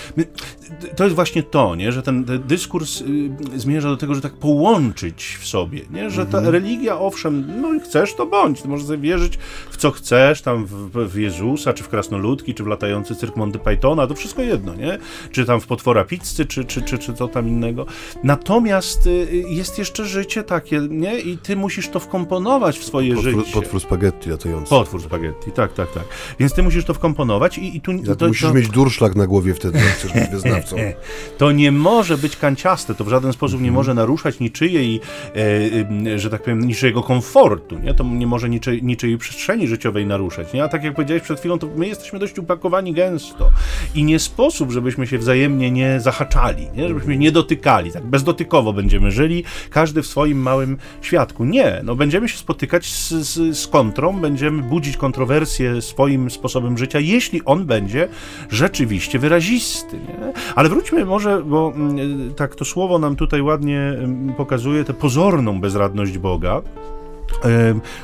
To 0.96 1.04
jest 1.04 1.16
właśnie 1.16 1.42
to, 1.42 1.74
nie? 1.74 1.92
że 1.92 2.02
ten, 2.02 2.24
ten 2.24 2.42
dyskurs 2.42 3.00
y, 3.00 3.58
zmierza 3.58 3.88
do 3.88 3.96
tego, 3.96 4.14
że 4.14 4.20
tak 4.20 4.32
połączyć 4.32 5.38
w 5.40 5.46
sobie, 5.46 5.80
nie? 5.90 6.10
że 6.10 6.26
ta 6.26 6.38
mhm. 6.38 6.54
religia, 6.54 6.98
owszem, 6.98 7.60
no 7.60 7.74
i 7.74 7.80
chcesz, 7.80 8.14
to 8.14 8.26
bądź, 8.26 8.62
ty 8.62 8.68
możesz 8.68 8.86
sobie 8.86 8.98
wierzyć 8.98 9.38
w 9.70 9.76
co 9.76 9.90
chcesz, 9.90 10.42
tam 10.42 10.66
w, 10.66 11.08
w 11.08 11.18
Jezusa, 11.18 11.72
czy 11.72 11.84
w 11.84 11.88
krasnoludki, 11.88 12.54
czy 12.54 12.64
w 12.64 12.66
latający 12.66 13.14
cyrk 13.14 13.36
Monty 13.36 13.58
Pythona, 13.58 14.06
to 14.06 14.14
wszystko 14.14 14.42
jedno, 14.42 14.74
nie? 14.74 14.98
Czy 15.30 15.44
tam 15.44 15.60
w 15.60 15.66
potwora 15.66 16.04
pizzy, 16.04 16.46
czy, 16.46 16.64
czy, 16.64 16.82
czy, 16.82 16.98
czy 16.98 17.14
co 17.14 17.28
tam 17.28 17.48
innego. 17.48 17.86
Natomiast 18.24 19.06
y, 19.06 19.44
jest 19.48 19.78
jeszcze 19.78 20.04
życie 20.04 20.42
takie, 20.42 20.80
nie? 20.90 21.20
I 21.20 21.38
ty 21.38 21.56
musisz 21.56 21.88
to 21.88 22.00
wkomponować 22.00 22.35
wkomponować 22.36 22.78
w 22.78 22.84
swoje 22.84 23.14
potwór, 23.14 23.44
życie. 23.44 23.52
Potwór 23.52 23.80
spaghetti 23.80 24.30
latający. 24.30 24.70
Potwór 24.70 25.02
spaghetti, 25.02 25.52
tak, 25.52 25.72
tak, 25.72 25.92
tak. 25.92 26.04
Więc 26.38 26.52
ty 26.52 26.62
musisz 26.62 26.84
to 26.84 26.94
wkomponować 26.94 27.58
i, 27.58 27.76
i 27.76 27.80
tu... 27.80 27.92
Ja, 27.92 28.16
to, 28.16 28.28
musisz 28.28 28.48
to... 28.48 28.54
mieć 28.54 28.68
durszlak 28.68 29.16
na 29.16 29.26
głowie 29.26 29.54
wtedy, 29.54 29.78
jak 29.78 29.86
chcesz 29.86 30.12
być 30.12 30.28
wyznawcą. 30.30 30.76
to 31.38 31.52
nie 31.52 31.72
może 31.72 32.18
być 32.18 32.36
kanciaste, 32.36 32.94
to 32.94 33.04
w 33.04 33.08
żaden 33.08 33.32
sposób 33.32 33.60
nie 33.60 33.68
mhm. 33.68 33.74
może 33.74 33.94
naruszać 33.94 34.40
niczyjej, 34.40 35.00
e, 35.34 36.12
e, 36.12 36.18
że 36.18 36.30
tak 36.30 36.42
powiem, 36.42 36.64
niczyjego 36.64 37.02
komfortu, 37.02 37.78
nie? 37.78 37.94
To 37.94 38.04
nie 38.04 38.26
może 38.26 38.48
niczy, 38.48 38.82
niczyjej 38.82 39.18
przestrzeni 39.18 39.68
życiowej 39.68 40.06
naruszać, 40.06 40.52
nie? 40.52 40.64
A 40.64 40.68
tak 40.68 40.84
jak 40.84 40.94
powiedziałeś 40.94 41.22
przed 41.22 41.38
chwilą, 41.38 41.58
to 41.58 41.68
my 41.76 41.88
jesteśmy 41.88 42.18
dość 42.18 42.38
upakowani 42.38 42.92
gęsto 42.92 43.50
i 43.94 44.04
nie 44.04 44.18
sposób, 44.18 44.70
żebyśmy 44.70 45.06
się 45.06 45.18
wzajemnie 45.18 45.70
nie 45.70 46.00
zahaczali, 46.00 46.68
nie? 46.76 46.88
Żebyśmy 46.88 47.16
nie 47.16 47.32
dotykali, 47.32 47.92
tak 47.92 48.06
bezdotykowo 48.06 48.72
będziemy 48.72 49.10
żyli, 49.10 49.44
każdy 49.70 50.02
w 50.02 50.06
swoim 50.06 50.38
małym 50.38 50.78
świadku. 51.00 51.44
Nie, 51.44 51.80
no 51.84 51.94
będziemy 51.94 52.25
będziemy 52.26 52.38
się 52.38 52.42
spotykać 52.42 52.86
z, 52.86 53.08
z, 53.10 53.58
z 53.58 53.66
kontrą, 53.66 54.20
będziemy 54.20 54.62
budzić 54.62 54.96
kontrowersje 54.96 55.82
swoim 55.82 56.30
sposobem 56.30 56.78
życia, 56.78 57.00
jeśli 57.00 57.44
on 57.44 57.64
będzie 57.64 58.08
rzeczywiście 58.50 59.18
wyrazisty. 59.18 59.96
Nie? 59.96 60.32
Ale 60.54 60.68
wróćmy 60.68 61.04
może, 61.04 61.42
bo 61.42 61.72
mm, 61.74 62.34
tak 62.34 62.54
to 62.54 62.64
słowo 62.64 62.98
nam 62.98 63.16
tutaj 63.16 63.42
ładnie 63.42 63.80
mm, 63.80 64.34
pokazuje 64.34 64.84
tę 64.84 64.94
pozorną 64.94 65.60
bezradność 65.60 66.18
Boga 66.18 66.62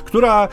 która 0.05 0.47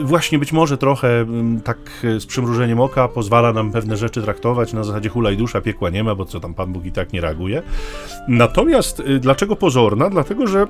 właśnie 0.00 0.38
być 0.38 0.52
może 0.52 0.78
trochę 0.78 1.26
tak 1.64 1.78
z 2.18 2.26
przymrużeniem 2.26 2.80
oka 2.80 3.08
pozwala 3.08 3.52
nam 3.52 3.72
pewne 3.72 3.96
rzeczy 3.96 4.22
traktować 4.22 4.72
na 4.72 4.84
zasadzie 4.84 5.08
hula 5.08 5.30
i 5.30 5.36
dusza, 5.36 5.60
piekła 5.60 5.90
nie 5.90 6.04
ma, 6.04 6.14
bo 6.14 6.24
co 6.24 6.40
tam 6.40 6.54
Pan 6.54 6.72
Bóg 6.72 6.84
i 6.84 6.92
tak 6.92 7.12
nie 7.12 7.20
reaguje. 7.20 7.62
Natomiast 8.28 9.00
y, 9.00 9.18
dlaczego 9.18 9.56
pozorna? 9.56 10.10
Dlatego, 10.10 10.46
że 10.46 10.66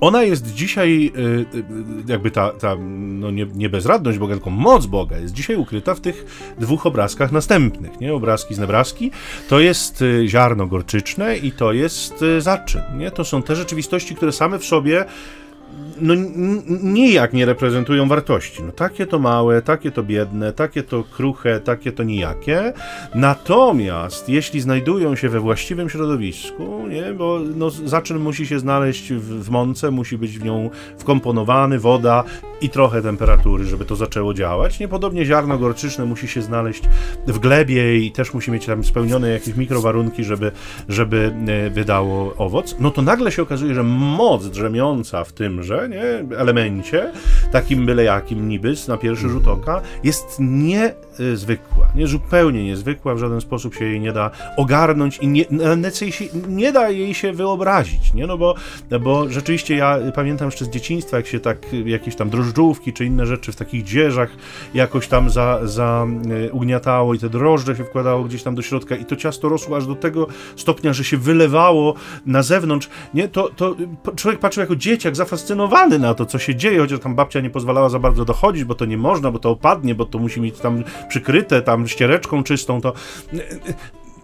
ona 0.00 0.22
jest 0.22 0.54
dzisiaj, 0.54 1.12
y, 1.16 1.20
y, 1.58 1.64
jakby 2.06 2.30
ta, 2.30 2.50
ta 2.50 2.76
no 2.98 3.30
nie, 3.30 3.46
nie 3.54 3.68
bezradność 3.68 4.18
Boga, 4.18 4.34
tylko 4.34 4.50
moc 4.50 4.86
Boga 4.86 5.18
jest 5.18 5.34
dzisiaj 5.34 5.56
ukryta 5.56 5.94
w 5.94 6.00
tych 6.00 6.24
dwóch 6.58 6.86
obrazkach 6.86 7.32
następnych, 7.32 8.00
nie? 8.00 8.14
Obrazki 8.14 8.54
z 8.54 8.58
Nebraski, 8.58 9.10
to 9.48 9.60
jest 9.60 10.02
y, 10.02 10.28
ziarno 10.28 10.66
gorczyczne 10.66 11.36
i 11.36 11.52
to 11.52 11.72
jest 11.72 12.24
zaczyn, 12.38 12.82
nie? 12.98 13.10
To 13.10 13.24
są 13.24 13.42
te 13.42 13.56
rzeczywistości, 13.56 14.14
które 14.14 14.32
same 14.32 14.58
w 14.58 14.64
sobie 14.64 15.04
no, 16.00 16.14
nijak 16.82 17.32
nie 17.32 17.46
reprezentują 17.46 18.08
wartości. 18.08 18.62
No, 18.62 18.72
takie 18.72 19.06
to 19.06 19.18
małe, 19.18 19.62
takie 19.62 19.90
to 19.90 20.02
biedne, 20.02 20.52
takie 20.52 20.82
to 20.82 21.04
kruche, 21.04 21.60
takie 21.60 21.92
to 21.92 22.02
nijakie. 22.02 22.72
Natomiast 23.14 24.28
jeśli 24.28 24.60
znajdują 24.60 25.16
się 25.16 25.28
we 25.28 25.40
właściwym 25.40 25.90
środowisku, 25.90 26.86
nie, 26.88 27.12
bo 27.12 27.40
no, 27.56 27.70
zaczyn 27.70 28.18
musi 28.18 28.46
się 28.46 28.58
znaleźć 28.58 29.12
w, 29.12 29.44
w 29.44 29.50
mące, 29.50 29.90
musi 29.90 30.18
być 30.18 30.38
w 30.38 30.44
nią 30.44 30.70
wkomponowany, 30.98 31.78
woda 31.78 32.24
i 32.60 32.68
trochę 32.68 33.02
temperatury, 33.02 33.64
żeby 33.64 33.84
to 33.84 33.96
zaczęło 33.96 34.34
działać. 34.34 34.80
Niepodobnie 34.80 35.24
ziarno 35.24 35.58
gorczyczne 35.58 36.04
musi 36.04 36.28
się 36.28 36.42
znaleźć 36.42 36.82
w 37.26 37.38
glebie 37.38 37.98
i 37.98 38.12
też 38.12 38.34
musi 38.34 38.50
mieć 38.50 38.66
tam 38.66 38.84
spełnione 38.84 39.30
jakieś 39.30 39.56
mikrowarunki, 39.56 40.24
żeby, 40.24 40.52
żeby 40.88 41.34
e, 41.46 41.70
wydało 41.70 42.34
owoc. 42.36 42.76
No 42.80 42.90
to 42.90 43.02
nagle 43.02 43.32
się 43.32 43.42
okazuje, 43.42 43.74
że 43.74 43.82
moc 43.82 44.46
drzemiąca 44.46 45.24
w 45.24 45.32
tymże 45.32 45.88
nie, 45.88 46.36
elemencie, 46.36 47.12
takim 47.52 47.86
byle 47.86 48.04
jakim 48.04 48.48
niby 48.48 48.74
na 48.88 48.96
pierwszy 48.96 49.28
rzut 49.28 49.48
oka, 49.48 49.80
jest 50.04 50.40
niezwykła, 51.18 51.86
nie, 51.94 52.06
zupełnie 52.06 52.64
niezwykła, 52.64 53.14
w 53.14 53.18
żaden 53.18 53.40
sposób 53.40 53.74
się 53.74 53.84
jej 53.84 54.00
nie 54.00 54.12
da 54.12 54.30
ogarnąć 54.56 55.18
i 55.18 55.28
nie, 55.28 55.44
nie 56.48 56.72
da 56.72 56.90
jej 56.90 57.14
się 57.14 57.32
wyobrazić, 57.32 58.14
nie, 58.14 58.26
no 58.26 58.38
bo, 58.38 58.54
bo 59.00 59.28
rzeczywiście 59.28 59.76
ja 59.76 59.98
pamiętam 60.14 60.48
jeszcze 60.48 60.64
z 60.64 60.70
dzieciństwa, 60.70 61.16
jak 61.16 61.26
się 61.26 61.40
tak 61.40 61.58
jakieś 61.84 62.16
tam 62.16 62.30
drożdżówki 62.30 62.92
czy 62.92 63.04
inne 63.04 63.26
rzeczy 63.26 63.52
w 63.52 63.56
takich 63.56 63.84
dzieżach 63.84 64.30
jakoś 64.74 65.08
tam 65.08 65.30
za, 65.30 65.60
za 65.62 66.06
e, 66.46 66.52
ugniatało 66.52 67.14
i 67.14 67.18
te 67.18 67.30
drożdże 67.30 67.76
się 67.76 67.84
wkładało 67.84 68.24
gdzieś 68.24 68.42
tam 68.42 68.54
do 68.54 68.62
środka 68.62 68.96
i 68.96 69.04
to 69.04 69.16
ciasto 69.16 69.48
rosło 69.48 69.76
aż 69.76 69.86
do 69.86 69.94
tego 69.94 70.26
stopnia, 70.56 70.92
że 70.92 71.04
się 71.04 71.16
wylewało 71.16 71.94
na 72.26 72.42
zewnątrz, 72.42 72.88
nie, 73.14 73.28
to, 73.28 73.48
to 73.56 73.76
człowiek 74.16 74.40
patrzył 74.40 74.60
jako 74.60 74.76
dzieciak 74.76 75.16
zafascynowany 75.16 75.98
na 75.98 76.14
to, 76.14 76.26
co 76.26 76.38
się 76.38 76.54
dzieje, 76.54 76.80
chociaż 76.80 77.00
tam 77.00 77.14
babcia 77.14 77.40
nie 77.40 77.50
pozwalała 77.50 77.88
za 77.88 77.98
bardzo 77.98 78.24
dochodzić, 78.24 78.64
bo 78.64 78.74
to 78.74 78.84
nie 78.84 78.98
można, 78.98 79.30
bo 79.30 79.38
to 79.38 79.50
opadnie, 79.50 79.94
bo 79.94 80.04
to 80.04 80.18
musi 80.18 80.40
mieć 80.40 80.58
tam 80.58 80.84
przykryte 81.08 81.62
tam 81.62 81.88
ściereczką 81.88 82.42
czystą, 82.42 82.80
to 82.80 82.92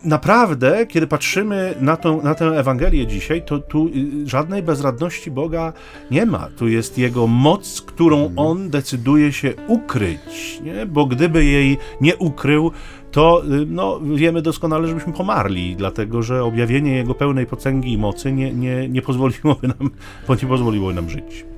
naprawdę, 0.05 0.87
kiedy 0.87 1.07
patrzymy 1.07 1.75
na, 1.81 1.97
tą, 1.97 2.23
na 2.23 2.35
tę 2.35 2.45
Ewangelię 2.47 3.07
dzisiaj, 3.07 3.43
to 3.43 3.59
tu 3.59 3.87
y, 3.87 4.29
żadnej 4.29 4.63
bezradności 4.63 5.31
Boga 5.31 5.73
nie 6.11 6.27
ma. 6.27 6.49
Tu 6.57 6.69
jest 6.69 6.99
Jego 6.99 7.27
moc, 7.27 7.81
którą 7.81 8.17
mhm. 8.17 8.39
On 8.39 8.71
decyduje 8.71 9.33
się 9.33 9.55
ukryć, 9.67 10.61
nie? 10.65 10.87
bo 10.87 11.07
gdyby 11.07 11.45
jej 11.45 11.79
nie 12.01 12.17
ukrył, 12.17 12.71
to 13.11 13.43
y, 13.45 13.67
no, 13.67 14.01
wiemy 14.01 14.43
doskonale, 14.43 14.89
żebyśmy 14.89 15.13
pomarli, 15.13 15.77
dlatego 15.77 16.23
że 16.23 16.45
objawienie 16.45 16.97
Jego 16.97 17.15
pełnej 17.15 17.47
potęgi 17.47 17.93
i 17.93 17.99
mocy 17.99 18.33
nie, 18.33 18.55
nie, 18.55 18.89
nie, 18.89 19.03
pozwoliłoby 19.03 19.69
nam, 19.69 19.91
bo 20.29 20.35
nie 20.35 20.49
pozwoliło 20.49 20.93
nam 20.93 21.11
żyć. 21.11 21.54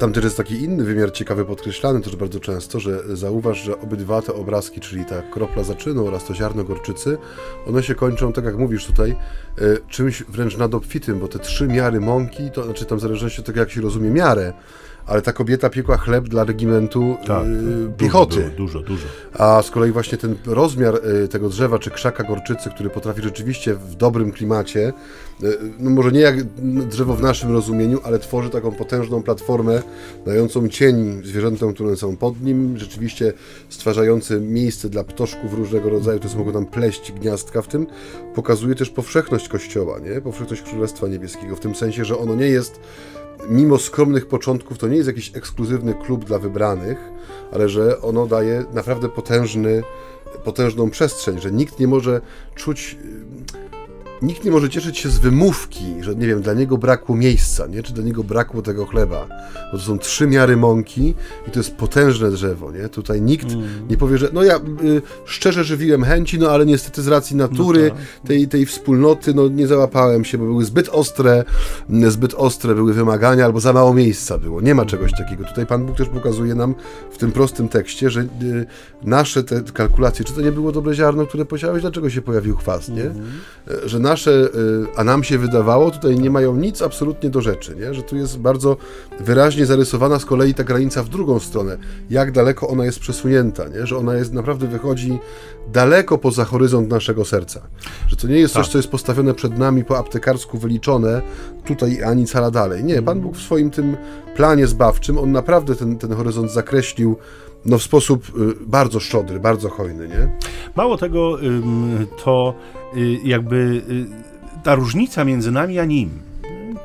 Tam 0.00 0.12
też 0.12 0.24
jest 0.24 0.36
taki 0.36 0.62
inny 0.62 0.84
wymiar 0.84 1.12
ciekawy 1.12 1.44
podkreślany 1.44 2.00
też 2.00 2.16
bardzo 2.16 2.40
często, 2.40 2.80
że 2.80 3.16
zauważ, 3.16 3.62
że 3.62 3.80
obydwa 3.80 4.22
te 4.22 4.34
obrazki, 4.34 4.80
czyli 4.80 5.04
ta 5.04 5.22
kropla 5.22 5.62
zaczynu 5.62 6.06
oraz 6.06 6.24
to 6.24 6.34
ziarno 6.34 6.64
gorczycy, 6.64 7.18
one 7.66 7.82
się 7.82 7.94
kończą, 7.94 8.32
tak 8.32 8.44
jak 8.44 8.56
mówisz 8.56 8.86
tutaj, 8.86 9.10
e, 9.10 9.16
czymś 9.88 10.22
wręcz 10.22 10.56
nadobfitym, 10.56 11.20
bo 11.20 11.28
te 11.28 11.38
trzy 11.38 11.66
miary 11.66 12.00
mąki, 12.00 12.50
to 12.50 12.64
znaczy 12.64 12.84
tam 12.84 12.98
w 12.98 13.00
zależności 13.00 13.40
od 13.40 13.46
tego, 13.46 13.60
jak 13.60 13.70
się 13.70 13.80
rozumie 13.80 14.10
miarę, 14.10 14.52
ale 15.10 15.22
ta 15.22 15.32
kobieta 15.32 15.70
piekła 15.70 15.96
chleb 15.96 16.28
dla 16.28 16.44
regimentu 16.44 17.16
tak, 17.26 17.46
yy, 17.46 17.92
piechoty. 17.96 18.36
Dużo, 18.36 18.56
dużo, 18.56 18.80
dużo. 18.80 19.06
A 19.32 19.62
z 19.62 19.70
kolei 19.70 19.92
właśnie 19.92 20.18
ten 20.18 20.36
rozmiar 20.46 20.94
yy, 21.04 21.28
tego 21.28 21.48
drzewa 21.48 21.78
czy 21.78 21.90
krzaka 21.90 22.24
gorczycy, 22.24 22.70
który 22.70 22.90
potrafi 22.90 23.22
rzeczywiście 23.22 23.74
w 23.74 23.94
dobrym 23.94 24.32
klimacie, 24.32 24.92
yy, 25.40 25.58
no 25.78 25.90
może 25.90 26.12
nie 26.12 26.20
jak 26.20 26.42
drzewo 26.88 27.14
w 27.14 27.22
naszym 27.22 27.52
rozumieniu, 27.52 28.00
ale 28.04 28.18
tworzy 28.18 28.50
taką 28.50 28.72
potężną 28.72 29.22
platformę 29.22 29.82
dającą 30.26 30.68
cień 30.68 31.22
zwierzętom, 31.24 31.74
które 31.74 31.96
są 31.96 32.16
pod 32.16 32.42
nim, 32.42 32.78
rzeczywiście 32.78 33.32
stwarzający 33.68 34.40
miejsce 34.40 34.88
dla 34.88 35.04
ptoszków 35.04 35.54
różnego 35.54 35.90
rodzaju, 35.90 36.20
są 36.28 36.38
mogą 36.38 36.52
tam 36.52 36.66
pleść 36.66 37.12
gniazdka 37.12 37.62
w 37.62 37.68
tym, 37.68 37.86
pokazuje 38.34 38.74
też 38.74 38.90
powszechność 38.90 39.48
Kościoła, 39.48 39.98
nie? 39.98 40.20
powszechność 40.20 40.62
Królestwa 40.62 41.08
Niebieskiego, 41.08 41.56
w 41.56 41.60
tym 41.60 41.74
sensie, 41.74 42.04
że 42.04 42.18
ono 42.18 42.34
nie 42.34 42.46
jest 42.46 42.80
mimo 43.48 43.78
skromnych 43.78 44.26
początków, 44.26 44.78
to 44.78 44.88
nie 44.88 44.96
jest 44.96 45.06
jakiś 45.06 45.36
ekskluzywny 45.36 45.94
klub 45.94 46.24
dla 46.24 46.38
wybranych, 46.38 46.98
ale 47.52 47.68
że 47.68 48.02
ono 48.02 48.26
daje 48.26 48.64
naprawdę 48.74 49.08
potężny, 49.08 49.82
potężną 50.44 50.90
przestrzeń, 50.90 51.40
że 51.40 51.50
nikt 51.50 51.78
nie 51.78 51.88
może 51.88 52.20
czuć 52.54 52.96
nikt 54.22 54.44
nie 54.44 54.50
może 54.50 54.70
cieszyć 54.70 54.98
się 54.98 55.08
z 55.08 55.18
wymówki, 55.18 55.84
że 56.00 56.14
nie 56.14 56.26
wiem, 56.26 56.42
dla 56.42 56.54
niego 56.54 56.78
brakło 56.78 57.16
miejsca, 57.16 57.66
nie? 57.66 57.82
czy 57.82 57.92
dla 57.92 58.04
niego 58.04 58.24
brakło 58.24 58.62
tego 58.62 58.86
chleba. 58.86 59.26
Bo 59.72 59.78
to 59.78 59.84
są 59.84 59.98
trzy 59.98 60.26
miary 60.26 60.56
mąki 60.56 61.14
i 61.48 61.50
to 61.50 61.60
jest 61.60 61.76
potężne 61.76 62.30
drzewo. 62.30 62.72
Nie? 62.72 62.88
Tutaj 62.88 63.22
nikt 63.22 63.52
mm. 63.52 63.88
nie 63.90 63.96
powie, 63.96 64.18
że 64.18 64.28
no 64.32 64.42
ja 64.42 64.56
y, 64.56 65.02
szczerze 65.24 65.64
żywiłem 65.64 66.04
chęci, 66.04 66.38
no 66.38 66.50
ale 66.50 66.66
niestety 66.66 67.02
z 67.02 67.08
racji 67.08 67.36
natury, 67.36 67.82
no 67.82 67.94
tak. 67.94 68.28
tej, 68.28 68.48
tej 68.48 68.66
wspólnoty, 68.66 69.34
no 69.34 69.48
nie 69.48 69.66
załapałem 69.66 70.24
się, 70.24 70.38
bo 70.38 70.44
były 70.44 70.64
zbyt 70.64 70.88
ostre, 70.88 71.44
zbyt 72.08 72.34
ostre 72.34 72.74
były 72.74 72.94
wymagania, 72.94 73.44
albo 73.44 73.60
za 73.60 73.72
mało 73.72 73.94
miejsca 73.94 74.38
było. 74.38 74.60
Nie 74.60 74.74
ma 74.74 74.86
czegoś 74.86 75.12
takiego. 75.12 75.44
Tutaj 75.44 75.66
Pan 75.66 75.86
Bóg 75.86 75.96
też 75.96 76.08
pokazuje 76.08 76.54
nam 76.54 76.74
w 77.10 77.18
tym 77.18 77.32
prostym 77.32 77.68
tekście, 77.68 78.10
że 78.10 78.20
y, 78.20 78.66
nasze 79.02 79.44
te 79.44 79.62
kalkulacje, 79.62 80.24
czy 80.24 80.32
to 80.32 80.40
nie 80.40 80.52
było 80.52 80.72
dobre 80.72 80.94
ziarno, 80.94 81.26
które 81.26 81.44
posiałeś, 81.44 81.82
dlaczego 81.82 82.10
się 82.10 82.22
pojawił 82.22 82.56
chwast, 82.56 82.88
nie? 82.88 83.02
Mm. 83.02 83.26
Że 83.84 83.98
nasze, 84.10 84.30
y, 84.30 84.48
a 84.96 85.04
nam 85.04 85.24
się 85.24 85.38
wydawało, 85.38 85.90
tutaj 85.90 86.18
nie 86.18 86.30
mają 86.30 86.56
nic 86.56 86.82
absolutnie 86.82 87.30
do 87.30 87.40
rzeczy, 87.40 87.76
nie? 87.76 87.94
że 87.94 88.02
tu 88.02 88.16
jest 88.16 88.38
bardzo 88.38 88.76
wyraźnie 89.20 89.66
zarysowana 89.66 90.18
z 90.18 90.24
kolei 90.24 90.54
ta 90.54 90.64
granica 90.64 91.02
w 91.02 91.08
drugą 91.08 91.38
stronę, 91.38 91.76
jak 92.10 92.32
daleko 92.32 92.68
ona 92.68 92.84
jest 92.84 93.00
przesunięta, 93.00 93.68
nie? 93.68 93.86
że 93.86 93.96
ona 93.96 94.14
jest 94.14 94.32
naprawdę 94.32 94.66
wychodzi 94.66 95.18
daleko 95.72 96.18
poza 96.18 96.44
horyzont 96.44 96.90
naszego 96.90 97.24
serca, 97.24 97.60
że 98.08 98.16
to 98.16 98.28
nie 98.28 98.38
jest 98.38 98.54
coś, 98.54 98.66
tak. 98.66 98.72
co 98.72 98.78
jest 98.78 98.88
postawione 98.88 99.34
przed 99.34 99.58
nami 99.58 99.84
po 99.84 99.98
aptekarsku 99.98 100.58
wyliczone, 100.58 101.22
tutaj 101.64 102.02
ani 102.02 102.26
cala 102.26 102.50
dalej. 102.50 102.84
Nie, 102.84 103.02
Pan 103.02 103.20
Bóg 103.20 103.36
w 103.36 103.42
swoim 103.42 103.70
tym 103.70 103.96
planie 104.36 104.66
zbawczym, 104.66 105.18
on 105.18 105.32
naprawdę 105.32 105.74
ten, 105.74 105.98
ten 105.98 106.12
horyzont 106.12 106.52
zakreślił 106.52 107.16
no, 107.64 107.78
w 107.78 107.82
sposób 107.82 108.24
y, 108.28 108.66
bardzo 108.66 109.00
szczodry, 109.00 109.40
bardzo 109.40 109.68
hojny, 109.68 110.08
nie? 110.08 110.28
Mało 110.76 110.96
tego, 110.96 111.38
to 112.24 112.54
jakby 113.24 113.56
y, 113.56 114.62
ta 114.62 114.74
różnica 114.74 115.24
między 115.24 115.52
nami 115.52 115.78
a 115.78 115.84
nim, 115.84 116.10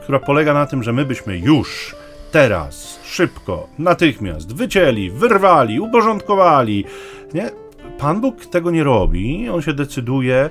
która 0.03 0.19
polega 0.19 0.53
na 0.53 0.65
tym, 0.65 0.83
że 0.83 0.93
my 0.93 1.05
byśmy 1.05 1.37
już 1.37 1.95
teraz, 2.31 2.99
szybko, 3.03 3.67
natychmiast 3.79 4.55
wycięli, 4.55 5.11
wyrwali, 5.11 5.79
uporządkowali, 5.79 6.85
nie? 7.33 7.49
Pan 7.97 8.21
Bóg 8.21 8.45
tego 8.45 8.71
nie 8.71 8.83
robi, 8.83 9.49
on 9.49 9.61
się 9.61 9.73
decyduje, 9.73 10.49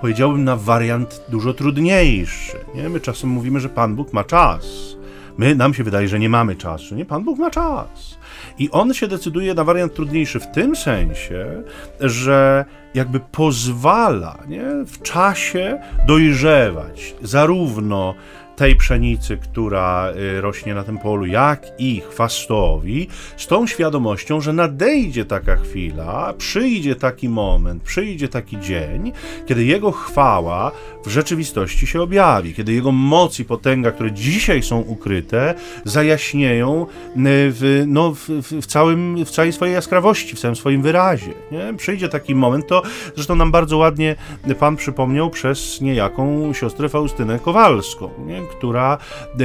powiedziałbym, 0.00 0.44
na 0.44 0.56
wariant 0.56 1.24
dużo 1.28 1.54
trudniejszy. 1.54 2.56
Nie? 2.74 2.88
My 2.88 3.00
czasem 3.00 3.30
mówimy, 3.30 3.60
że 3.60 3.68
Pan 3.68 3.96
Bóg 3.96 4.12
ma 4.12 4.24
czas. 4.24 4.66
My, 5.38 5.54
nam 5.54 5.74
się 5.74 5.84
wydaje, 5.84 6.08
że 6.08 6.18
nie 6.18 6.28
mamy 6.28 6.56
czasu. 6.56 6.94
Nie, 6.94 7.04
Pan 7.04 7.24
Bóg 7.24 7.38
ma 7.38 7.50
czas. 7.50 8.18
I 8.58 8.70
on 8.70 8.94
się 8.94 9.08
decyduje 9.08 9.54
na 9.54 9.64
wariant 9.64 9.94
trudniejszy 9.94 10.40
w 10.40 10.46
tym 10.46 10.76
sensie, 10.76 11.62
że 12.00 12.64
jakby 12.94 13.20
pozwala 13.20 14.38
nie, 14.48 14.64
w 14.86 15.02
czasie 15.02 15.80
dojrzewać 16.06 17.14
zarówno 17.22 18.14
tej 18.56 18.76
pszenicy, 18.76 19.36
która 19.36 20.12
y, 20.16 20.40
rośnie 20.40 20.74
na 20.74 20.82
tym 20.82 20.98
polu, 20.98 21.26
jak 21.26 21.66
i 21.78 22.00
chwastowi, 22.10 23.08
z 23.36 23.46
tą 23.46 23.66
świadomością, 23.66 24.40
że 24.40 24.52
nadejdzie 24.52 25.24
taka 25.24 25.56
chwila, 25.56 26.34
przyjdzie 26.38 26.94
taki 26.94 27.28
moment, 27.28 27.82
przyjdzie 27.82 28.28
taki 28.28 28.60
dzień, 28.60 29.12
kiedy 29.46 29.64
Jego 29.64 29.92
chwała 29.92 30.72
w 31.04 31.10
rzeczywistości 31.10 31.86
się 31.86 32.02
objawi, 32.02 32.54
kiedy 32.54 32.72
Jego 32.72 32.92
moc 32.92 33.40
i 33.40 33.44
potęga, 33.44 33.90
które 33.90 34.12
dzisiaj 34.12 34.62
są 34.62 34.80
ukryte, 34.80 35.54
zajaśnieją 35.84 36.82
y, 36.82 36.86
w, 37.16 37.84
no, 37.86 38.14
w, 38.14 38.28
w, 38.42 38.66
całym, 38.66 39.24
w 39.24 39.30
całej 39.30 39.52
swojej 39.52 39.74
jaskrawości, 39.74 40.36
w 40.36 40.40
całym 40.40 40.56
swoim 40.56 40.82
wyrazie. 40.82 41.32
Nie? 41.52 41.74
Przyjdzie 41.76 42.08
taki 42.08 42.34
moment, 42.34 42.66
to 42.66 42.82
zresztą 43.14 43.36
nam 43.36 43.50
bardzo 43.50 43.76
ładnie 43.76 44.16
Pan 44.58 44.76
przypomniał 44.76 45.30
przez 45.30 45.80
niejaką 45.80 46.52
siostrę 46.52 46.88
Faustynę 46.88 47.38
Kowalską, 47.38 48.10
nie? 48.26 48.41
Która 48.50 48.98
e, 49.40 49.44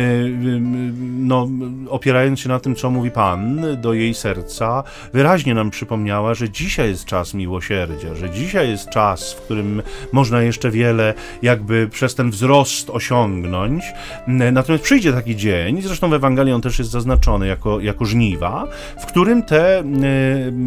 no, 1.20 1.48
opierając 1.90 2.40
się 2.40 2.50
na 2.50 2.60
tym, 2.60 2.76
co 2.76 2.90
mówi 2.90 3.12
Pan 3.12 3.62
do 3.82 3.94
jej 3.94 4.14
serca, 4.14 4.84
wyraźnie 5.14 5.54
nam 5.54 5.70
przypomniała, 5.70 6.34
że 6.34 6.50
dzisiaj 6.50 6.90
jest 6.90 7.06
czas 7.06 7.34
miłosierdzia, 7.34 8.16
że 8.16 8.30
dzisiaj 8.30 8.70
jest 8.70 8.90
czas, 8.90 9.34
w 9.34 9.42
którym 9.42 9.82
można 10.12 10.42
jeszcze 10.42 10.72
wiele 10.72 11.14
jakby 11.42 11.88
przez 11.92 12.16
ten 12.16 12.30
wzrost 12.30 12.90
osiągnąć. 12.90 13.84
Natomiast 14.28 14.84
przyjdzie 14.84 15.14
taki 15.14 15.36
dzień, 15.36 15.82
zresztą 15.82 16.10
w 16.10 16.14
Ewangelii 16.14 16.54
on 16.54 16.62
też 16.62 16.80
jest 16.80 16.92
zaznaczony 16.92 17.48
jako, 17.48 17.80
jako 17.80 18.06
żniwa, 18.06 18.68
w 19.00 19.06
którym 19.06 19.44
te 19.44 19.84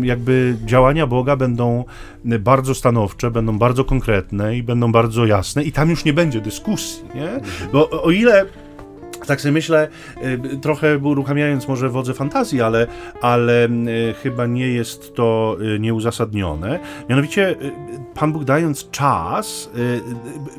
jakby 0.03 0.57
działania 0.65 1.07
Boga 1.07 1.37
będą 1.37 1.85
bardzo 2.25 2.75
stanowcze, 2.75 3.31
będą 3.31 3.59
bardzo 3.59 3.85
konkretne 3.85 4.57
i 4.57 4.63
będą 4.63 4.93
bardzo 4.93 5.27
jasne 5.27 5.65
i 5.65 5.73
tam 5.73 5.91
już 5.91 6.05
nie 6.05 6.13
będzie 6.13 6.41
dyskusji, 6.41 7.05
nie? 7.15 7.29
Bo 7.73 8.03
o 8.03 8.11
ile 8.11 8.47
tak 9.27 9.41
sobie 9.41 9.53
myślę, 9.53 9.89
y, 10.25 10.59
trochę 10.59 10.99
uruchamiając 10.99 11.69
może 11.69 11.89
wodze 11.89 12.15
fantazji, 12.15 12.63
ale, 12.63 12.87
ale 13.21 13.69
y, 13.69 14.15
chyba 14.23 14.47
nie 14.47 14.69
jest 14.69 15.15
to 15.15 15.57
y, 15.61 15.81
nieuzasadnione. 15.81 16.79
Mianowicie 17.09 17.57
Pan 18.15 18.33
Bóg 18.33 18.45
dając 18.45 18.91
czas 18.91 19.71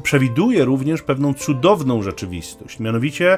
przewiduje 0.03 0.65
również 0.65 1.01
pewną 1.01 1.33
cudowną 1.33 2.01
rzeczywistość. 2.01 2.79
Mianowicie 2.79 3.37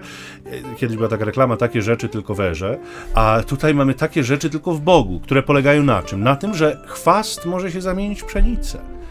kiedyś 0.77 0.97
była 0.97 1.09
taka 1.09 1.25
reklama, 1.25 1.57
takie 1.57 1.81
rzeczy 1.81 2.09
tylko 2.09 2.35
werze, 2.35 2.79
a 3.13 3.41
tutaj 3.47 3.73
mamy 3.75 3.93
takie 3.93 4.23
rzeczy 4.23 4.49
tylko 4.49 4.73
w 4.73 4.81
Bogu, 4.81 5.19
które 5.19 5.43
polegają 5.43 5.83
na 5.83 6.03
czym? 6.03 6.23
Na 6.23 6.35
tym, 6.35 6.53
że 6.53 6.81
chwast 6.87 7.45
może 7.45 7.71
się 7.71 7.81
zamienić 7.81 8.21
w 8.21 8.25
pszenicę 8.25 9.02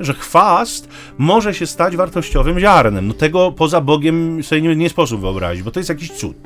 że 0.00 0.14
chwast 0.14 0.88
może 1.18 1.54
się 1.54 1.66
stać 1.66 1.96
wartościowym 1.96 2.60
ziarnem. 2.60 3.08
No 3.08 3.14
tego 3.14 3.52
poza 3.52 3.80
Bogiem 3.80 4.42
sobie 4.42 4.62
nie, 4.62 4.76
nie 4.76 4.88
sposób 4.88 5.20
wyobrazić, 5.20 5.62
bo 5.62 5.70
to 5.70 5.80
jest 5.80 5.88
jakiś 5.88 6.10
cud. 6.10 6.36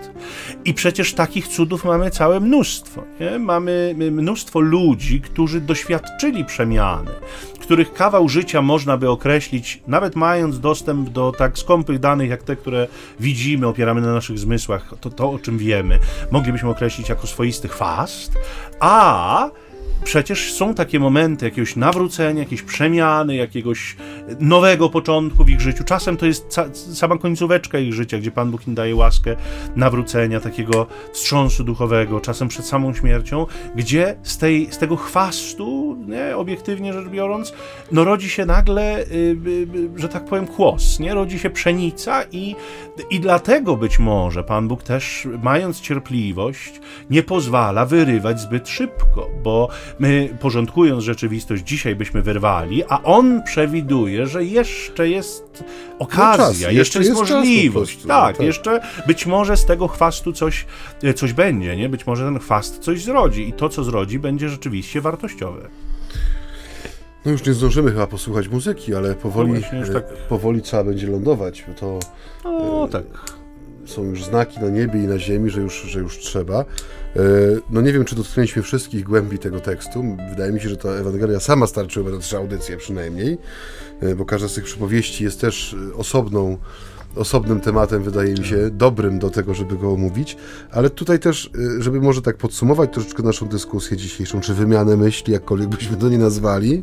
I 0.65 0.75
przecież 0.75 1.15
takich 1.15 1.49
cudów 1.49 1.85
mamy 1.85 2.11
całe 2.11 2.41
mnóstwo. 2.41 3.05
Nie? 3.21 3.39
Mamy 3.39 3.95
mnóstwo 4.13 4.61
ludzi, 4.61 5.21
którzy 5.21 5.61
doświadczyli 5.61 6.45
przemiany, 6.45 7.11
których 7.61 7.93
kawał 7.93 8.29
życia 8.29 8.63
można 8.63 8.97
by 8.97 9.11
określić, 9.11 9.83
nawet 9.87 10.17
mając 10.17 10.61
dostęp 10.61 11.09
do 11.11 11.33
tak 11.39 11.59
skąpych 11.59 11.99
danych, 11.99 12.31
jak 12.31 12.43
te, 12.43 12.57
które 12.57 12.89
widzimy, 13.21 13.67
opieramy 13.67 14.01
na 14.01 14.13
naszych 14.13 14.39
zmysłach, 14.39 14.95
to, 15.01 15.11
to 15.11 15.31
o 15.31 15.39
czym 15.39 15.59
wiemy, 15.59 15.99
moglibyśmy 16.31 16.71
określić 16.71 17.09
jako 17.09 17.27
swoisty 17.27 17.69
chwast, 17.69 18.33
a 18.81 19.51
przecież 20.05 20.53
są 20.53 20.75
takie 20.75 21.01
momenty 21.01 21.45
jakiegoś 21.45 21.77
nawrócenia, 21.77 22.41
jakiejś 22.41 22.63
przemiany, 22.63 23.37
jakiegoś 23.37 23.97
nowego 24.41 24.91
początku 24.91 25.45
w 25.45 25.51
ich 25.51 25.61
życiu. 25.61 25.85
Czasem 25.85 26.17
to 26.17 26.27
jest 26.27 26.49
ca 26.49 26.75
sama 26.75 27.19
końcóweczka 27.19 27.79
ich 27.79 27.95
życia, 27.95 28.19
gdzie 28.19 28.31
Pan 28.31 28.51
Bóg 28.51 28.69
im 28.69 28.75
daje 28.75 28.97
łaskę 28.97 29.37
nawrócenia, 29.77 30.41
takiego 30.41 30.87
wstrząsu 31.13 31.65
duchowego, 31.65 32.21
czasem 32.21 32.49
przed 32.49 32.67
samą 32.67 32.95
śmiercią, 32.95 33.47
gdzie 33.75 34.17
z, 34.23 34.39
tej, 34.39 34.73
z 34.73 34.79
tego 34.79 34.97
chwastu, 34.97 35.97
nie, 36.07 36.37
obiektywnie 36.37 36.93
rzecz 36.93 37.09
biorąc, 37.09 37.53
no 37.93 38.05
rodzi 38.05 38.31
się 38.31 38.47
nagle, 38.47 39.01
y, 39.01 39.05
y, 39.05 39.67
y, 39.97 40.01
że 40.01 40.09
tak 40.09 40.25
powiem, 40.25 40.47
kłos, 40.47 41.01
nie? 41.01 41.15
Rodzi 41.15 41.39
się 41.39 41.51
pszenica 41.51 42.25
i, 42.33 42.57
i 43.11 43.21
dlatego 43.21 43.77
być 43.77 43.99
może 43.99 44.45
Pan 44.45 44.69
Bóg 44.69 44.83
też, 44.83 45.29
mając 45.43 45.81
cierpliwość, 45.81 46.81
nie 47.11 47.23
pozwala 47.23 47.87
wyrywać 47.87 48.41
zbyt 48.41 48.69
szybko, 48.69 49.29
bo 49.43 49.69
my 49.99 50.37
porządkując 50.41 51.05
rzeczywistość 51.05 51.63
dzisiaj 51.63 51.97
byśmy 51.97 52.23
wyrwali, 52.23 52.85
a 52.89 53.03
on 53.03 53.43
przewiduje, 53.43 54.27
że 54.27 54.45
jeszcze 54.45 55.09
jest 55.09 55.65
okazja, 55.99 56.37
czas, 56.37 56.61
jeszcze, 56.61 56.73
jeszcze 56.73 56.99
jest, 56.99 57.11
jest 57.11 57.21
możliwość. 57.21 57.93
prostu, 57.93 58.09
tak, 58.09 58.37
tak. 58.37 58.47
jeszcze 58.47 58.81
być 59.07 59.27
może 59.27 59.57
z 59.57 59.65
tego 59.65 59.89
chwastu 59.89 60.33
coś, 60.33 60.67
e, 61.03 61.15
coś 61.15 61.33
będzie, 61.33 61.77
nie? 61.77 61.89
Być 61.89 62.07
może 62.07 62.25
ten 62.25 62.39
chwast 62.39 62.79
coś 62.79 63.05
zrodzi 63.05 63.49
i 63.49 63.53
to, 63.53 63.69
co 63.69 63.85
zrodzi, 63.85 64.19
będzie 64.19 64.49
rzeczywiście 64.49 65.01
wartościowe. 65.01 65.69
No 67.25 67.33
już 67.33 67.47
nie 67.47 67.53
zdążymy 67.53 67.91
chyba 67.91 68.07
posłuchać 68.07 68.49
muzyki, 68.49 68.95
ale 68.95 69.15
powoli, 69.15 69.53
No 69.53 69.61
właśnie, 69.61 69.79
e, 69.79 69.93
tak. 69.93 70.05
powoli 70.29 70.63
trzeba 70.63 70.85
będzie 70.85 71.07
lądować, 71.07 71.65
bo 71.69 71.75
to 71.75 71.99
No 72.45 72.89
tak. 72.89 73.05
Są 73.93 74.05
już 74.05 74.25
znaki 74.25 74.61
na 74.61 74.69
niebie 74.69 75.03
i 75.05 75.07
na 75.07 75.19
ziemi, 75.19 75.51
że 75.51 75.61
już, 75.61 75.83
że 75.83 76.01
już 76.01 76.19
trzeba. 76.19 76.61
E, 76.61 76.65
No 77.71 77.81
nie 77.81 77.93
wiem, 77.93 78.05
czy 78.05 78.17
dotknęliśmy 78.17 78.63
wszystkich 78.63 79.05
głębi 79.05 79.39
tego 79.39 79.61
tekstu. 79.61 80.05
Wydaje 80.31 80.53
mi 80.53 80.61
się, 80.61 80.69
że 80.69 80.77
ta 80.77 80.89
Ewangelia 80.89 81.41
sama 81.41 81.67
starczyła 81.67 82.11
na 82.11 82.19
trzy 82.19 82.37
audycje 82.37 82.77
przynajmniej, 82.77 83.39
e, 84.01 84.15
bo 84.15 84.25
każda 84.25 84.49
z 84.49 84.55
tych 84.55 84.65
przypowieści 84.65 85.25
jest 85.25 85.41
też 85.41 85.77
osobną, 85.97 86.59
osobnym 87.17 87.61
tematem, 87.61 88.03
wydaje 88.03 88.35
mi 88.35 88.45
się, 88.45 88.71
dobrym 88.71 89.19
do 89.19 89.31
tego, 89.31 89.55
żeby 89.55 89.77
go 89.77 89.93
omówić. 89.93 90.37
Ale 90.71 90.91
tutaj 90.91 91.19
też, 91.19 91.51
e, 91.79 91.83
żeby 91.83 92.01
może 92.01 92.23
tak 92.23 92.37
podsumować 92.37 92.93
troszeczkę 92.93 93.23
naszą 93.23 93.47
dyskusję 93.47 93.97
dzisiejszą, 93.97 94.41
czy 94.41 94.55
wymianę 94.55 94.97
myśli, 94.97 95.33
jakkolwiek 95.33 95.69
byśmy 95.69 95.97
to 95.97 96.09
nie 96.09 96.19
nazwali, 96.19 96.83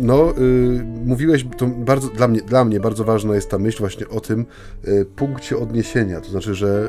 No, 0.00 0.34
y, 0.38 0.84
mówiłeś, 1.04 1.46
to 1.56 1.66
bardzo, 1.66 2.08
dla, 2.08 2.28
mnie, 2.28 2.42
dla 2.42 2.64
mnie 2.64 2.80
bardzo 2.80 3.04
ważna 3.04 3.34
jest 3.34 3.50
ta 3.50 3.58
myśl 3.58 3.78
właśnie 3.78 4.08
o 4.08 4.20
tym 4.20 4.46
y, 4.88 5.06
punkcie 5.16 5.56
odniesienia. 5.56 6.20
To 6.20 6.30
znaczy, 6.30 6.54
że 6.54 6.88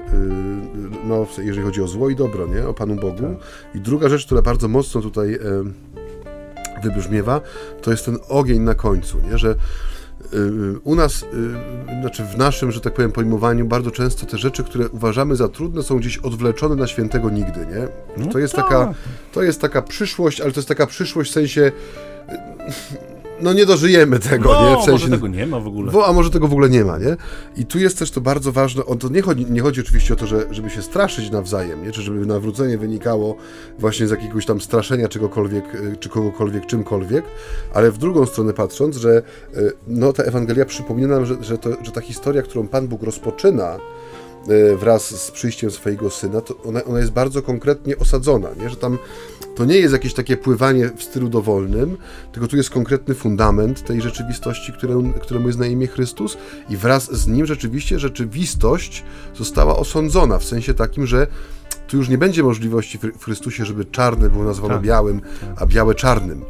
no, 1.07 1.27
jeżeli 1.37 1.65
chodzi 1.65 1.81
o 1.81 1.87
zło 1.87 2.09
i 2.09 2.15
dobro, 2.15 2.47
nie? 2.47 2.67
o 2.67 2.73
Panu 2.73 2.95
Bogu. 2.95 3.35
I 3.75 3.79
druga 3.79 4.09
rzecz, 4.09 4.25
która 4.25 4.41
bardzo 4.41 4.67
mocno 4.67 5.01
tutaj 5.01 5.39
wybrzmiewa, 6.83 7.41
to 7.81 7.91
jest 7.91 8.05
ten 8.05 8.17
ogień 8.29 8.61
na 8.61 8.75
końcu, 8.75 9.17
nie? 9.31 9.37
że 9.37 9.55
u 10.83 10.95
nas, 10.95 11.25
znaczy 12.01 12.23
w 12.23 12.37
naszym, 12.37 12.71
że 12.71 12.81
tak 12.81 12.93
powiem, 12.93 13.11
pojmowaniu, 13.11 13.65
bardzo 13.65 13.91
często 13.91 14.25
te 14.25 14.37
rzeczy, 14.37 14.63
które 14.63 14.89
uważamy 14.89 15.35
za 15.35 15.47
trudne, 15.47 15.83
są 15.83 15.97
gdzieś 15.97 16.17
odwleczone 16.17 16.75
na 16.75 16.87
świętego 16.87 17.29
nigdy, 17.29 17.59
nie? 17.59 17.87
No 18.17 18.31
To 18.31 18.39
jest 18.39 18.55
tak. 18.55 18.63
taka, 18.63 18.93
to 19.31 19.43
jest 19.43 19.61
taka 19.61 19.81
przyszłość, 19.81 20.41
ale 20.41 20.51
to 20.51 20.59
jest 20.59 20.67
taka 20.67 20.87
przyszłość 20.87 21.31
w 21.31 21.33
sensie, 21.33 21.71
no 23.41 23.53
nie 23.53 23.65
dożyjemy 23.65 24.19
tego, 24.19 24.53
No, 24.53 24.69
nie? 24.69 24.75
W 24.75 24.77
sensie, 24.77 24.91
może 24.91 25.09
tego 25.09 25.27
nie 25.27 25.47
ma 25.47 25.59
w 25.59 25.67
ogóle. 25.67 25.91
Wo, 25.91 26.07
a 26.07 26.13
może 26.13 26.29
tego 26.29 26.47
w 26.47 26.51
ogóle 26.51 26.69
nie 26.69 26.85
ma, 26.85 26.97
nie? 26.97 27.17
I 27.57 27.65
tu 27.65 27.79
jest 27.79 27.99
też 27.99 28.11
to 28.11 28.21
bardzo 28.21 28.51
ważne, 28.51 28.85
on 28.85 28.97
to 28.97 29.09
nie 29.09 29.21
chodzi, 29.21 29.45
nie 29.49 29.61
chodzi 29.61 29.81
oczywiście 29.81 30.13
o 30.13 30.17
to, 30.17 30.27
że, 30.27 30.45
żeby 30.51 30.69
się 30.69 30.81
straszyć 30.81 31.31
nawzajem, 31.31 31.85
nie? 31.85 31.91
Czy 31.91 32.01
żeby 32.01 32.25
nawrócenie 32.25 32.77
wynikało 32.77 33.35
właśnie 33.79 34.07
z 34.07 34.11
jakiegoś 34.11 34.45
tam 34.45 34.61
straszenia 34.61 35.07
czegokolwiek, 35.07 35.75
y, 35.75 35.97
czy 35.99 36.09
kogokolwiek, 36.09 36.65
czymkolwiek, 36.65 37.25
ale 37.73 37.91
w 37.91 37.97
drugą 37.97 38.25
stronę 38.25 38.53
patrząc, 38.53 38.97
że 38.97 39.21
y, 39.57 39.71
no, 39.87 40.13
ta 40.13 40.23
Ewangelia 40.23 40.65
przypomina 40.65 41.15
nam, 41.15 41.25
że, 41.25 41.43
że, 41.43 41.57
to, 41.57 41.69
że 41.83 41.91
ta 41.91 42.01
historia, 42.01 42.41
którą 42.41 42.67
Pan 42.67 42.87
Bóg 42.87 43.03
rozpoczyna, 43.03 43.77
y, 44.49 44.77
wraz 44.77 45.23
z 45.23 45.31
przyjściem 45.31 45.71
swojego 45.71 46.09
syna, 46.09 46.41
to 46.41 46.55
ona, 46.65 46.83
ona 46.83 46.99
jest 46.99 47.11
bardzo 47.11 47.41
konkretnie 47.41 47.97
osadzona, 47.97 48.49
nie? 48.63 48.69
że 48.69 48.75
tam 48.75 48.97
to 49.59 49.65
nie 49.65 49.77
jest 49.77 49.93
jakieś 49.93 50.13
takie 50.13 50.37
pływanie 50.37 50.89
w 50.95 51.03
stylu 51.03 51.29
dowolnym, 51.29 51.97
tylko 52.31 52.47
tu 52.47 52.57
jest 52.57 52.69
konkretny 52.69 53.15
fundament 53.15 53.83
tej 53.83 54.01
rzeczywistości, 54.01 54.73
którą, 54.73 55.13
któremu 55.13 55.47
jest 55.47 55.59
na 55.59 55.67
imię 55.67 55.87
Chrystus 55.87 56.37
i 56.69 56.77
wraz 56.77 57.11
z 57.15 57.27
nim 57.27 57.45
rzeczywiście 57.45 57.99
rzeczywistość 57.99 59.03
została 59.35 59.77
osądzona, 59.77 60.37
w 60.37 60.43
sensie 60.43 60.73
takim, 60.73 61.07
że 61.07 61.27
tu 61.87 61.97
już 61.97 62.09
nie 62.09 62.17
będzie 62.17 62.43
możliwości 62.43 62.97
w 62.97 63.01
w 63.01 63.23
Chrystusie, 63.25 63.65
żeby 63.65 63.85
czarne 63.85 64.29
było 64.29 64.43
nazwane 64.43 64.73
Tak, 64.73 64.83
białym, 64.83 65.21
a 65.55 65.65
białe 65.65 65.95
czarnym. 65.95 66.45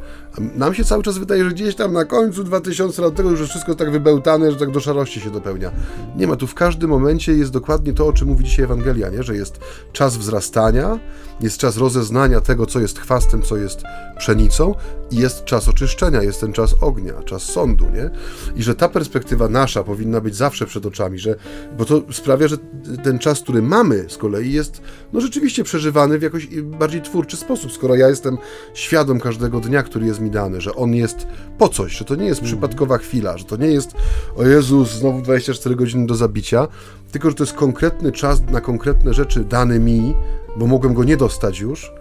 Nam 0.55 0.73
się 0.73 0.83
cały 0.83 1.03
czas 1.03 1.17
wydaje, 1.17 1.43
że 1.43 1.51
gdzieś 1.51 1.75
tam 1.75 1.93
na 1.93 2.05
końcu 2.05 2.43
2000 2.43 3.01
lat 3.01 3.15
tego 3.15 3.29
już 3.29 3.49
wszystko 3.49 3.75
tak 3.75 3.91
wybełtane, 3.91 4.51
że 4.51 4.57
tak 4.57 4.71
do 4.71 4.79
szarości 4.79 5.21
się 5.21 5.31
dopełnia. 5.31 5.71
Nie 6.15 6.27
ma, 6.27 6.35
tu 6.35 6.47
w 6.47 6.53
każdym 6.53 6.89
momencie 6.89 7.33
jest 7.33 7.51
dokładnie 7.51 7.93
to, 7.93 8.07
o 8.07 8.13
czym 8.13 8.27
mówi 8.27 8.43
dzisiaj 8.43 8.65
Ewangelia, 8.65 9.09
nie? 9.09 9.23
że 9.23 9.35
jest 9.35 9.59
czas 9.91 10.17
wzrastania, 10.17 10.99
jest 11.41 11.57
czas 11.57 11.77
rozeznania 11.77 12.41
tego, 12.41 12.65
co 12.65 12.79
jest 12.79 12.99
chwastem, 12.99 13.41
co 13.41 13.57
jest 13.57 13.83
pszenicą 14.17 14.75
i 15.11 15.15
jest 15.15 15.45
czas 15.45 15.67
oczyszczenia, 15.67 16.23
jest 16.23 16.41
ten 16.41 16.53
czas 16.53 16.75
ognia, 16.81 17.13
czas 17.25 17.43
sądu, 17.43 17.85
nie? 17.89 18.09
I 18.55 18.63
że 18.63 18.75
ta 18.75 18.89
perspektywa 18.89 19.49
nasza 19.49 19.83
powinna 19.83 20.21
być 20.21 20.35
zawsze 20.35 20.65
przed 20.65 20.85
oczami, 20.85 21.19
że, 21.19 21.35
bo 21.77 21.85
to 21.85 22.01
sprawia, 22.11 22.47
że 22.47 22.57
ten 23.03 23.19
czas, 23.19 23.41
który 23.41 23.61
mamy 23.61 24.05
z 24.07 24.17
kolei 24.17 24.51
jest 24.51 24.81
no 25.13 25.21
rzeczywiście 25.21 25.63
przeżywany 25.63 26.19
w 26.19 26.21
jakoś 26.21 26.47
bardziej 26.61 27.01
twórczy 27.01 27.37
sposób, 27.37 27.71
skoro 27.71 27.95
ja 27.95 28.09
jestem 28.09 28.37
świadom 28.73 29.19
każdego 29.19 29.59
dnia, 29.59 29.83
który 29.83 30.05
jest 30.05 30.19
mi 30.19 30.28
dany, 30.29 30.61
że 30.61 30.75
on 30.75 30.93
jest 30.93 31.27
po 31.57 31.69
coś, 31.69 31.97
że 31.97 32.05
to 32.05 32.15
nie 32.15 32.25
jest 32.25 32.41
przypadkowa 32.41 32.97
chwila, 32.97 33.37
że 33.37 33.45
to 33.45 33.57
nie 33.57 33.67
jest 33.67 33.93
o 34.35 34.43
Jezus, 34.43 34.91
znowu 34.91 35.21
24 35.21 35.75
godziny 35.75 36.07
do 36.07 36.15
zabicia, 36.15 36.67
tylko 37.11 37.29
że 37.29 37.35
to 37.35 37.43
jest 37.43 37.55
konkretny 37.55 38.11
czas 38.11 38.41
na 38.51 38.61
konkretne 38.61 39.13
rzeczy 39.13 39.43
dany 39.43 39.79
mi, 39.79 40.15
bo 40.57 40.67
mogłem 40.67 40.93
go 40.93 41.03
nie 41.03 41.17
dostać 41.17 41.59
już, 41.59 41.91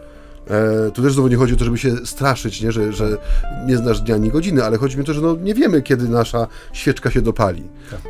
E, 0.50 0.90
tu 0.90 1.02
też 1.02 1.12
znowu 1.12 1.28
nie 1.28 1.36
chodzi 1.36 1.54
o 1.54 1.56
to, 1.56 1.64
żeby 1.64 1.78
się 1.78 1.96
straszyć, 2.06 2.62
nie? 2.62 2.72
Że, 2.72 2.92
że 2.92 3.18
nie 3.66 3.76
znasz 3.76 4.00
dnia 4.00 4.14
ani 4.14 4.30
godziny, 4.30 4.64
ale 4.64 4.78
chodzi 4.78 4.96
mi 4.96 5.02
o 5.02 5.06
to, 5.06 5.14
że 5.14 5.20
no, 5.20 5.36
nie 5.36 5.54
wiemy, 5.54 5.82
kiedy 5.82 6.08
nasza 6.08 6.46
świeczka 6.72 7.10
się 7.10 7.22
dopali. 7.22 7.62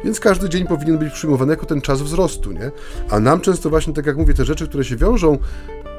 Więc 0.04 0.20
każdy 0.20 0.48
dzień 0.48 0.66
powinien 0.66 0.98
być 0.98 1.12
przyjmowany 1.12 1.52
jako 1.52 1.66
ten 1.66 1.80
czas 1.80 2.02
wzrostu, 2.02 2.52
nie? 2.52 2.70
A 3.10 3.20
nam 3.20 3.40
często 3.40 3.70
właśnie, 3.70 3.94
tak 3.94 4.06
jak 4.06 4.16
mówię, 4.16 4.34
te 4.34 4.44
rzeczy, 4.44 4.68
które 4.68 4.84
się 4.84 4.96
wiążą 4.96 5.38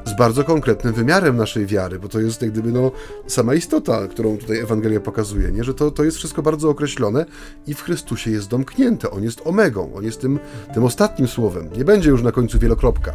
z 0.04 0.16
bardzo 0.16 0.44
konkretnym 0.44 0.94
wymiarem 0.94 1.36
naszej 1.36 1.66
wiary, 1.66 1.98
bo 1.98 2.08
to 2.08 2.20
jest 2.20 2.42
jak 2.42 2.50
gdyby 2.50 2.72
no, 2.72 2.90
sama 3.26 3.54
istota, 3.54 4.08
którą 4.08 4.36
tutaj 4.36 4.58
Ewangelia 4.58 5.00
pokazuje, 5.00 5.50
nie? 5.50 5.64
że 5.64 5.74
to, 5.74 5.90
to 5.90 6.04
jest 6.04 6.16
wszystko 6.16 6.42
bardzo 6.42 6.70
określone 6.70 7.26
i 7.66 7.74
w 7.74 7.82
Chrystusie 7.82 8.30
jest 8.30 8.48
domknięte. 8.48 9.10
On 9.10 9.22
jest 9.22 9.46
omegą, 9.46 9.94
on 9.94 10.04
jest 10.04 10.20
tym, 10.20 10.38
tym 10.74 10.84
ostatnim 10.84 11.28
słowem. 11.28 11.70
Nie 11.76 11.84
będzie 11.84 12.10
już 12.10 12.22
na 12.22 12.32
końcu 12.32 12.58
wielokropka 12.58 13.12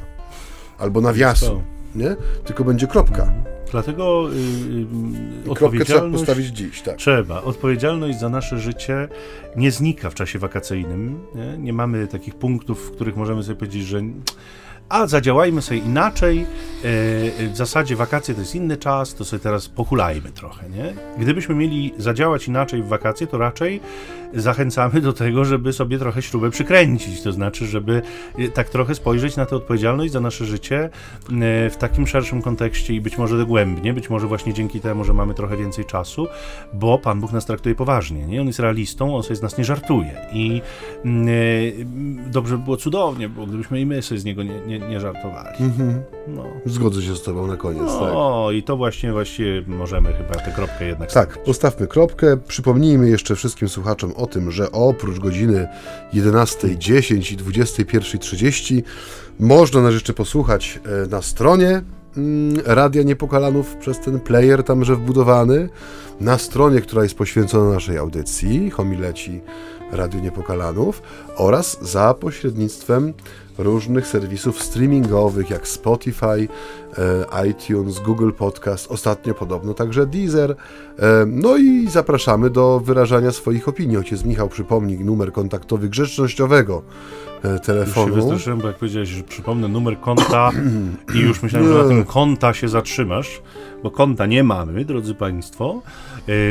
albo 0.78 1.02
nawiasu, 1.02 1.62
nie? 1.96 2.16
tylko 2.46 2.64
będzie 2.64 2.88
kropka. 2.88 3.34
Dlatego 3.72 4.30
y, 4.32 4.36
y, 4.36 4.42
I 4.42 5.44
kropkę 5.44 5.46
trzeba 5.46 5.52
odpowiedzialność 5.52 6.18
postawić 6.18 6.48
dziś, 6.48 6.82
tak. 6.82 6.96
Trzeba. 6.96 7.44
Odpowiedzialność 7.44 8.20
za 8.20 8.30
nasze 8.30 8.60
życie 8.60 9.08
nie 9.56 9.72
znika 9.72 10.10
w 10.10 10.14
czasie 10.14 10.40
wakacyjnym. 10.40 11.20
Nie, 11.36 11.58
nie 11.58 11.74
mamy 11.74 12.08
takich 12.08 12.36
punktów, 12.36 12.88
w 12.88 12.92
których 12.92 13.16
możemy 13.16 13.44
sobie 13.44 13.56
powiedzieć, 13.56 13.84
że 13.84 14.02
a 14.90 15.08
zadziałajmy 15.08 15.62
sobie 15.62 15.80
inaczej. 15.80 16.40
E, 16.42 16.46
w 17.48 17.58
zasadzie 17.58 17.96
wakacje 17.96 18.36
to 18.36 18.42
jest 18.42 18.56
inny 18.56 18.78
czas, 18.78 19.16
to 19.16 19.26
sobie 19.26 19.40
teraz 19.40 19.68
pohulajmy 19.68 20.32
trochę. 20.32 20.70
Nie? 20.70 20.94
Gdybyśmy 21.18 21.56
mieli 21.56 21.94
zadziałać 21.98 22.48
inaczej 22.48 22.84
w 22.84 22.88
wakacje, 22.88 23.28
to 23.28 23.38
raczej 23.38 23.82
zachęcamy 24.34 25.01
do 25.01 25.13
tego, 25.13 25.45
żeby 25.45 25.73
sobie 25.73 25.99
trochę 25.99 26.21
śrubę 26.21 26.49
przykręcić. 26.49 27.21
To 27.21 27.32
znaczy, 27.32 27.65
żeby 27.67 28.01
e, 28.38 28.47
tak 28.47 28.69
trochę 28.69 28.95
spojrzeć 28.95 29.36
na 29.36 29.45
tę 29.45 29.55
odpowiedzialność 29.55 30.13
za 30.13 30.19
nasze 30.19 30.45
życie 30.45 30.80
e, 30.84 30.89
w 31.69 31.78
takim 31.80 32.07
szerszym 32.07 32.41
kontekście 32.41 32.93
i 32.93 33.01
być 33.01 33.17
może 33.17 33.38
dogłębnie, 33.38 33.93
być 33.93 34.09
może 34.09 34.28
właśnie 34.28 34.53
dzięki 34.53 34.82
temu, 34.82 35.03
że 35.03 35.13
mamy 35.13 35.34
trochę 35.34 35.57
więcej 35.57 35.86
czasu, 35.86 36.28
bo 36.73 36.97
Pan 36.97 37.21
Bóg 37.21 37.32
nas 37.32 37.45
traktuje 37.45 37.76
poważnie. 37.76 38.26
Nie? 38.26 38.41
On 38.41 38.47
jest 38.47 38.59
realistą, 38.59 39.15
on 39.15 39.23
sobie 39.23 39.36
z 39.36 39.41
nas 39.41 39.57
nie 39.57 39.65
żartuje. 39.65 40.17
I 40.34 40.61
mm, 41.05 41.28
e, 41.28 42.32
dobrze 42.32 42.57
by 42.57 42.63
było 42.63 42.78
cudownie, 42.78 43.30
bo 43.30 43.45
gdybyśmy 43.45 43.82
i 43.82 43.86
my 43.86 44.01
sobie 44.01 44.19
z 44.19 44.26
niego 44.26 44.43
nie, 44.43 44.59
nie, 44.67 44.80
nie 44.80 44.99
żartowali. 44.99 45.57
No. 46.28 46.43
Zgodzę 46.65 47.01
się 47.01 47.15
z 47.15 47.23
Tobą 47.23 47.47
na 47.47 47.57
koniec, 47.57 47.88
tak. 47.99 48.11
O, 48.13 48.51
i 48.51 48.63
to 48.63 48.78
właśnie 48.78 49.11
właściwie 49.11 49.63
możemy 49.67 50.13
chyba 50.13 50.34
tę 50.36 50.51
kropkę 50.51 50.86
jednak 50.86 51.11
Tak, 51.11 51.30
stawiać. 51.30 51.45
postawmy 51.45 51.88
kropkę. 51.88 52.38
Przypomnijmy 52.47 53.09
jeszcze 53.09 53.36
wszystkim 53.36 53.69
słuchaczom 53.69 54.13
o 54.15 54.24
tym, 54.28 54.51
że 54.51 54.71
oprócz 54.71 55.19
godziny 55.19 55.67
11.10 56.13 57.34
i 57.34 57.38
21.30 57.38 58.84
można 59.39 59.82
nas 59.82 59.93
jeszcze 59.93 60.13
posłuchać 60.13 60.80
e, 61.03 61.07
na 61.07 61.21
stronie 61.21 61.82
mm, 62.17 62.63
Radia 62.65 63.03
Niepokalanów 63.03 63.76
przez 63.76 63.99
ten 63.99 64.19
player 64.19 64.63
tamże 64.63 64.95
wbudowany, 64.95 65.69
na 66.21 66.38
stronie, 66.38 66.82
która 66.82 67.03
jest 67.03 67.15
poświęcona 67.15 67.73
naszej 67.73 67.97
audycji, 67.97 68.69
homileci 68.71 69.41
Radiu 69.91 70.19
Niepokalanów 70.19 71.01
oraz 71.36 71.78
za 71.82 72.13
pośrednictwem 72.13 73.13
różnych 73.57 74.07
serwisów 74.07 74.63
streamingowych 74.63 75.49
jak 75.49 75.67
Spotify, 75.67 76.47
iTunes, 77.50 78.00
Google 78.00 78.32
Podcast, 78.32 78.91
ostatnio 78.91 79.34
podobno 79.34 79.74
także 79.74 80.06
Deezer. 80.06 80.52
E, 80.52 80.56
No 81.28 81.58
i 81.58 81.88
zapraszamy 81.89 82.50
do 82.50 82.80
wyrażania 82.80 83.32
swoich 83.32 83.68
opinii. 83.68 83.98
Ojciec 83.98 84.24
Michał 84.26 84.50
przypomni 84.50 84.98
numer 85.00 85.32
kontaktowy 85.32 85.89
grzecznościowego 85.89 86.82
e, 87.43 87.48
Już 87.48 87.58
się 87.58 87.64
telefonu. 87.66 88.16
wystraszyłem, 88.16 88.60
bo 88.60 88.68
jak 88.68 88.78
powiedziałeś, 88.78 89.10
że 89.10 89.24
przypomnę 89.24 89.68
numer 89.68 90.00
konta 90.00 90.52
i 91.16 91.20
już 91.20 91.43
myślałem, 91.43 91.68
że 91.74 91.84
na 91.84 91.88
tym 91.89 92.04
konta 92.06 92.54
się 92.54 92.68
zatrzymasz, 92.68 93.41
bo 93.84 93.91
konta 93.91 94.26
nie 94.26 94.43
mamy, 94.43 94.86
drodzy 94.86 95.16
Państwo, 95.16 95.82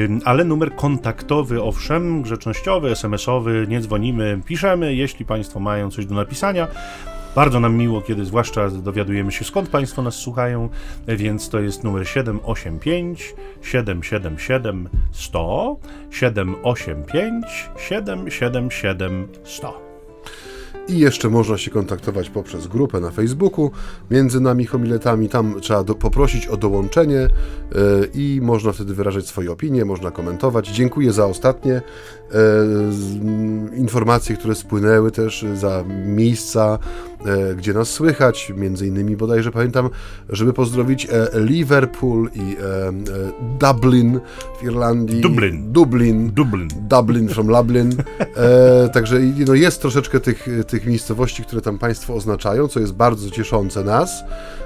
Ym, 0.05 0.21
ale 0.25 0.45
numer 0.45 0.75
kontaktowy, 0.77 1.63
owszem, 1.63 2.23
grzecznościowy, 2.23 2.91
SMS-owy, 2.91 3.67
nie 3.69 3.81
dzwonimy, 3.81 4.41
piszemy, 4.47 4.95
jeśli 4.95 5.25
Państwo 5.27 5.61
mają 5.61 5.91
coś 5.91 6.07
do 6.07 6.15
napisania. 6.15 6.69
Bardzo 7.35 7.61
nam 7.61 7.77
miło, 7.77 8.03
kiedy 8.03 8.25
zwłaszcza 8.25 8.69
dowiadujemy 8.71 9.33
się, 9.33 9.45
skąd 9.45 9.69
Państwo 9.69 10.03
nas 10.03 10.15
słuchają, 10.15 10.69
więc 11.09 11.49
to 11.49 11.61
jest 11.61 11.85
numer 11.85 12.09
785 12.09 13.35
777 13.63 14.89
100 15.13 15.77
785 16.11 17.45
777 17.79 19.29
100. 19.45 19.84
I 20.89 20.99
jeszcze 20.99 21.31
można 21.31 21.59
się 21.59 21.71
kontaktować 21.71 22.31
poprzez 22.31 22.67
grupę 22.67 23.01
na 23.01 23.11
Facebooku 23.11 23.71
między 24.11 24.41
nami 24.41 24.67
homiletami. 24.67 25.29
Tam 25.29 25.61
trzeba 25.61 25.85
do, 25.85 25.95
poprosić 25.95 26.47
o 26.47 26.57
dołączenie 26.57 27.15
yy, 27.15 27.29
i 28.15 28.41
można 28.43 28.73
wtedy 28.73 28.95
wyrażać 28.95 29.27
swoje 29.27 29.53
opinie, 29.53 29.85
można 29.85 30.11
komentować. 30.11 30.69
Dziękuję 30.69 31.13
za 31.13 31.27
ostatnie 31.27 31.73
yy, 31.73 33.77
informacje, 33.77 34.37
które 34.37 34.55
spłynęły 34.55 35.11
też 35.11 35.45
za 35.55 35.85
miejsca, 36.07 36.79
yy, 37.25 37.57
gdzie 37.57 37.73
nas 37.73 37.89
słychać. 37.89 38.53
Między 38.57 38.87
innymi 38.87 39.17
bodajże 39.17 39.53
pamiętam, 39.53 39.91
żeby 40.29 40.53
pozdrowić 40.53 41.09
Liverpool 41.35 42.31
i 42.35 42.57
Dublin 43.61 44.21
w 44.61 44.65
Irlandii. 44.65 45.21
Dublin. 45.21 45.73
Dublin. 45.73 46.31
Dublin. 46.31 46.69
Dublin 46.89 47.29
from 47.29 47.49
Lublin. 47.49 47.97
także 48.93 49.21
no, 49.47 49.55
jest 49.55 49.81
troszeczkę 49.81 50.21
tych 50.21 50.49
tych 50.65 50.87
miejscowości, 50.87 51.45
które 51.45 51.63
tam 51.63 51.79
Państwo 51.79 52.15
oznaczają, 52.15 52.69
co 52.69 52.81
jest 52.81 52.93
bardzo 52.93 53.31
cieszące 53.31 53.85
nas, 53.85 54.25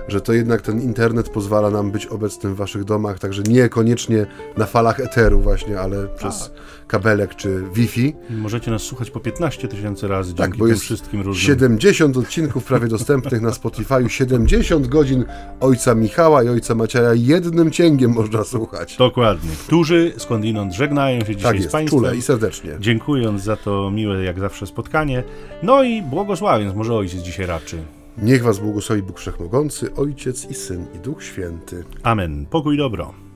że 0.09 0.21
to 0.21 0.33
jednak 0.33 0.63
ten 0.63 0.81
internet 0.81 1.29
pozwala 1.29 1.71
nam 1.71 1.91
być 1.91 2.07
obecnym 2.07 2.55
w 2.55 2.57
Waszych 2.57 2.85
domach, 2.85 3.19
także 3.19 3.43
niekoniecznie 3.43 4.27
na 4.57 4.67
falach 4.67 5.01
eteru 5.01 5.41
właśnie, 5.41 5.81
ale 5.81 6.09
przez 6.09 6.39
tak. 6.39 6.51
Kabelek 6.89 7.35
czy 7.35 7.65
Wi-Fi. 7.75 8.15
Możecie 8.31 8.71
nas 8.71 8.83
słuchać 8.83 9.11
po 9.11 9.21
15 9.21 9.69
tysięcy 9.69 10.09
razy 10.09 10.35
tak, 10.35 10.47
dzięki 10.47 10.59
bo 10.59 10.67
jest 10.67 10.83
wszystkim 10.83 11.21
różnym. 11.21 11.47
70 11.47 12.17
odcinków 12.17 12.65
prawie 12.65 12.89
dostępnych 12.89 13.43
na 13.43 13.53
Spotify, 13.53 14.09
70 14.09 14.87
godzin 14.87 15.25
Ojca 15.61 15.95
Michała 15.95 16.43
i 16.43 16.49
Ojca 16.49 16.75
Macieja 16.75 17.15
jednym 17.15 17.71
cięgiem 17.71 18.13
można 18.13 18.45
słuchać. 18.45 18.97
Dokładnie. 18.97 19.51
Którzy 19.67 20.13
skądinąd 20.17 20.75
żegnają 20.75 21.21
się 21.21 21.37
dzisiaj 21.37 21.43
tak 21.43 21.57
jest, 21.57 21.69
z 21.69 21.73
Państwem. 21.73 22.01
czule 22.01 22.17
i 22.17 22.23
serdecznie. 22.23 22.71
Dziękując 22.81 23.43
za 23.43 23.57
to 23.57 23.91
miłe 23.91 24.25
jak 24.25 24.41
zawsze 24.41 24.67
spotkanie. 24.67 25.23
No 25.63 25.83
i 25.83 26.03
błogosławiąc, 26.03 26.75
może 26.75 26.95
Ojciec 26.95 27.21
dzisiaj 27.21 27.47
raczy. 27.47 27.77
Niech 28.23 28.43
Was 28.43 28.59
błogosławi 28.59 29.03
Bóg 29.03 29.19
Wszechmogący, 29.19 29.95
Ojciec 29.95 30.51
i 30.51 30.55
Syn 30.55 30.87
i 30.97 30.99
Duch 30.99 31.25
Święty. 31.25 31.85
Amen. 32.03 32.47
Pokój 32.47 32.77
dobro. 32.77 33.28